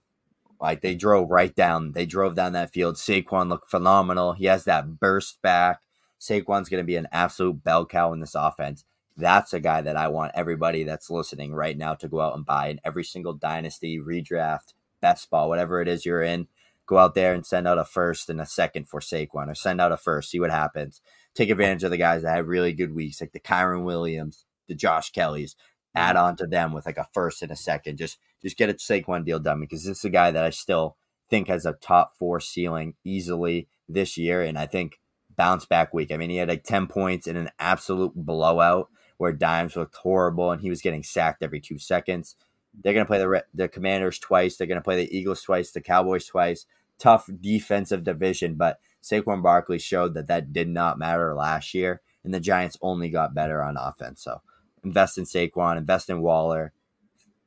Like 0.61 0.81
they 0.81 0.93
drove 0.93 1.31
right 1.31 1.53
down, 1.53 1.93
they 1.93 2.05
drove 2.05 2.35
down 2.35 2.53
that 2.53 2.71
field. 2.71 2.95
Saquon 2.95 3.49
looked 3.49 3.71
phenomenal. 3.71 4.33
He 4.33 4.45
has 4.45 4.65
that 4.65 4.99
burst 4.99 5.41
back. 5.41 5.81
Saquon's 6.21 6.69
going 6.69 6.81
to 6.81 6.87
be 6.87 6.95
an 6.95 7.07
absolute 7.11 7.63
bell 7.63 7.87
cow 7.87 8.13
in 8.13 8.19
this 8.19 8.35
offense. 8.35 8.85
That's 9.17 9.51
a 9.53 9.59
guy 9.59 9.81
that 9.81 9.97
I 9.97 10.09
want 10.09 10.31
everybody 10.35 10.83
that's 10.83 11.09
listening 11.09 11.53
right 11.53 11.77
now 11.77 11.95
to 11.95 12.07
go 12.07 12.21
out 12.21 12.35
and 12.35 12.45
buy 12.45 12.69
in 12.69 12.79
every 12.85 13.03
single 13.03 13.33
dynasty 13.33 13.99
redraft 13.99 14.73
best 15.03 15.29
ball, 15.29 15.49
whatever 15.49 15.81
it 15.81 15.89
is 15.89 16.05
you're 16.05 16.23
in, 16.23 16.47
go 16.87 16.97
out 16.97 17.13
there 17.13 17.33
and 17.33 17.45
send 17.45 17.67
out 17.67 17.77
a 17.77 17.83
first 17.83 18.29
and 18.29 18.39
a 18.39 18.45
second 18.45 18.87
for 18.87 19.01
Saquon, 19.01 19.49
or 19.49 19.53
send 19.53 19.81
out 19.81 19.91
a 19.91 19.97
first, 19.97 20.31
see 20.31 20.39
what 20.39 20.49
happens. 20.49 21.01
Take 21.35 21.49
advantage 21.49 21.83
of 21.83 21.91
the 21.91 21.97
guys 21.97 22.23
that 22.23 22.35
have 22.35 22.47
really 22.47 22.71
good 22.71 22.95
weeks, 22.95 23.19
like 23.19 23.33
the 23.33 23.39
Kyren 23.39 23.83
Williams, 23.83 24.45
the 24.67 24.75
Josh 24.75 25.11
Kelleys. 25.11 25.55
Add 25.93 26.15
mm-hmm. 26.15 26.25
on 26.25 26.35
to 26.37 26.47
them 26.47 26.71
with 26.71 26.85
like 26.85 26.97
a 26.97 27.07
first 27.13 27.41
and 27.41 27.51
a 27.51 27.55
second. 27.55 27.97
Just 27.97 28.17
just 28.41 28.57
get 28.57 28.69
a 28.69 28.73
Saquon 28.73 29.25
deal 29.25 29.39
done 29.39 29.59
because 29.59 29.83
this 29.83 29.99
is 29.99 30.05
a 30.05 30.09
guy 30.09 30.31
that 30.31 30.43
I 30.43 30.49
still 30.49 30.95
think 31.29 31.49
has 31.49 31.65
a 31.65 31.73
top 31.73 32.15
four 32.17 32.39
ceiling 32.39 32.95
easily 33.03 33.67
this 33.89 34.17
year, 34.17 34.41
and 34.41 34.57
I 34.57 34.67
think 34.67 34.99
bounce 35.35 35.65
back 35.65 35.93
week. 35.93 36.11
I 36.11 36.17
mean, 36.17 36.29
he 36.29 36.37
had 36.37 36.49
like 36.49 36.63
ten 36.63 36.87
points 36.87 37.27
in 37.27 37.35
an 37.35 37.49
absolute 37.59 38.13
blowout 38.15 38.89
where 39.17 39.33
Dimes 39.33 39.75
looked 39.75 39.95
horrible 39.95 40.51
and 40.51 40.61
he 40.61 40.69
was 40.69 40.81
getting 40.81 41.03
sacked 41.03 41.43
every 41.43 41.59
two 41.59 41.77
seconds. 41.77 42.35
They're 42.81 42.93
going 42.93 43.05
to 43.05 43.09
play 43.09 43.19
the 43.19 43.45
the 43.53 43.67
Commanders 43.67 44.19
twice. 44.19 44.57
They're 44.57 44.67
going 44.67 44.79
to 44.79 44.83
play 44.83 44.97
the 44.97 45.17
Eagles 45.17 45.41
twice, 45.41 45.71
the 45.71 45.81
Cowboys 45.81 46.25
twice. 46.25 46.65
Tough 46.99 47.29
defensive 47.41 48.03
division, 48.03 48.55
but 48.55 48.79
Saquon 49.01 49.41
Barkley 49.41 49.79
showed 49.79 50.13
that 50.13 50.27
that 50.27 50.53
did 50.53 50.69
not 50.69 50.99
matter 50.99 51.33
last 51.35 51.73
year, 51.73 52.01
and 52.23 52.33
the 52.33 52.39
Giants 52.39 52.77
only 52.81 53.09
got 53.09 53.33
better 53.33 53.61
on 53.61 53.77
offense. 53.77 54.23
So 54.23 54.41
invest 54.83 55.17
in 55.17 55.25
Saquon, 55.25 55.77
invest 55.77 56.09
in 56.09 56.21
Waller. 56.21 56.71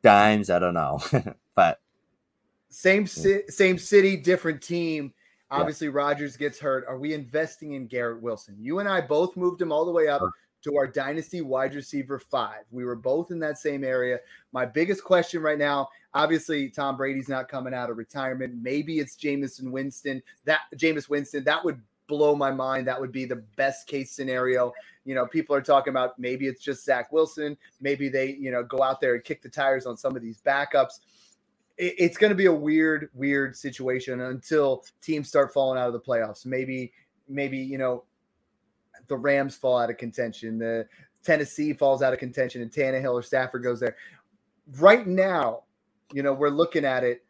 Dimes, 0.03 0.51
I 0.51 0.59
don't 0.59 0.75
know, 0.75 1.01
but 1.55 1.81
same 2.69 3.07
ci- 3.07 3.49
same 3.49 3.79
city, 3.79 4.17
different 4.17 4.63
team. 4.63 5.13
Obviously, 5.51 5.87
yeah. 5.87 5.95
Rodgers 5.95 6.37
gets 6.37 6.59
hurt. 6.59 6.85
Are 6.89 6.99
we 6.99 7.15
investing 7.15 7.73
in 7.73 7.87
Garrett 7.87 8.21
Wilson? 8.21 8.57
You 8.59 8.81
and 8.81 8.89
I 8.89 9.01
both 9.01 9.37
moved 9.37 9.63
him 9.63 9.73
all 9.73 9.85
the 9.85 9.93
way 9.93 10.09
up 10.09 10.23
to 10.63 10.77
our 10.77 10.87
dynasty 10.87 11.41
wide 11.41 11.75
receiver 11.75 12.19
five. 12.19 12.65
We 12.71 12.85
were 12.85 12.97
both 12.97 13.31
in 13.31 13.39
that 13.41 13.59
same 13.59 13.85
area. 13.85 14.19
My 14.53 14.67
biggest 14.67 15.05
question 15.05 15.43
right 15.43 15.59
now, 15.59 15.89
obviously, 16.15 16.69
Tom 16.69 16.97
Brady's 16.97 17.29
not 17.29 17.49
coming 17.49 17.75
out 17.75 17.91
of 17.91 17.97
retirement. 17.97 18.55
Maybe 18.61 18.99
it's 18.99 19.17
Jameson 19.17 19.71
Winston. 19.71 20.23
That 20.45 20.61
Jameis 20.77 21.09
Winston, 21.09 21.45
that 21.45 21.65
would 21.65 21.81
blow 22.09 22.35
my 22.35 22.51
mind. 22.51 22.87
That 22.87 23.01
would 23.01 23.13
be 23.13 23.25
the 23.25 23.43
best 23.57 23.87
case 23.87 24.13
scenario. 24.13 24.73
You 25.05 25.15
know, 25.15 25.27
people 25.27 25.55
are 25.55 25.63
talking 25.63 25.93
about 25.93 26.19
maybe 26.19 26.47
it's 26.47 26.63
just 26.63 26.85
Zach 26.85 27.13
Wilson. 27.13 27.57
Maybe 27.81 28.09
they, 28.09 28.33
you 28.33 28.51
know, 28.51 28.63
go 28.63 28.83
out 28.83 29.01
there 29.01 29.15
and 29.15 29.25
kick 29.25 29.43
the 29.43 29.49
tires 29.49 29.87
on 29.87 29.97
some 29.97 30.17
of 30.17 30.23
these 30.23 30.41
backups. 30.41 31.01
it's 31.79 32.17
going 32.17 32.31
to 32.31 32.37
be 32.37 32.47
a 32.47 32.53
weird, 32.53 33.11
weird 33.13 33.55
situation 33.55 34.21
until 34.23 34.85
teams 35.03 35.29
start 35.29 35.53
falling 35.53 35.79
out 35.79 35.87
of 35.87 35.93
the 35.93 36.01
playoffs. 36.01 36.47
Maybe, 36.47 36.93
maybe, 37.29 37.59
you 37.59 37.77
know, 37.77 38.05
the 39.09 39.17
Rams 39.17 39.57
fall 39.57 39.79
out 39.79 39.91
of 39.91 39.97
contention, 39.97 40.59
the 40.59 40.87
Tennessee 41.23 41.73
falls 41.73 42.03
out 42.03 42.13
of 42.13 42.19
contention, 42.19 42.63
and 42.63 42.71
Tannehill 42.71 43.13
or 43.13 43.23
Stafford 43.23 43.63
goes 43.63 43.81
there. 43.81 43.97
Right 44.79 45.07
now, 45.07 45.65
you 46.13 46.23
know, 46.23 46.33
we're 46.33 46.49
looking 46.51 46.85
at 46.85 47.05
it. 47.05 47.25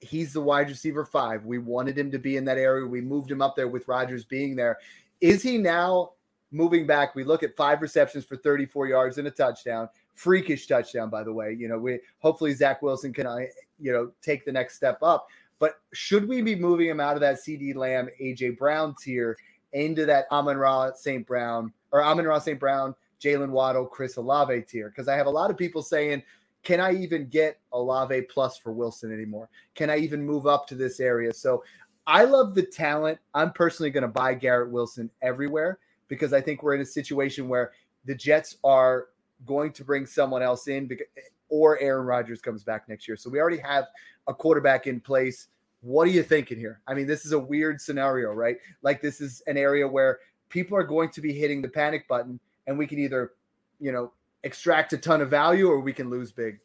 He's 0.00 0.32
the 0.32 0.40
wide 0.40 0.68
receiver 0.68 1.04
five. 1.04 1.44
We 1.44 1.58
wanted 1.58 1.96
him 1.96 2.10
to 2.10 2.18
be 2.18 2.36
in 2.36 2.44
that 2.44 2.58
area. 2.58 2.86
We 2.86 3.00
moved 3.00 3.30
him 3.30 3.40
up 3.40 3.56
there 3.56 3.68
with 3.68 3.88
Rodgers 3.88 4.24
being 4.24 4.56
there. 4.56 4.78
Is 5.20 5.42
he 5.42 5.58
now 5.58 6.12
moving 6.50 6.86
back? 6.86 7.14
We 7.14 7.24
look 7.24 7.42
at 7.42 7.56
five 7.56 7.80
receptions 7.80 8.24
for 8.24 8.36
34 8.36 8.88
yards 8.88 9.18
and 9.18 9.28
a 9.28 9.30
touchdown. 9.30 9.88
Freakish 10.14 10.66
touchdown, 10.66 11.08
by 11.08 11.22
the 11.22 11.32
way. 11.32 11.56
You 11.58 11.68
know, 11.68 11.78
we 11.78 12.00
hopefully 12.18 12.52
Zach 12.52 12.82
Wilson 12.82 13.12
can, 13.12 13.26
uh, 13.26 13.38
you 13.80 13.92
know, 13.92 14.10
take 14.20 14.44
the 14.44 14.52
next 14.52 14.74
step 14.74 14.98
up. 15.02 15.28
But 15.58 15.80
should 15.92 16.28
we 16.28 16.42
be 16.42 16.56
moving 16.56 16.88
him 16.88 17.00
out 17.00 17.14
of 17.14 17.20
that 17.20 17.36
CeeDee 17.36 17.76
Lamb, 17.76 18.08
AJ 18.20 18.58
Brown 18.58 18.96
tier 19.00 19.36
into 19.72 20.06
that 20.06 20.26
Amon-Ra 20.30 20.92
St. 20.94 21.26
Brown 21.26 21.72
or 21.92 22.02
Amon-Ra 22.02 22.38
St. 22.38 22.58
Brown, 22.58 22.94
Jalen 23.20 23.50
Waddle, 23.50 23.86
Chris 23.86 24.16
Olave 24.16 24.62
tier. 24.62 24.88
Because 24.88 25.08
I 25.08 25.16
have 25.16 25.26
a 25.26 25.30
lot 25.30 25.50
of 25.50 25.56
people 25.56 25.82
saying, 25.82 26.22
can 26.62 26.80
I 26.80 26.92
even 26.94 27.28
get 27.28 27.58
Olave 27.72 28.22
plus 28.22 28.56
for 28.56 28.72
Wilson 28.72 29.12
anymore? 29.12 29.48
Can 29.74 29.90
I 29.90 29.98
even 29.98 30.24
move 30.24 30.46
up 30.46 30.66
to 30.68 30.74
this 30.74 31.00
area? 31.00 31.32
So 31.32 31.64
I 32.06 32.24
love 32.24 32.54
the 32.54 32.62
talent. 32.62 33.18
I'm 33.34 33.52
personally 33.52 33.90
going 33.90 34.02
to 34.02 34.08
buy 34.08 34.34
Garrett 34.34 34.70
Wilson 34.70 35.10
everywhere 35.22 35.78
because 36.08 36.32
I 36.32 36.40
think 36.40 36.62
we're 36.62 36.74
in 36.74 36.80
a 36.80 36.86
situation 36.86 37.48
where 37.48 37.72
the 38.04 38.14
Jets 38.14 38.56
are 38.64 39.08
going 39.46 39.72
to 39.72 39.84
bring 39.84 40.06
someone 40.06 40.42
else 40.42 40.68
in 40.68 40.86
because, 40.86 41.06
or 41.48 41.78
Aaron 41.80 42.06
Rodgers 42.06 42.40
comes 42.40 42.64
back 42.64 42.88
next 42.88 43.06
year. 43.06 43.16
So 43.16 43.30
we 43.30 43.40
already 43.40 43.58
have 43.58 43.86
a 44.26 44.34
quarterback 44.34 44.86
in 44.86 45.00
place 45.00 45.48
what 45.82 46.06
are 46.06 46.12
you 46.12 46.22
thinking 46.22 46.58
here? 46.58 46.80
I 46.86 46.94
mean, 46.94 47.06
this 47.06 47.26
is 47.26 47.32
a 47.32 47.38
weird 47.38 47.80
scenario, 47.80 48.32
right? 48.32 48.56
Like 48.82 49.02
this 49.02 49.20
is 49.20 49.42
an 49.46 49.56
area 49.56 49.86
where 49.86 50.20
people 50.48 50.76
are 50.76 50.84
going 50.84 51.10
to 51.10 51.20
be 51.20 51.32
hitting 51.32 51.60
the 51.60 51.68
panic 51.68 52.06
button, 52.08 52.38
and 52.66 52.78
we 52.78 52.86
can 52.86 52.98
either, 52.98 53.32
you 53.80 53.92
know, 53.92 54.12
extract 54.44 54.92
a 54.92 54.98
ton 54.98 55.20
of 55.20 55.28
value 55.28 55.68
or 55.68 55.80
we 55.80 55.92
can 55.92 56.08
lose 56.08 56.32
big. 56.32 56.60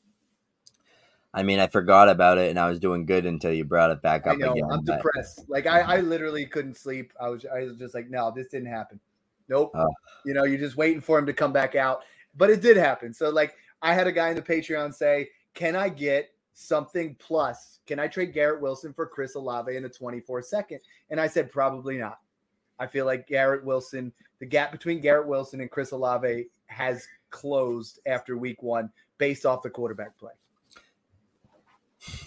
I 1.34 1.44
mean, 1.44 1.60
I 1.60 1.68
forgot 1.68 2.10
about 2.10 2.38
it 2.38 2.50
and 2.50 2.58
I 2.58 2.70
was 2.70 2.80
doing 2.80 3.06
good 3.06 3.26
until 3.26 3.54
you 3.54 3.64
brought 3.64 3.92
it 3.92 4.02
back 4.02 4.26
up 4.26 4.34
I 4.34 4.36
know, 4.38 4.52
again. 4.54 4.64
I'm 4.72 4.84
but... 4.84 4.98
depressed. 4.98 5.46
Like 5.48 5.68
I, 5.68 5.82
I 5.82 6.00
literally 6.00 6.46
couldn't 6.46 6.78
sleep. 6.78 7.14
I 7.20 7.30
was 7.30 7.46
I 7.46 7.64
was 7.64 7.78
just 7.78 7.94
like, 7.94 8.10
no, 8.10 8.32
this 8.36 8.48
didn't 8.48 8.70
happen. 8.70 9.00
Nope. 9.50 9.72
Oh. 9.76 9.88
You 10.26 10.34
know, 10.34 10.46
you're 10.46 10.60
just 10.60 10.78
waiting 10.78 11.02
for 11.02 11.20
him 11.20 11.26
to 11.26 11.34
come 11.34 11.54
back 11.54 11.76
out. 11.76 12.04
But 12.36 12.50
it 12.50 12.62
did 12.62 12.78
happen. 12.78 13.14
So 13.14 13.30
like 13.30 13.56
I 13.82 13.94
had 13.94 14.08
a 14.08 14.12
guy 14.12 14.30
in 14.30 14.36
the 14.36 14.42
Patreon 14.42 14.94
say, 14.94 15.30
Can 15.54 15.76
I 15.76 15.90
get 15.90 16.32
something 16.58 17.16
plus. 17.20 17.80
Can 17.86 18.00
I 18.00 18.08
trade 18.08 18.34
Garrett 18.34 18.62
Wilson 18.62 18.92
for 18.92 19.06
Chris 19.06 19.36
Olave 19.36 19.76
in 19.76 19.86
a 19.86 19.90
24 19.90 20.42
second? 20.42 20.80
And 21.10 21.22
I 21.22 21.28
said, 21.28 21.52
probably 21.52 21.98
not. 21.98 22.20
I 22.80 22.88
feel 22.88 23.06
like 23.06 23.28
Garrett 23.28 23.64
Wilson, 23.64 24.12
the 24.40 24.46
gap 24.46 24.72
between 24.72 25.00
Garrett 25.00 25.28
Wilson 25.28 25.62
and 25.62 25.70
Chris 25.70 25.92
Olave 25.92 26.48
has 26.66 27.08
closed 27.30 28.00
after 28.06 28.38
week 28.38 28.64
one 28.64 28.90
based 29.20 29.46
off 29.46 29.62
the 29.62 29.70
quarterback 29.70 30.18
play. 30.18 30.32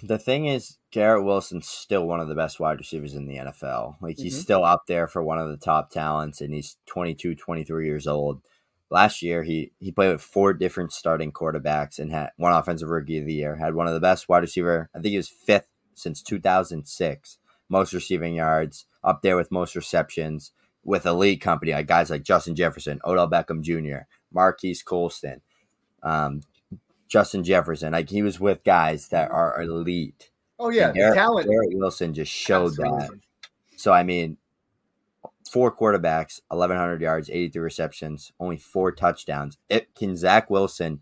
The 0.02 0.18
thing 0.18 0.46
is, 0.46 0.78
Garrett 0.90 1.24
Wilson's 1.24 1.68
still 1.68 2.06
one 2.06 2.20
of 2.20 2.28
the 2.28 2.34
best 2.34 2.60
wide 2.60 2.78
receivers 2.78 3.14
in 3.14 3.26
the 3.26 3.36
NFL. 3.36 3.96
Like, 4.00 4.18
he's 4.18 4.34
mm-hmm. 4.34 4.42
still 4.42 4.64
up 4.64 4.86
there 4.86 5.06
for 5.06 5.22
one 5.22 5.38
of 5.38 5.48
the 5.48 5.56
top 5.56 5.90
talents, 5.90 6.40
and 6.40 6.52
he's 6.52 6.76
22, 6.86 7.36
23 7.36 7.86
years 7.86 8.06
old 8.06 8.42
last 8.90 9.22
year 9.22 9.42
he 9.42 9.72
he 9.78 9.92
played 9.92 10.12
with 10.12 10.20
four 10.20 10.52
different 10.52 10.92
starting 10.92 11.32
quarterbacks 11.32 11.98
and 11.98 12.10
had 12.10 12.30
one 12.36 12.52
offensive 12.52 12.88
rookie 12.88 13.18
of 13.18 13.26
the 13.26 13.34
year 13.34 13.56
had 13.56 13.74
one 13.74 13.86
of 13.86 13.94
the 13.94 14.00
best 14.00 14.28
wide 14.28 14.42
receiver 14.42 14.90
i 14.94 14.98
think 14.98 15.10
he 15.10 15.16
was 15.16 15.28
fifth 15.28 15.68
since 15.94 16.22
2006 16.22 17.38
most 17.68 17.92
receiving 17.92 18.34
yards 18.34 18.86
up 19.04 19.22
there 19.22 19.36
with 19.36 19.50
most 19.52 19.74
receptions 19.74 20.52
with 20.84 21.06
elite 21.06 21.40
company 21.40 21.72
like 21.72 21.86
guys 21.86 22.10
like 22.10 22.22
justin 22.22 22.54
jefferson 22.54 23.00
odell 23.04 23.30
beckham 23.30 23.62
jr 23.62 24.06
marquise 24.32 24.82
colston 24.82 25.40
um, 26.02 26.40
justin 27.08 27.44
jefferson 27.44 27.92
like 27.92 28.08
he 28.08 28.22
was 28.22 28.40
with 28.40 28.64
guys 28.64 29.08
that 29.08 29.30
are 29.30 29.60
elite. 29.60 30.30
Oh 30.58 30.70
yeah 30.70 30.92
Garrett, 30.92 31.14
talent. 31.14 31.48
Garrett 31.48 31.70
wilson 31.72 32.14
just 32.14 32.32
showed 32.32 32.68
Absolutely. 32.68 32.98
that. 32.98 33.10
So 33.76 33.92
i 33.92 34.02
mean 34.02 34.38
four 35.48 35.74
quarterbacks, 35.74 36.40
1,100 36.48 37.00
yards, 37.00 37.30
83 37.30 37.60
receptions, 37.60 38.32
only 38.40 38.56
four 38.56 38.92
touchdowns. 38.92 39.58
It, 39.68 39.94
can 39.94 40.16
Zach 40.16 40.50
Wilson 40.50 41.00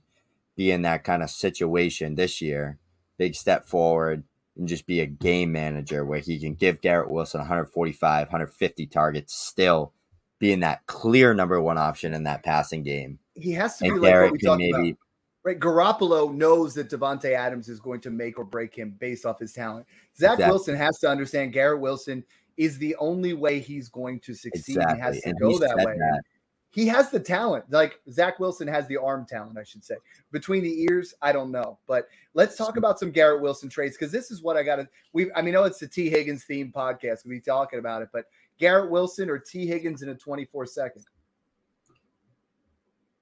be 0.57 0.71
in 0.71 0.83
that 0.83 1.05
kind 1.05 1.23
of 1.23 1.31
situation 1.31 2.15
this 2.15 2.41
year? 2.41 2.79
Big 3.17 3.35
step 3.35 3.67
forward 3.67 4.25
and 4.57 4.69
just 4.69 4.87
be 4.87 5.01
a 5.01 5.07
game 5.07 5.53
manager 5.53 6.05
where 6.05 6.19
he 6.19 6.39
can 6.39 6.55
give 6.55 6.81
Garrett 6.81 7.11
Wilson 7.11 7.41
145, 7.41 8.27
150 8.27 8.87
targets, 8.87 9.35
still 9.35 9.93
being 10.39 10.61
that 10.61 10.87
clear 10.87 11.35
number 11.35 11.61
one 11.61 11.79
option 11.79 12.15
in 12.15 12.25
that 12.25 12.45
passing 12.45 12.83
game. 12.83 13.19
He 13.35 13.53
has 13.53 13.79
to 13.79 13.87
and 13.87 13.95
be 13.95 14.01
Garrett 14.07 14.33
like 14.33 14.43
what 14.43 14.59
we 14.59 14.73
maybe, 14.73 14.91
about. 14.91 14.99
Right, 15.45 15.59
Garoppolo 15.59 16.35
knows 16.35 16.75
that 16.75 16.91
Davante 16.91 17.33
Adams 17.33 17.69
is 17.69 17.81
going 17.81 18.01
to 18.03 18.11
make 18.11 18.39
or 18.39 18.45
break 18.45 18.75
him 18.75 18.97
based 18.99 19.25
off 19.25 19.39
his 19.39 19.53
talent. 19.53 19.87
Zach 20.17 20.35
exactly. 20.35 20.51
Wilson 20.51 20.77
has 20.77 20.99
to 20.99 21.09
understand 21.09 21.53
Garrett 21.53 21.81
Wilson 21.81 22.25
is 22.59 22.77
the 22.77 22.95
only 22.97 23.33
way 23.33 23.61
he's 23.61 23.89
going 23.89 24.21
to 24.21 24.35
succeed. 24.35 24.77
Exactly. 24.77 24.97
He 24.97 25.03
has 25.03 25.21
to 25.21 25.29
and 25.29 25.41
go 25.41 25.59
that 25.59 25.77
way. 25.77 25.97
That. 25.97 26.23
He 26.71 26.87
has 26.89 27.11
the 27.11 27.21
talent. 27.21 27.65
Like 27.71 28.01
Zach 28.11 28.39
Wilson 28.41 28.69
has 28.69 28.87
the 28.89 28.99
arm 28.99 29.25
talent, 29.27 29.57
I 29.57 29.63
should 29.63 29.85
say. 29.85 29.95
Between 30.33 30.65
the 30.65 30.83
ears, 30.83 31.15
I 31.23 31.33
don't 31.33 31.53
know. 31.53 31.79
But 31.87 32.09
let's 32.35 32.57
talk 32.57 32.77
about 32.77 32.99
some 32.99 33.13
Garrett 33.13 33.41
Wilson 33.41 33.71
trades 33.71 33.97
because 33.97 34.13
this 34.13 34.31
is 34.31 34.43
what 34.43 34.57
I 34.57 34.65
got 34.65 34.77
to. 34.77 34.89
We, 35.13 35.33
I 35.33 35.41
mean, 35.41 35.55
I 35.55 35.61
know 35.61 35.65
it's 35.65 35.79
the 35.79 35.87
Tee 35.87 36.11
Higgins 36.11 36.45
theme 36.45 36.73
podcast. 36.75 37.25
We'll 37.25 37.37
be 37.37 37.41
talking 37.41 37.79
about 37.79 38.03
it, 38.03 38.09
but 38.13 38.25
Garrett 38.59 38.91
Wilson 38.91 39.31
or 39.31 39.39
Tee 39.39 39.67
Higgins 39.67 40.03
in 40.03 40.09
a 40.09 40.15
24 40.15 40.67
second. 40.67 41.05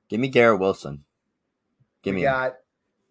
Give 0.09 0.19
me 0.19 0.29
Garrett 0.29 0.61
Wilson. 0.61 1.05
Give 2.03 2.15
we 2.15 2.23
me. 2.23 2.25
Got. 2.25 2.55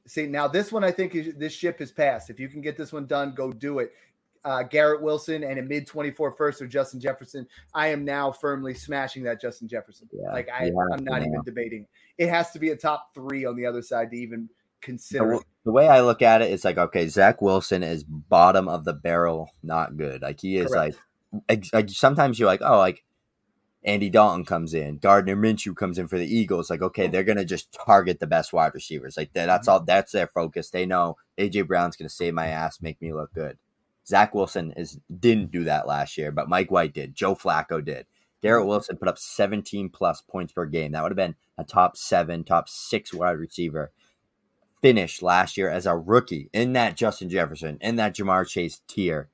See 0.07 0.27
now, 0.27 0.47
this 0.47 0.71
one 0.71 0.83
I 0.83 0.91
think 0.91 1.15
is, 1.15 1.33
this 1.35 1.51
ship 1.51 1.79
has 1.79 1.91
passed. 1.91 2.29
If 2.29 2.39
you 2.39 2.47
can 2.47 2.61
get 2.61 2.77
this 2.77 2.93
one 2.93 3.07
done, 3.07 3.33
go 3.33 3.51
do 3.51 3.79
it 3.79 3.91
uh, 4.45 4.63
Garrett 4.63 5.01
Wilson 5.01 5.43
and 5.43 5.59
a 5.59 5.61
mid 5.63 5.87
24 5.87 6.31
first 6.31 6.61
or 6.61 6.67
Justin 6.67 6.99
Jefferson, 6.99 7.47
I 7.73 7.87
am 7.87 8.05
now 8.05 8.31
firmly 8.31 8.75
smashing 8.75 9.23
that 9.23 9.41
Justin 9.41 9.67
Jefferson. 9.67 10.07
Yeah, 10.13 10.31
like 10.31 10.47
I, 10.49 10.67
am 10.67 11.03
not 11.03 11.21
yeah. 11.21 11.27
even 11.27 11.41
debating. 11.43 11.87
It 12.17 12.29
has 12.29 12.51
to 12.51 12.59
be 12.59 12.69
a 12.69 12.75
top 12.75 13.13
three 13.13 13.43
on 13.45 13.55
the 13.55 13.65
other 13.65 13.81
side 13.81 14.11
to 14.11 14.17
even 14.17 14.47
consider. 14.81 15.31
The, 15.31 15.43
the, 15.65 15.71
way 15.71 15.87
I 15.87 16.01
look 16.01 16.21
at 16.21 16.43
it 16.43 16.51
is 16.51 16.63
like, 16.63 16.77
okay, 16.77 17.07
Zach 17.07 17.41
Wilson 17.41 17.81
is 17.81 18.03
bottom 18.03 18.67
of 18.67 18.85
the 18.85 18.93
barrel, 18.93 19.49
not 19.63 19.97
good. 19.97 20.21
Like 20.21 20.39
he 20.39 20.57
is 20.57 20.67
Correct. 20.67 20.95
like, 21.49 21.65
like 21.73 21.89
sometimes 21.89 22.39
you're 22.39 22.47
like, 22.47 22.61
oh, 22.61 22.77
like 22.77 23.03
Andy 23.83 24.11
Dalton 24.11 24.45
comes 24.45 24.75
in, 24.75 24.99
Gardner 24.99 25.35
Minshew 25.35 25.75
comes 25.75 25.97
in 25.97 26.07
for 26.07 26.19
the 26.19 26.27
Eagles. 26.27 26.69
Like, 26.69 26.83
okay, 26.83 27.07
they're 27.07 27.23
gonna 27.23 27.45
just 27.45 27.73
target 27.73 28.19
the 28.19 28.27
best 28.27 28.53
wide 28.53 28.75
receivers. 28.75 29.17
Like 29.17 29.31
that's 29.33 29.67
mm-hmm. 29.67 29.71
all. 29.71 29.79
That's 29.83 30.11
their 30.11 30.27
focus. 30.27 30.69
They 30.69 30.85
know 30.85 31.17
AJ 31.39 31.67
Brown's 31.67 31.95
gonna 31.95 32.09
save 32.09 32.35
my 32.35 32.47
ass, 32.47 32.79
make 32.79 33.01
me 33.01 33.11
look 33.11 33.33
good. 33.33 33.57
Zach 34.07 34.35
Wilson 34.35 34.73
is 34.77 34.99
didn't 35.19 35.51
do 35.51 35.63
that 35.65 35.87
last 35.87 36.17
year, 36.17 36.31
but 36.31 36.49
Mike 36.49 36.71
White 36.71 36.93
did. 36.93 37.15
Joe 37.15 37.35
Flacco 37.35 37.83
did. 37.83 38.05
Garrett. 38.41 38.67
Wilson 38.67 38.97
put 38.97 39.07
up 39.07 39.17
17 39.17 39.89
plus 39.89 40.21
points 40.21 40.53
per 40.53 40.65
game. 40.65 40.91
That 40.91 41.01
would 41.01 41.11
have 41.11 41.17
been 41.17 41.35
a 41.57 41.63
top 41.63 41.97
seven, 41.97 42.43
top 42.43 42.69
six 42.69 43.13
wide 43.13 43.39
receiver. 43.39 43.91
Finished 44.81 45.23
last 45.23 45.57
year 45.57 45.69
as 45.69 45.87
a 45.87 45.97
rookie 45.97 46.49
in 46.53 46.73
that 46.73 46.95
Justin 46.95 47.27
Jefferson, 47.29 47.79
in 47.81 47.95
that 47.95 48.15
Ja'Marr 48.15 48.47
Chase 48.47 48.81
tier 48.87 49.29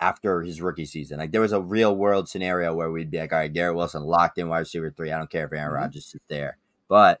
after 0.00 0.42
his 0.42 0.60
rookie 0.60 0.86
season. 0.86 1.18
Like 1.18 1.30
there 1.30 1.40
was 1.40 1.52
a 1.52 1.60
real 1.60 1.94
world 1.94 2.28
scenario 2.28 2.74
where 2.74 2.90
we'd 2.90 3.10
be 3.10 3.18
like, 3.18 3.32
all 3.32 3.38
right, 3.38 3.52
Garrett 3.52 3.76
Wilson 3.76 4.02
locked 4.02 4.38
in 4.38 4.48
wide 4.48 4.60
receiver 4.60 4.90
three. 4.90 5.12
I 5.12 5.18
don't 5.18 5.30
care 5.30 5.46
if 5.46 5.52
Aaron 5.52 5.66
mm-hmm. 5.66 5.82
Rodgers 5.82 6.14
is 6.14 6.20
there. 6.28 6.58
But 6.88 7.20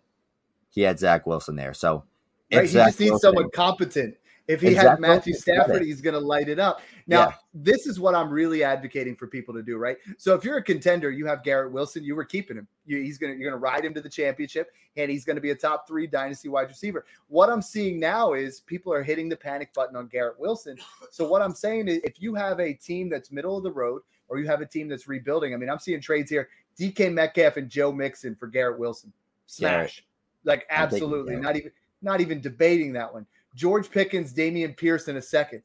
he 0.70 0.82
had 0.82 0.98
Zach 0.98 1.26
Wilson 1.26 1.54
there. 1.54 1.74
So 1.74 2.04
right, 2.52 2.64
he 2.64 2.72
just 2.72 2.98
needs 2.98 3.10
Wilson, 3.10 3.28
someone 3.28 3.50
competent 3.50 4.16
If 4.48 4.62
he 4.62 4.68
Exactly. 4.68 4.90
had 4.90 5.00
Matthew 5.00 5.34
Stafford, 5.34 5.82
he's 5.82 6.00
going 6.00 6.14
to 6.14 6.20
light 6.20 6.48
it 6.48 6.58
up. 6.58 6.80
Now, 7.06 7.28
Yeah. 7.28 7.34
this 7.52 7.86
is 7.86 8.00
what 8.00 8.14
I'm 8.14 8.30
really 8.30 8.64
advocating 8.64 9.14
for 9.14 9.26
people 9.26 9.52
to 9.54 9.62
do, 9.62 9.76
right? 9.76 9.98
So 10.16 10.34
if 10.34 10.42
you're 10.42 10.56
a 10.56 10.62
contender, 10.62 11.10
you 11.10 11.26
have 11.26 11.44
Garrett 11.44 11.70
Wilson, 11.70 12.02
you 12.02 12.16
were 12.16 12.24
keeping 12.24 12.56
him. 12.56 12.66
You, 12.86 13.02
he's 13.02 13.18
going 13.18 13.34
to 13.34 13.38
you're 13.38 13.50
going 13.50 13.60
to 13.60 13.62
ride 13.62 13.84
him 13.84 13.92
to 13.92 14.00
the 14.00 14.08
championship 14.08 14.70
and 14.96 15.10
he's 15.10 15.26
going 15.26 15.36
to 15.36 15.42
be 15.42 15.50
a 15.50 15.54
top 15.54 15.86
3 15.86 16.06
dynasty 16.06 16.48
wide 16.48 16.68
receiver. 16.68 17.04
What 17.28 17.50
I'm 17.50 17.60
seeing 17.60 18.00
now 18.00 18.32
is 18.32 18.60
people 18.60 18.90
are 18.90 19.02
hitting 19.02 19.28
the 19.28 19.36
panic 19.36 19.74
button 19.74 19.96
on 19.96 20.06
Garrett 20.08 20.40
Wilson. 20.40 20.78
So 21.10 21.28
what 21.28 21.42
I'm 21.42 21.54
saying 21.54 21.88
is 21.88 21.98
if 22.02 22.20
you 22.22 22.34
have 22.34 22.58
a 22.58 22.72
team 22.72 23.10
that's 23.10 23.30
middle 23.30 23.56
of 23.56 23.62
the 23.64 23.72
road 23.72 24.00
or 24.28 24.38
you 24.38 24.46
have 24.46 24.62
a 24.62 24.66
team 24.66 24.88
that's 24.88 25.06
rebuilding, 25.08 25.52
I 25.52 25.58
mean, 25.58 25.68
I'm 25.68 25.78
seeing 25.78 26.00
trades 26.00 26.30
here, 26.30 26.48
DK 26.78 27.12
Metcalf 27.12 27.58
and 27.58 27.68
Joe 27.68 27.92
Mixon 27.92 28.34
for 28.34 28.46
Garrett 28.46 28.78
Wilson. 28.78 29.12
Smash. 29.46 30.04
Like 30.44 30.64
absolutely. 30.70 31.36
Not 31.36 31.56
even 31.56 31.70
not 32.00 32.20
even 32.22 32.40
debating 32.40 32.94
that 32.94 33.12
one. 33.12 33.26
George 33.58 33.90
Pickens, 33.90 34.32
Dameon 34.32 34.76
Pierce 34.76 35.08
in 35.08 35.16
a 35.16 35.22
second. 35.22 35.62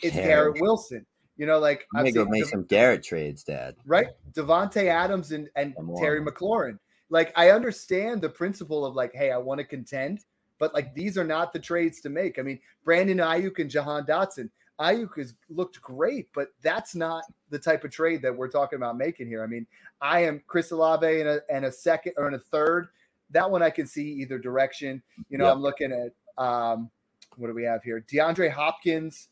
It's 0.00 0.14
Garrett. 0.16 0.28
Garrett 0.54 0.60
Wilson. 0.62 1.04
You 1.36 1.44
know, 1.44 1.58
like 1.58 1.86
I'm 1.94 2.10
gonna 2.10 2.30
make 2.30 2.46
some 2.46 2.64
Garrett 2.64 3.02
trades, 3.02 3.44
Dad. 3.44 3.76
right? 3.84 4.06
Davante 4.32 4.86
Adams 4.86 5.32
and, 5.32 5.50
and 5.54 5.74
Terry. 5.98 6.22
McLaurin. 6.24 6.78
Like 7.10 7.30
I 7.36 7.50
understand 7.50 8.22
the 8.22 8.30
principle 8.30 8.86
of 8.86 8.94
like, 8.94 9.12
hey, 9.14 9.30
I 9.32 9.36
want 9.36 9.58
to 9.58 9.64
contend, 9.64 10.20
but 10.58 10.72
like 10.72 10.94
these 10.94 11.18
are 11.18 11.24
not 11.24 11.52
the 11.52 11.58
trades 11.58 12.00
to 12.00 12.08
make. 12.08 12.38
I 12.38 12.42
mean, 12.42 12.58
Brandon 12.86 13.18
Aiyuk 13.18 13.58
and 13.58 13.70
Jahan 13.70 14.06
Dotson. 14.06 14.48
Aiyuk 14.80 15.18
has 15.18 15.34
looked 15.50 15.80
great, 15.82 16.28
but 16.34 16.48
that's 16.62 16.94
not 16.94 17.24
the 17.50 17.58
type 17.58 17.84
of 17.84 17.90
trade 17.90 18.22
that 18.22 18.34
we're 18.34 18.48
talking 18.48 18.78
about 18.78 18.96
making 18.96 19.26
here. 19.28 19.42
I 19.42 19.46
mean, 19.46 19.66
I 20.00 20.20
am 20.20 20.42
Chris 20.46 20.70
Olave 20.70 21.20
in 21.20 21.26
a 21.26 21.40
and 21.50 21.66
a 21.66 21.72
second 21.72 22.14
or 22.16 22.28
in 22.28 22.34
a 22.34 22.38
third. 22.38 22.88
That 23.30 23.50
one 23.50 23.62
I 23.62 23.68
can 23.70 23.86
see 23.86 24.08
either 24.22 24.38
direction. 24.38 25.02
You 25.28 25.36
know, 25.36 25.44
Yep. 25.46 25.54
I'm 25.54 25.60
looking 25.62 25.92
at 25.92 26.42
um, 26.42 26.90
what 27.36 27.48
do 27.48 27.54
we 27.54 27.64
have 27.64 27.82
here? 27.82 28.04
DeAndre 28.10 28.50
Hopkins, 28.50 29.28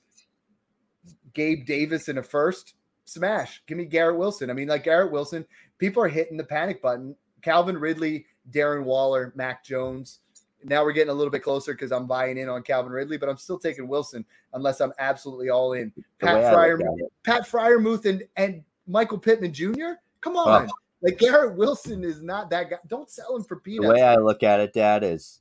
Gabe 1.32 1.66
Davis 1.66 2.08
in 2.08 2.18
a 2.18 2.22
first. 2.22 2.74
Smash. 3.06 3.62
Give 3.66 3.76
me 3.76 3.84
Garrett 3.84 4.16
Wilson. 4.16 4.48
I 4.50 4.54
mean, 4.54 4.68
like 4.68 4.84
Garrett 4.84 5.12
Wilson, 5.12 5.44
people 5.78 6.02
are 6.02 6.08
hitting 6.08 6.36
the 6.36 6.44
panic 6.44 6.80
button. 6.80 7.14
Calvin 7.42 7.76
Ridley, 7.76 8.24
Darren 8.50 8.84
Waller, 8.84 9.32
Mac 9.36 9.62
Jones. 9.64 10.20
Now 10.62 10.82
we're 10.82 10.92
getting 10.92 11.10
a 11.10 11.14
little 11.14 11.30
bit 11.30 11.42
closer 11.42 11.74
because 11.74 11.92
I'm 11.92 12.06
buying 12.06 12.38
in 12.38 12.48
on 12.48 12.62
Calvin 12.62 12.90
Ridley, 12.92 13.18
but 13.18 13.28
I'm 13.28 13.36
still 13.36 13.58
taking 13.58 13.86
Wilson 13.86 14.24
unless 14.54 14.80
I'm 14.80 14.94
absolutely 14.98 15.50
all 15.50 15.74
in. 15.74 15.92
Pat 16.18 16.52
Fryer, 16.54 16.78
look 16.78 16.86
at 16.86 17.04
it- 17.04 17.12
Pat 17.22 17.42
Freiermuth 17.42 18.06
and, 18.06 18.22
and 18.36 18.62
Michael 18.86 19.18
Pittman 19.18 19.52
Jr. 19.52 19.98
Come 20.22 20.36
on. 20.38 20.70
Like 21.02 21.18
Garrett 21.18 21.54
Wilson 21.56 22.02
is 22.02 22.22
not 22.22 22.48
that 22.48 22.70
guy. 22.70 22.76
Don't 22.86 23.10
sell 23.10 23.36
him 23.36 23.44
for 23.44 23.56
peanuts. 23.56 23.88
the 23.88 23.94
way 23.94 24.02
I 24.02 24.16
look 24.16 24.42
at 24.42 24.60
it, 24.60 24.72
Dad, 24.72 25.04
is 25.04 25.40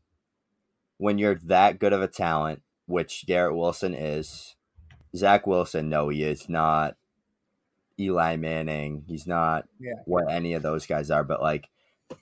when 0.97 1.17
you're 1.17 1.39
that 1.45 1.79
good 1.79 1.93
of 1.93 2.01
a 2.01 2.07
talent, 2.07 2.61
which 2.85 3.25
Garrett 3.27 3.55
Wilson 3.55 3.93
is, 3.93 4.55
Zach 5.15 5.45
Wilson, 5.47 5.89
no, 5.89 6.09
he 6.09 6.23
is 6.23 6.49
not 6.49 6.95
Eli 7.99 8.35
Manning. 8.37 9.03
He's 9.07 9.27
not 9.27 9.67
Yeah. 9.79 9.93
what 10.05 10.31
any 10.31 10.53
of 10.53 10.63
those 10.63 10.85
guys 10.85 11.11
are, 11.11 11.23
but 11.23 11.41
like 11.41 11.69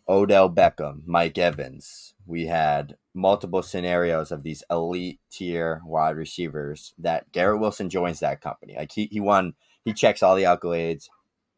Odell 0.08 0.50
Beckham, 0.50 1.02
Mike 1.06 1.38
Evans, 1.38 2.14
we 2.26 2.46
had 2.48 2.98
multiple 3.14 3.62
scenarios 3.62 4.32
of 4.32 4.44
these 4.44 4.64
elite 4.70 5.20
tier 5.32 5.82
wide 5.86 6.16
receivers 6.16 6.94
that 6.98 7.32
Garrett 7.32 7.60
Wilson 7.60 7.90
joins 7.90 8.20
that 8.20 8.42
company. 8.42 8.76
Like 8.78 8.92
he, 8.94 9.08
he 9.08 9.20
won, 9.20 9.54
he 9.84 9.94
checks 9.94 10.24
all 10.24 10.36
the 10.36 10.44
accolades, 10.44 11.08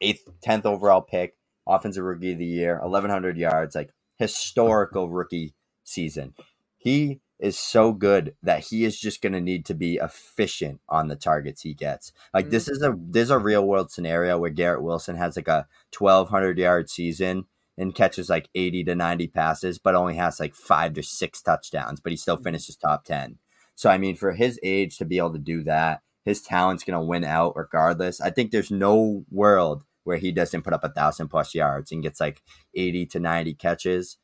eighth, 0.02 0.30
10th 0.42 0.66
overall 0.66 1.02
pick, 1.02 1.36
offensive 1.68 2.04
rookie 2.04 2.34
of 2.34 2.40
the 2.40 2.46
year, 2.46 2.80
1,100 2.82 3.38
yards, 3.38 3.76
like 3.76 3.92
historical 4.18 5.10
rookie 5.10 5.54
season. 5.84 6.34
He 6.84 7.22
is 7.40 7.58
so 7.58 7.92
good 7.92 8.36
that 8.44 8.66
he 8.66 8.86
is 8.86 9.00
just 9.00 9.22
going 9.22 9.34
to 9.34 9.42
need 9.42 9.66
to 9.66 9.74
be 9.74 9.96
efficient 9.96 10.82
on 10.88 11.08
the 11.08 11.16
targets 11.16 11.62
he 11.62 11.74
gets. 11.74 12.12
Like 12.34 12.50
this 12.50 12.68
mm. 12.68 12.72
is 12.72 12.82
a 12.82 12.96
this 12.98 13.24
is 13.24 13.30
a 13.32 13.40
real 13.40 13.66
world 13.66 13.92
scenario 13.92 14.38
where 14.38 14.50
Garrett 14.50 14.84
Wilson 14.84 15.16
has 15.16 15.36
like 15.36 15.48
a 15.48 15.68
1200 15.98 16.58
yard 16.58 16.90
season 16.90 17.46
and 17.78 17.96
catches 17.96 18.30
like 18.30 18.50
80 18.54 18.84
to 18.86 18.96
90 18.96 19.28
passes 19.28 19.80
but 19.80 19.96
only 19.96 20.16
has 20.16 20.40
like 20.40 20.56
5 20.56 20.94
to 20.94 21.04
6 21.04 21.42
touchdowns 21.42 22.00
but 22.00 22.12
he 22.12 22.18
still 22.18 22.38
mm. 22.38 22.44
finishes 22.44 22.76
top 22.76 23.06
10. 23.06 23.38
So 23.76 23.90
I 23.90 23.98
mean 23.98 24.16
for 24.16 24.34
his 24.34 24.60
age 24.62 24.98
to 24.98 25.06
be 25.06 25.18
able 25.18 25.34
to 25.34 25.40
do 25.40 25.64
that, 25.64 26.02
his 26.26 26.42
talent's 26.42 26.84
going 26.84 27.00
to 27.00 27.06
win 27.06 27.24
out 27.24 27.56
regardless. 27.56 28.22
I 28.22 28.30
think 28.30 28.52
there's 28.52 28.72
no 28.72 29.26
world 29.30 29.84
where 30.04 30.18
he 30.18 30.32
doesn't 30.32 30.64
put 30.64 30.74
up 30.74 30.84
a 30.84 30.88
1000 30.88 31.28
plus 31.30 31.56
yards 31.56 31.92
and 31.92 32.04
gets 32.04 32.20
like 32.20 32.42
80 32.76 33.06
to 33.08 33.20
90 33.20 33.54
catches 33.56 34.18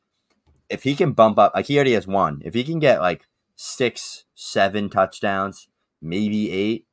if 0.69 0.83
he 0.83 0.95
can 0.95 1.13
bump 1.13 1.39
up, 1.39 1.53
like 1.55 1.65
he 1.65 1.75
already 1.75 1.93
has 1.93 2.07
one, 2.07 2.41
if 2.45 2.53
he 2.53 2.63
can 2.63 2.79
get 2.79 3.01
like 3.01 3.27
six, 3.55 4.25
seven 4.35 4.89
touchdowns, 4.89 5.67
maybe 6.01 6.51
eight, 6.51 6.85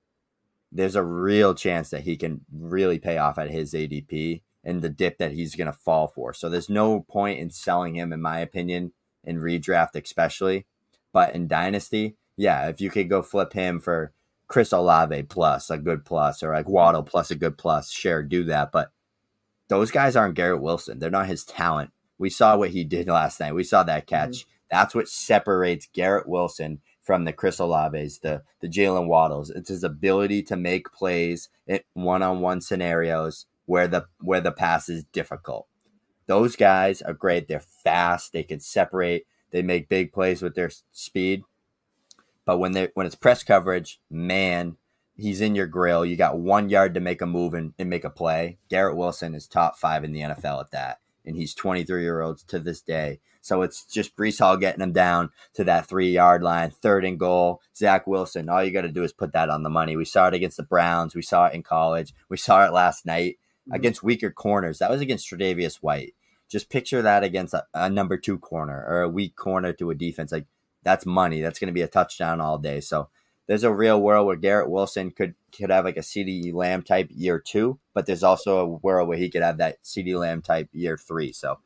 there's 0.73 0.97
a 0.97 1.03
real 1.03 1.55
chance 1.55 1.91
that 1.91 2.03
he 2.03 2.17
can 2.17 2.41
really 2.53 2.99
pay 2.99 3.19
off 3.19 3.39
at 3.39 3.51
his 3.51 3.73
ADP 3.73 4.43
and 4.65 4.83
the 4.83 4.89
dip 4.89 5.19
that 5.19 5.33
he's 5.33 5.55
going 5.55 5.67
to 5.67 5.73
fall 5.73 6.09
for. 6.09 6.35
So 6.35 6.49
there's 6.49 6.69
no 6.69 7.01
point 7.01 7.39
in 7.39 7.51
selling 7.51 7.95
him, 7.95 8.13
in 8.13 8.21
my 8.21 8.41
opinion, 8.41 8.93
in 9.23 9.41
redraft, 9.41 9.95
especially. 9.95 10.67
But 11.13 11.35
in 11.35 11.47
Dynasty, 11.47 12.17
yeah, 12.37 12.69
if 12.69 12.81
you 12.81 12.91
could 12.91 13.09
go 13.09 13.23
flip 13.23 13.53
him 13.53 13.79
for 13.79 14.13
Chris 14.49 14.73
Olave 14.73 15.23
plus 15.25 15.71
a 15.71 15.79
good 15.79 16.05
plus 16.05 16.43
or 16.43 16.53
like 16.53 16.69
Waddle 16.69 17.03
plus 17.03 17.31
a 17.31 17.37
good 17.37 17.57
plus, 17.57 17.91
share, 17.91 18.23
do 18.23 18.45
that. 18.45 18.73
But 18.73 18.91
those 19.69 19.91
guys 19.91 20.17
aren't 20.17 20.35
Garrett 20.35 20.61
Wilson. 20.61 20.99
They're 20.99 21.11
not 21.11 21.27
his 21.27 21.45
talent. 21.45 21.91
We 22.19 22.31
saw 22.31 22.57
what 22.57 22.71
he 22.71 22.85
did 22.85 23.09
last 23.09 23.41
night. 23.41 23.55
We 23.55 23.65
saw 23.65 23.83
that 23.85 24.07
mm-hmm. 24.07 24.33
catch. 24.33 24.47
That's 24.71 24.95
what 24.95 25.09
separates 25.09 25.89
Garrett 25.93 26.29
Wilson 26.29 26.81
from 27.03 27.25
the 27.25 27.33
Chris 27.33 27.59
Olaves, 27.59 28.21
the 28.21 28.43
the 28.61 28.69
Jalen 28.69 29.07
Waddles. 29.07 29.51
It's 29.51 29.69
his 29.69 29.85
ability 29.85 30.43
to 30.45 30.57
make 30.57 30.93
plays 30.93 31.49
in 31.67 31.81
one 31.95 32.23
on 32.23 32.41
one 32.41 32.61
scenarios 32.61 33.47
where 33.67 33.87
the 33.87 34.07
where 34.21 34.41
the 34.41 34.53
pass 34.53 34.89
is 34.89 35.05
difficult. 35.13 35.69
Those 36.27 36.57
guys 36.57 37.03
are 37.03 37.15
great. 37.15 37.47
They're 37.47 37.61
fast. 37.61 38.33
They 38.33 38.43
can 38.43 38.59
separate. 38.59 39.27
They 39.53 39.63
make 39.63 39.89
big 39.89 40.13
plays 40.13 40.43
with 40.43 40.57
their 40.57 40.71
speed. 40.93 41.43
But 42.45 42.59
when 42.59 42.73
they 42.73 42.89
when 42.95 43.07
it's 43.07 43.15
press 43.15 43.45
coverage, 43.45 44.01
man, 44.11 44.77
he's 45.17 45.41
in 45.41 45.55
your 45.55 45.67
grill. 45.67 46.05
You 46.05 46.17
got 46.17 46.39
one 46.39 46.69
yard 46.69 46.95
to 46.95 47.01
make 47.01 47.23
a 47.23 47.27
move 47.27 47.55
and, 47.55 47.75
and 47.79 47.89
make 47.89 48.05
a 48.05 48.11
play. 48.11 48.59
Garrett 48.69 48.97
Wilson 48.97 49.35
is 49.35 49.47
top 49.47 49.77
five 49.77 50.05
in 50.05 50.13
the 50.13 50.21
NFL 50.21 50.61
at 50.61 50.71
that. 50.73 50.99
And 51.27 51.37
he's 51.37 51.55
23 51.55 52.03
year 52.03 52.21
olds 52.21 52.45
to 52.45 52.59
this 52.59 52.81
day. 52.81 53.21
So 53.41 53.63
it's 53.63 53.85
just 53.85 54.17
Breece 54.17 54.39
Hall 54.41 54.57
getting 54.57 54.83
him 54.83 54.93
down 54.93 55.31
to 55.55 55.65
that 55.65 55.87
three 55.87 56.11
yard 56.11 56.43
line, 56.43 56.71
third 56.71 57.05
and 57.05 57.19
goal. 57.19 57.61
Zach 57.77 58.07
Wilson, 58.07 58.49
all 58.49 58.63
you 58.65 58.71
got 58.73 58.83
to 58.83 58.89
do 58.89 59.05
is 59.05 59.13
put 59.13 59.33
that 59.33 59.51
on 59.51 59.63
the 59.63 59.71
money. 59.71 59.97
We 59.97 60.05
saw 60.05 60.29
it 60.29 60.35
against 60.35 60.57
the 60.57 60.63
Browns. 60.65 61.15
We 61.15 61.23
saw 61.23 61.47
it 61.47 61.55
in 61.55 61.63
college. 61.63 62.13
We 62.29 62.37
saw 62.37 62.65
it 62.67 62.73
last 62.73 63.07
night 63.07 63.39
Mhm. 63.69 63.75
against 63.77 64.03
weaker 64.03 64.31
corners. 64.31 64.79
That 64.79 64.91
was 64.91 65.01
against 65.01 65.29
Tre'Davious 65.31 65.77
White. 65.77 66.15
Just 66.49 66.71
picture 66.71 67.03
that 67.03 67.25
against 67.25 67.55
a, 67.55 67.65
a 67.75 67.91
number 67.91 68.17
two 68.17 68.39
corner 68.39 68.85
or 68.89 69.03
a 69.03 69.09
weak 69.09 69.35
corner 69.37 69.73
to 69.75 69.91
a 69.91 69.95
defense. 69.95 70.31
Like 70.33 70.47
that's 70.83 71.05
money. 71.07 71.41
That's 71.41 71.59
going 71.59 71.69
to 71.69 71.73
be 71.75 71.83
a 71.83 71.89
touchdown 71.89 72.41
all 72.41 72.59
day. 72.59 72.81
So 72.81 73.09
there's 73.47 73.65
a 73.65 73.73
real 73.73 74.01
world 74.01 74.27
where 74.27 74.37
Garrett 74.37 74.71
Wilson 74.71 75.11
could 75.11 75.35
could 75.57 75.71
have 75.71 75.85
like 75.85 75.97
a 75.97 76.01
CeeDee 76.01 76.53
Lamb 76.53 76.83
type 76.83 77.09
year 77.11 77.39
two, 77.39 77.79
but 77.95 78.07
there's 78.07 78.23
also 78.23 78.59
a 78.59 78.67
world 78.67 79.09
where 79.09 79.19
he 79.19 79.31
could 79.31 79.43
have 79.43 79.59
that 79.59 79.83
CeeDee 79.83 80.19
Lamb 80.19 80.43
type 80.43 80.69
year 80.73 80.97
three. 80.99 81.33
So 81.33 81.59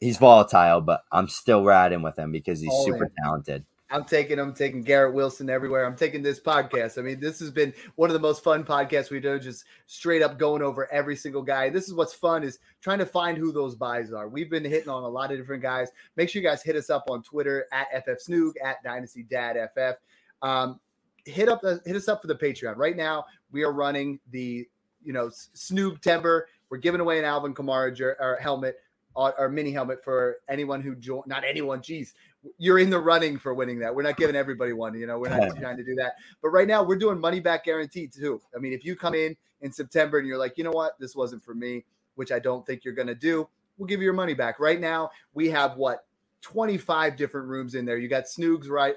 he's 0.00 0.18
volatile, 0.18 0.80
but 0.80 1.02
I'm 1.10 1.28
still 1.28 1.64
riding 1.64 2.02
with 2.02 2.18
him 2.18 2.32
because 2.32 2.60
he's 2.60 2.70
All 2.70 2.84
super 2.84 3.04
in. 3.04 3.10
talented. 3.22 3.64
I'm 3.88 4.04
taking 4.04 4.40
I'm 4.40 4.52
taking 4.52 4.82
Garrett 4.82 5.14
Wilson 5.14 5.48
everywhere. 5.48 5.86
I'm 5.86 5.96
taking 5.96 6.20
this 6.20 6.40
podcast. 6.40 6.98
I 6.98 7.02
mean, 7.02 7.20
this 7.20 7.38
has 7.38 7.52
been 7.52 7.72
one 7.94 8.10
of 8.10 8.14
the 8.14 8.20
most 8.20 8.42
fun 8.42 8.64
podcasts 8.64 9.10
we 9.10 9.20
do, 9.20 9.38
just 9.38 9.64
straight 9.86 10.22
up 10.22 10.38
going 10.38 10.60
over 10.60 10.90
every 10.92 11.14
single 11.14 11.42
guy. 11.42 11.70
This 11.70 11.86
is 11.86 11.94
what's 11.94 12.12
fun 12.12 12.42
is 12.42 12.58
trying 12.80 12.98
to 12.98 13.06
find 13.06 13.38
who 13.38 13.52
those 13.52 13.76
buys 13.76 14.12
are. 14.12 14.28
We've 14.28 14.50
been 14.50 14.64
hitting 14.64 14.88
on 14.88 15.04
a 15.04 15.08
lot 15.08 15.30
of 15.30 15.38
different 15.38 15.62
guys. 15.62 15.88
Make 16.16 16.28
sure 16.28 16.42
you 16.42 16.48
guys 16.48 16.64
hit 16.64 16.74
us 16.74 16.90
up 16.90 17.04
on 17.08 17.22
Twitter 17.22 17.66
at 17.72 17.86
FF 18.04 18.28
Snoog 18.28 18.54
at 18.62 18.82
Dynasty 18.82 19.22
Dad 19.22 19.56
FF. 19.74 19.96
Um, 20.42 20.80
hit 21.26 21.48
up 21.48 21.60
the, 21.60 21.80
hit 21.84 21.96
us 21.96 22.08
up 22.08 22.22
for 22.22 22.28
the 22.28 22.34
Patreon. 22.34 22.76
Right 22.76 22.96
now, 22.96 23.24
we 23.50 23.64
are 23.64 23.72
running 23.72 24.18
the 24.30 24.66
you 25.04 25.12
know 25.12 25.28
Snoog 25.28 26.00
Timber. 26.00 26.48
We're 26.70 26.78
giving 26.78 27.00
away 27.00 27.18
an 27.18 27.24
Alvin 27.24 27.54
Kamara 27.54 27.94
jer- 27.94 28.16
or 28.18 28.36
helmet 28.36 28.76
or, 29.14 29.38
or 29.38 29.48
mini 29.48 29.72
helmet 29.72 30.02
for 30.02 30.36
anyone 30.48 30.80
who 30.80 30.94
joined. 30.96 31.26
Not 31.26 31.44
anyone. 31.44 31.80
Jeez, 31.80 32.12
you're 32.58 32.78
in 32.78 32.90
the 32.90 32.98
running 32.98 33.38
for 33.38 33.54
winning 33.54 33.78
that. 33.80 33.94
We're 33.94 34.02
not 34.02 34.16
giving 34.16 34.36
everybody 34.36 34.72
one. 34.72 34.98
You 34.98 35.06
know, 35.06 35.18
we're 35.18 35.28
not 35.28 35.56
trying 35.58 35.76
to 35.76 35.84
do 35.84 35.94
that. 35.96 36.14
But 36.42 36.50
right 36.50 36.68
now, 36.68 36.82
we're 36.82 36.98
doing 36.98 37.20
money 37.20 37.40
back 37.40 37.64
guarantee 37.64 38.08
too. 38.08 38.40
I 38.54 38.58
mean, 38.58 38.72
if 38.72 38.84
you 38.84 38.96
come 38.96 39.14
in 39.14 39.36
in 39.60 39.72
September 39.72 40.18
and 40.18 40.26
you're 40.26 40.38
like, 40.38 40.56
you 40.56 40.64
know 40.64 40.70
what, 40.70 40.98
this 40.98 41.16
wasn't 41.16 41.42
for 41.42 41.54
me, 41.54 41.84
which 42.14 42.32
I 42.32 42.38
don't 42.38 42.66
think 42.66 42.84
you're 42.84 42.94
going 42.94 43.08
to 43.08 43.14
do, 43.14 43.48
we'll 43.78 43.86
give 43.86 44.00
you 44.00 44.04
your 44.04 44.14
money 44.14 44.34
back. 44.34 44.60
Right 44.60 44.80
now, 44.80 45.10
we 45.34 45.48
have 45.50 45.76
what 45.76 46.04
25 46.42 47.16
different 47.16 47.48
rooms 47.48 47.74
in 47.74 47.84
there. 47.84 47.98
You 47.98 48.08
got 48.08 48.24
Snoogs 48.24 48.68
right. 48.68 48.94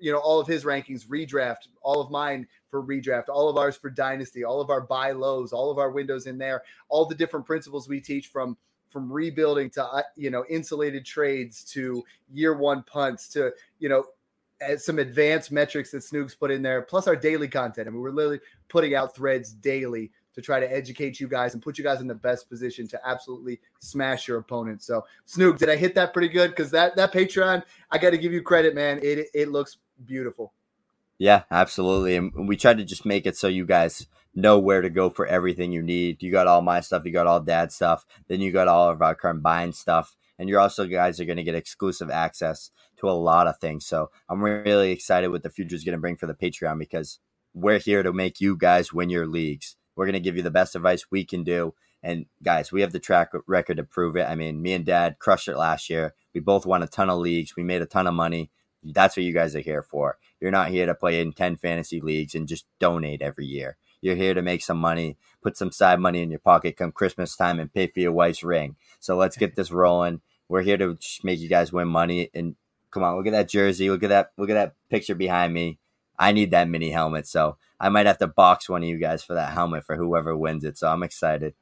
You 0.00 0.12
know, 0.12 0.18
all 0.18 0.40
of 0.40 0.46
his 0.46 0.64
rankings, 0.64 1.06
redraft, 1.06 1.68
all 1.82 2.00
of 2.00 2.10
mine 2.10 2.46
for 2.70 2.82
redraft, 2.82 3.28
all 3.28 3.48
of 3.48 3.56
ours 3.56 3.76
for 3.76 3.90
dynasty, 3.90 4.44
all 4.44 4.60
of 4.60 4.70
our 4.70 4.80
buy 4.80 5.12
lows, 5.12 5.52
all 5.52 5.70
of 5.70 5.78
our 5.78 5.90
windows 5.90 6.26
in 6.26 6.38
there, 6.38 6.62
all 6.88 7.06
the 7.06 7.14
different 7.14 7.46
principles 7.46 7.88
we 7.88 8.00
teach 8.00 8.28
from 8.28 8.56
from 8.88 9.12
rebuilding 9.12 9.70
to 9.70 9.84
uh, 9.84 10.02
you 10.16 10.30
know 10.30 10.44
insulated 10.48 11.04
trades 11.04 11.62
to 11.64 12.02
year 12.32 12.54
one 12.54 12.82
punts 12.84 13.28
to 13.28 13.52
you 13.78 13.88
know 13.88 14.04
uh, 14.66 14.76
some 14.76 14.98
advanced 14.98 15.52
metrics 15.52 15.90
that 15.90 16.02
Snoog's 16.02 16.34
put 16.34 16.50
in 16.50 16.62
there, 16.62 16.82
plus 16.82 17.06
our 17.06 17.16
daily 17.16 17.48
content. 17.48 17.86
I 17.86 17.90
mean, 17.90 18.00
we're 18.00 18.10
literally 18.10 18.40
putting 18.68 18.94
out 18.94 19.14
threads 19.14 19.52
daily 19.52 20.10
to 20.34 20.42
try 20.42 20.60
to 20.60 20.72
educate 20.72 21.20
you 21.20 21.28
guys 21.28 21.54
and 21.54 21.62
put 21.62 21.78
you 21.78 21.84
guys 21.84 22.00
in 22.00 22.06
the 22.06 22.14
best 22.14 22.48
position 22.48 22.86
to 22.88 23.00
absolutely 23.04 23.60
smash 23.80 24.28
your 24.28 24.38
opponent. 24.38 24.82
So, 24.82 25.04
Snoog, 25.26 25.58
did 25.58 25.68
I 25.68 25.76
hit 25.76 25.94
that 25.96 26.12
pretty 26.12 26.28
good? 26.28 26.50
Because 26.50 26.70
that 26.72 26.96
that 26.96 27.12
Patreon, 27.12 27.62
I 27.90 27.98
got 27.98 28.10
to 28.10 28.18
give 28.18 28.32
you 28.32 28.42
credit, 28.42 28.74
man. 28.74 28.98
It 29.02 29.28
it 29.34 29.48
looks 29.48 29.78
beautiful. 30.04 30.52
Yeah, 31.18 31.42
absolutely. 31.50 32.16
And 32.16 32.48
we 32.48 32.56
tried 32.56 32.78
to 32.78 32.84
just 32.84 33.04
make 33.04 33.26
it 33.26 33.36
so 33.36 33.48
you 33.48 33.66
guys 33.66 34.06
know 34.34 34.58
where 34.58 34.80
to 34.80 34.90
go 34.90 35.10
for 35.10 35.26
everything 35.26 35.72
you 35.72 35.82
need. 35.82 36.22
You 36.22 36.30
got 36.30 36.46
all 36.46 36.62
my 36.62 36.80
stuff, 36.80 37.04
you 37.04 37.12
got 37.12 37.26
all 37.26 37.40
dad 37.40 37.72
stuff, 37.72 38.06
then 38.28 38.40
you 38.40 38.52
got 38.52 38.68
all 38.68 38.90
of 38.90 39.02
our 39.02 39.14
combined 39.14 39.74
stuff. 39.74 40.16
And 40.38 40.48
you're 40.48 40.60
also 40.60 40.86
guys 40.86 41.18
are 41.18 41.24
going 41.24 41.38
to 41.38 41.42
get 41.42 41.56
exclusive 41.56 42.10
access 42.10 42.70
to 42.98 43.08
a 43.08 43.12
lot 43.12 43.48
of 43.48 43.58
things. 43.58 43.84
So 43.86 44.10
I'm 44.28 44.42
really 44.42 44.92
excited 44.92 45.28
what 45.28 45.42
the 45.42 45.50
future 45.50 45.74
is 45.74 45.82
going 45.82 45.94
to 45.94 46.00
bring 46.00 46.16
for 46.16 46.26
the 46.26 46.34
Patreon 46.34 46.78
because 46.78 47.18
we're 47.54 47.80
here 47.80 48.04
to 48.04 48.12
make 48.12 48.40
you 48.40 48.56
guys 48.56 48.92
win 48.92 49.10
your 49.10 49.26
leagues. 49.26 49.74
We're 49.96 50.06
going 50.06 50.12
to 50.12 50.20
give 50.20 50.36
you 50.36 50.42
the 50.42 50.50
best 50.52 50.76
advice 50.76 51.10
we 51.10 51.24
can 51.24 51.42
do. 51.42 51.74
And 52.04 52.26
guys, 52.40 52.70
we 52.70 52.82
have 52.82 52.92
the 52.92 53.00
track 53.00 53.32
record 53.48 53.78
to 53.78 53.82
prove 53.82 54.16
it. 54.16 54.28
I 54.28 54.36
mean, 54.36 54.62
me 54.62 54.74
and 54.74 54.86
dad 54.86 55.18
crushed 55.18 55.48
it 55.48 55.56
last 55.56 55.90
year. 55.90 56.14
We 56.32 56.40
both 56.40 56.64
won 56.64 56.84
a 56.84 56.86
ton 56.86 57.10
of 57.10 57.18
leagues. 57.18 57.56
We 57.56 57.64
made 57.64 57.82
a 57.82 57.86
ton 57.86 58.06
of 58.06 58.14
money. 58.14 58.52
That's 58.82 59.16
what 59.16 59.24
you 59.24 59.32
guys 59.32 59.54
are 59.56 59.60
here 59.60 59.82
for. 59.82 60.18
You're 60.40 60.50
not 60.50 60.68
here 60.68 60.86
to 60.86 60.94
play 60.94 61.20
in 61.20 61.32
10 61.32 61.56
fantasy 61.56 62.00
leagues 62.00 62.34
and 62.34 62.48
just 62.48 62.66
donate 62.78 63.22
every 63.22 63.46
year. 63.46 63.76
You're 64.00 64.14
here 64.14 64.34
to 64.34 64.42
make 64.42 64.62
some 64.62 64.78
money, 64.78 65.16
put 65.42 65.56
some 65.56 65.72
side 65.72 65.98
money 65.98 66.22
in 66.22 66.30
your 66.30 66.38
pocket 66.38 66.76
come 66.76 66.92
Christmas 66.92 67.36
time 67.36 67.58
and 67.58 67.72
pay 67.72 67.88
for 67.88 68.00
your 68.00 68.12
wife's 68.12 68.44
ring. 68.44 68.76
So 69.00 69.16
let's 69.16 69.36
get 69.36 69.56
this 69.56 69.72
rolling. 69.72 70.20
We're 70.48 70.62
here 70.62 70.78
to 70.78 70.96
make 71.24 71.40
you 71.40 71.48
guys 71.48 71.72
win 71.72 71.88
money. 71.88 72.30
And 72.32 72.54
come 72.90 73.02
on, 73.02 73.16
look 73.16 73.26
at 73.26 73.32
that 73.32 73.48
jersey. 73.48 73.90
Look 73.90 74.04
at 74.04 74.10
that. 74.10 74.32
Look 74.36 74.50
at 74.50 74.54
that 74.54 74.74
picture 74.88 75.14
behind 75.14 75.52
me. 75.52 75.78
I 76.18 76.32
need 76.32 76.52
that 76.52 76.68
mini 76.68 76.90
helmet. 76.90 77.26
So 77.26 77.56
I 77.78 77.88
might 77.88 78.06
have 78.06 78.18
to 78.18 78.26
box 78.26 78.68
one 78.68 78.82
of 78.82 78.88
you 78.88 78.98
guys 78.98 79.22
for 79.22 79.34
that 79.34 79.52
helmet 79.52 79.84
for 79.84 79.96
whoever 79.96 80.36
wins 80.36 80.64
it. 80.64 80.78
So 80.78 80.88
I'm 80.88 81.02
excited. 81.02 81.54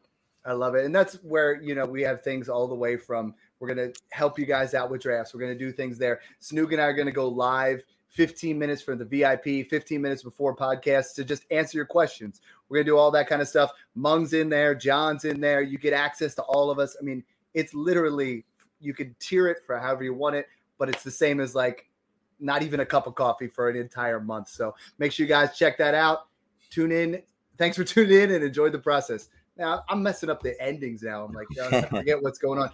I 0.44 0.52
love 0.52 0.74
it. 0.76 0.84
And 0.84 0.94
that's 0.94 1.14
where, 1.16 1.60
you 1.60 1.74
know, 1.74 1.86
we 1.86 2.02
have 2.02 2.22
things 2.22 2.48
all 2.48 2.68
the 2.68 2.74
way 2.74 2.96
from 2.96 3.34
we're 3.58 3.74
going 3.74 3.92
to 3.92 4.00
help 4.10 4.38
you 4.38 4.46
guys 4.46 4.74
out 4.74 4.90
with 4.90 5.02
drafts. 5.02 5.34
We're 5.34 5.40
going 5.40 5.56
to 5.56 5.58
do 5.58 5.72
things 5.72 5.98
there. 5.98 6.20
Snoog 6.40 6.72
and 6.72 6.80
I 6.80 6.84
are 6.84 6.92
going 6.92 7.06
to 7.06 7.12
go 7.12 7.28
live 7.28 7.82
15 8.10 8.58
minutes 8.58 8.82
for 8.82 8.96
the 8.96 9.04
VIP, 9.04 9.68
15 9.68 10.00
minutes 10.00 10.22
before 10.22 10.56
podcasts 10.56 11.14
to 11.14 11.24
just 11.24 11.44
answer 11.50 11.76
your 11.76 11.86
questions. 11.86 12.40
We're 12.68 12.78
going 12.78 12.86
to 12.86 12.92
do 12.92 12.96
all 12.96 13.10
that 13.10 13.28
kind 13.28 13.42
of 13.42 13.48
stuff. 13.48 13.72
Mung's 13.94 14.32
in 14.32 14.48
there, 14.48 14.74
John's 14.74 15.24
in 15.24 15.40
there. 15.40 15.62
You 15.62 15.78
get 15.78 15.92
access 15.92 16.34
to 16.36 16.42
all 16.42 16.70
of 16.70 16.78
us. 16.78 16.96
I 17.00 17.04
mean, 17.04 17.22
it's 17.54 17.74
literally, 17.74 18.44
you 18.80 18.94
could 18.94 19.18
tier 19.20 19.48
it 19.48 19.58
for 19.66 19.78
however 19.78 20.04
you 20.04 20.14
want 20.14 20.36
it, 20.36 20.46
but 20.78 20.88
it's 20.88 21.02
the 21.02 21.10
same 21.10 21.40
as 21.40 21.54
like 21.54 21.88
not 22.40 22.62
even 22.62 22.80
a 22.80 22.86
cup 22.86 23.06
of 23.06 23.14
coffee 23.14 23.48
for 23.48 23.68
an 23.68 23.76
entire 23.76 24.20
month. 24.20 24.48
So 24.48 24.74
make 24.98 25.12
sure 25.12 25.24
you 25.24 25.28
guys 25.28 25.56
check 25.56 25.78
that 25.78 25.94
out. 25.94 26.28
Tune 26.70 26.92
in. 26.92 27.22
Thanks 27.58 27.76
for 27.76 27.84
tuning 27.84 28.20
in 28.20 28.32
and 28.32 28.44
enjoy 28.44 28.70
the 28.70 28.78
process. 28.78 29.28
Now 29.56 29.84
I'm 29.88 30.02
messing 30.02 30.28
up 30.28 30.42
the 30.42 30.60
endings 30.60 31.02
now. 31.02 31.24
I'm 31.24 31.32
like, 31.32 31.46
I 31.60 31.82
forget 31.82 32.22
what's 32.22 32.38
going 32.38 32.58
on. 32.58 32.70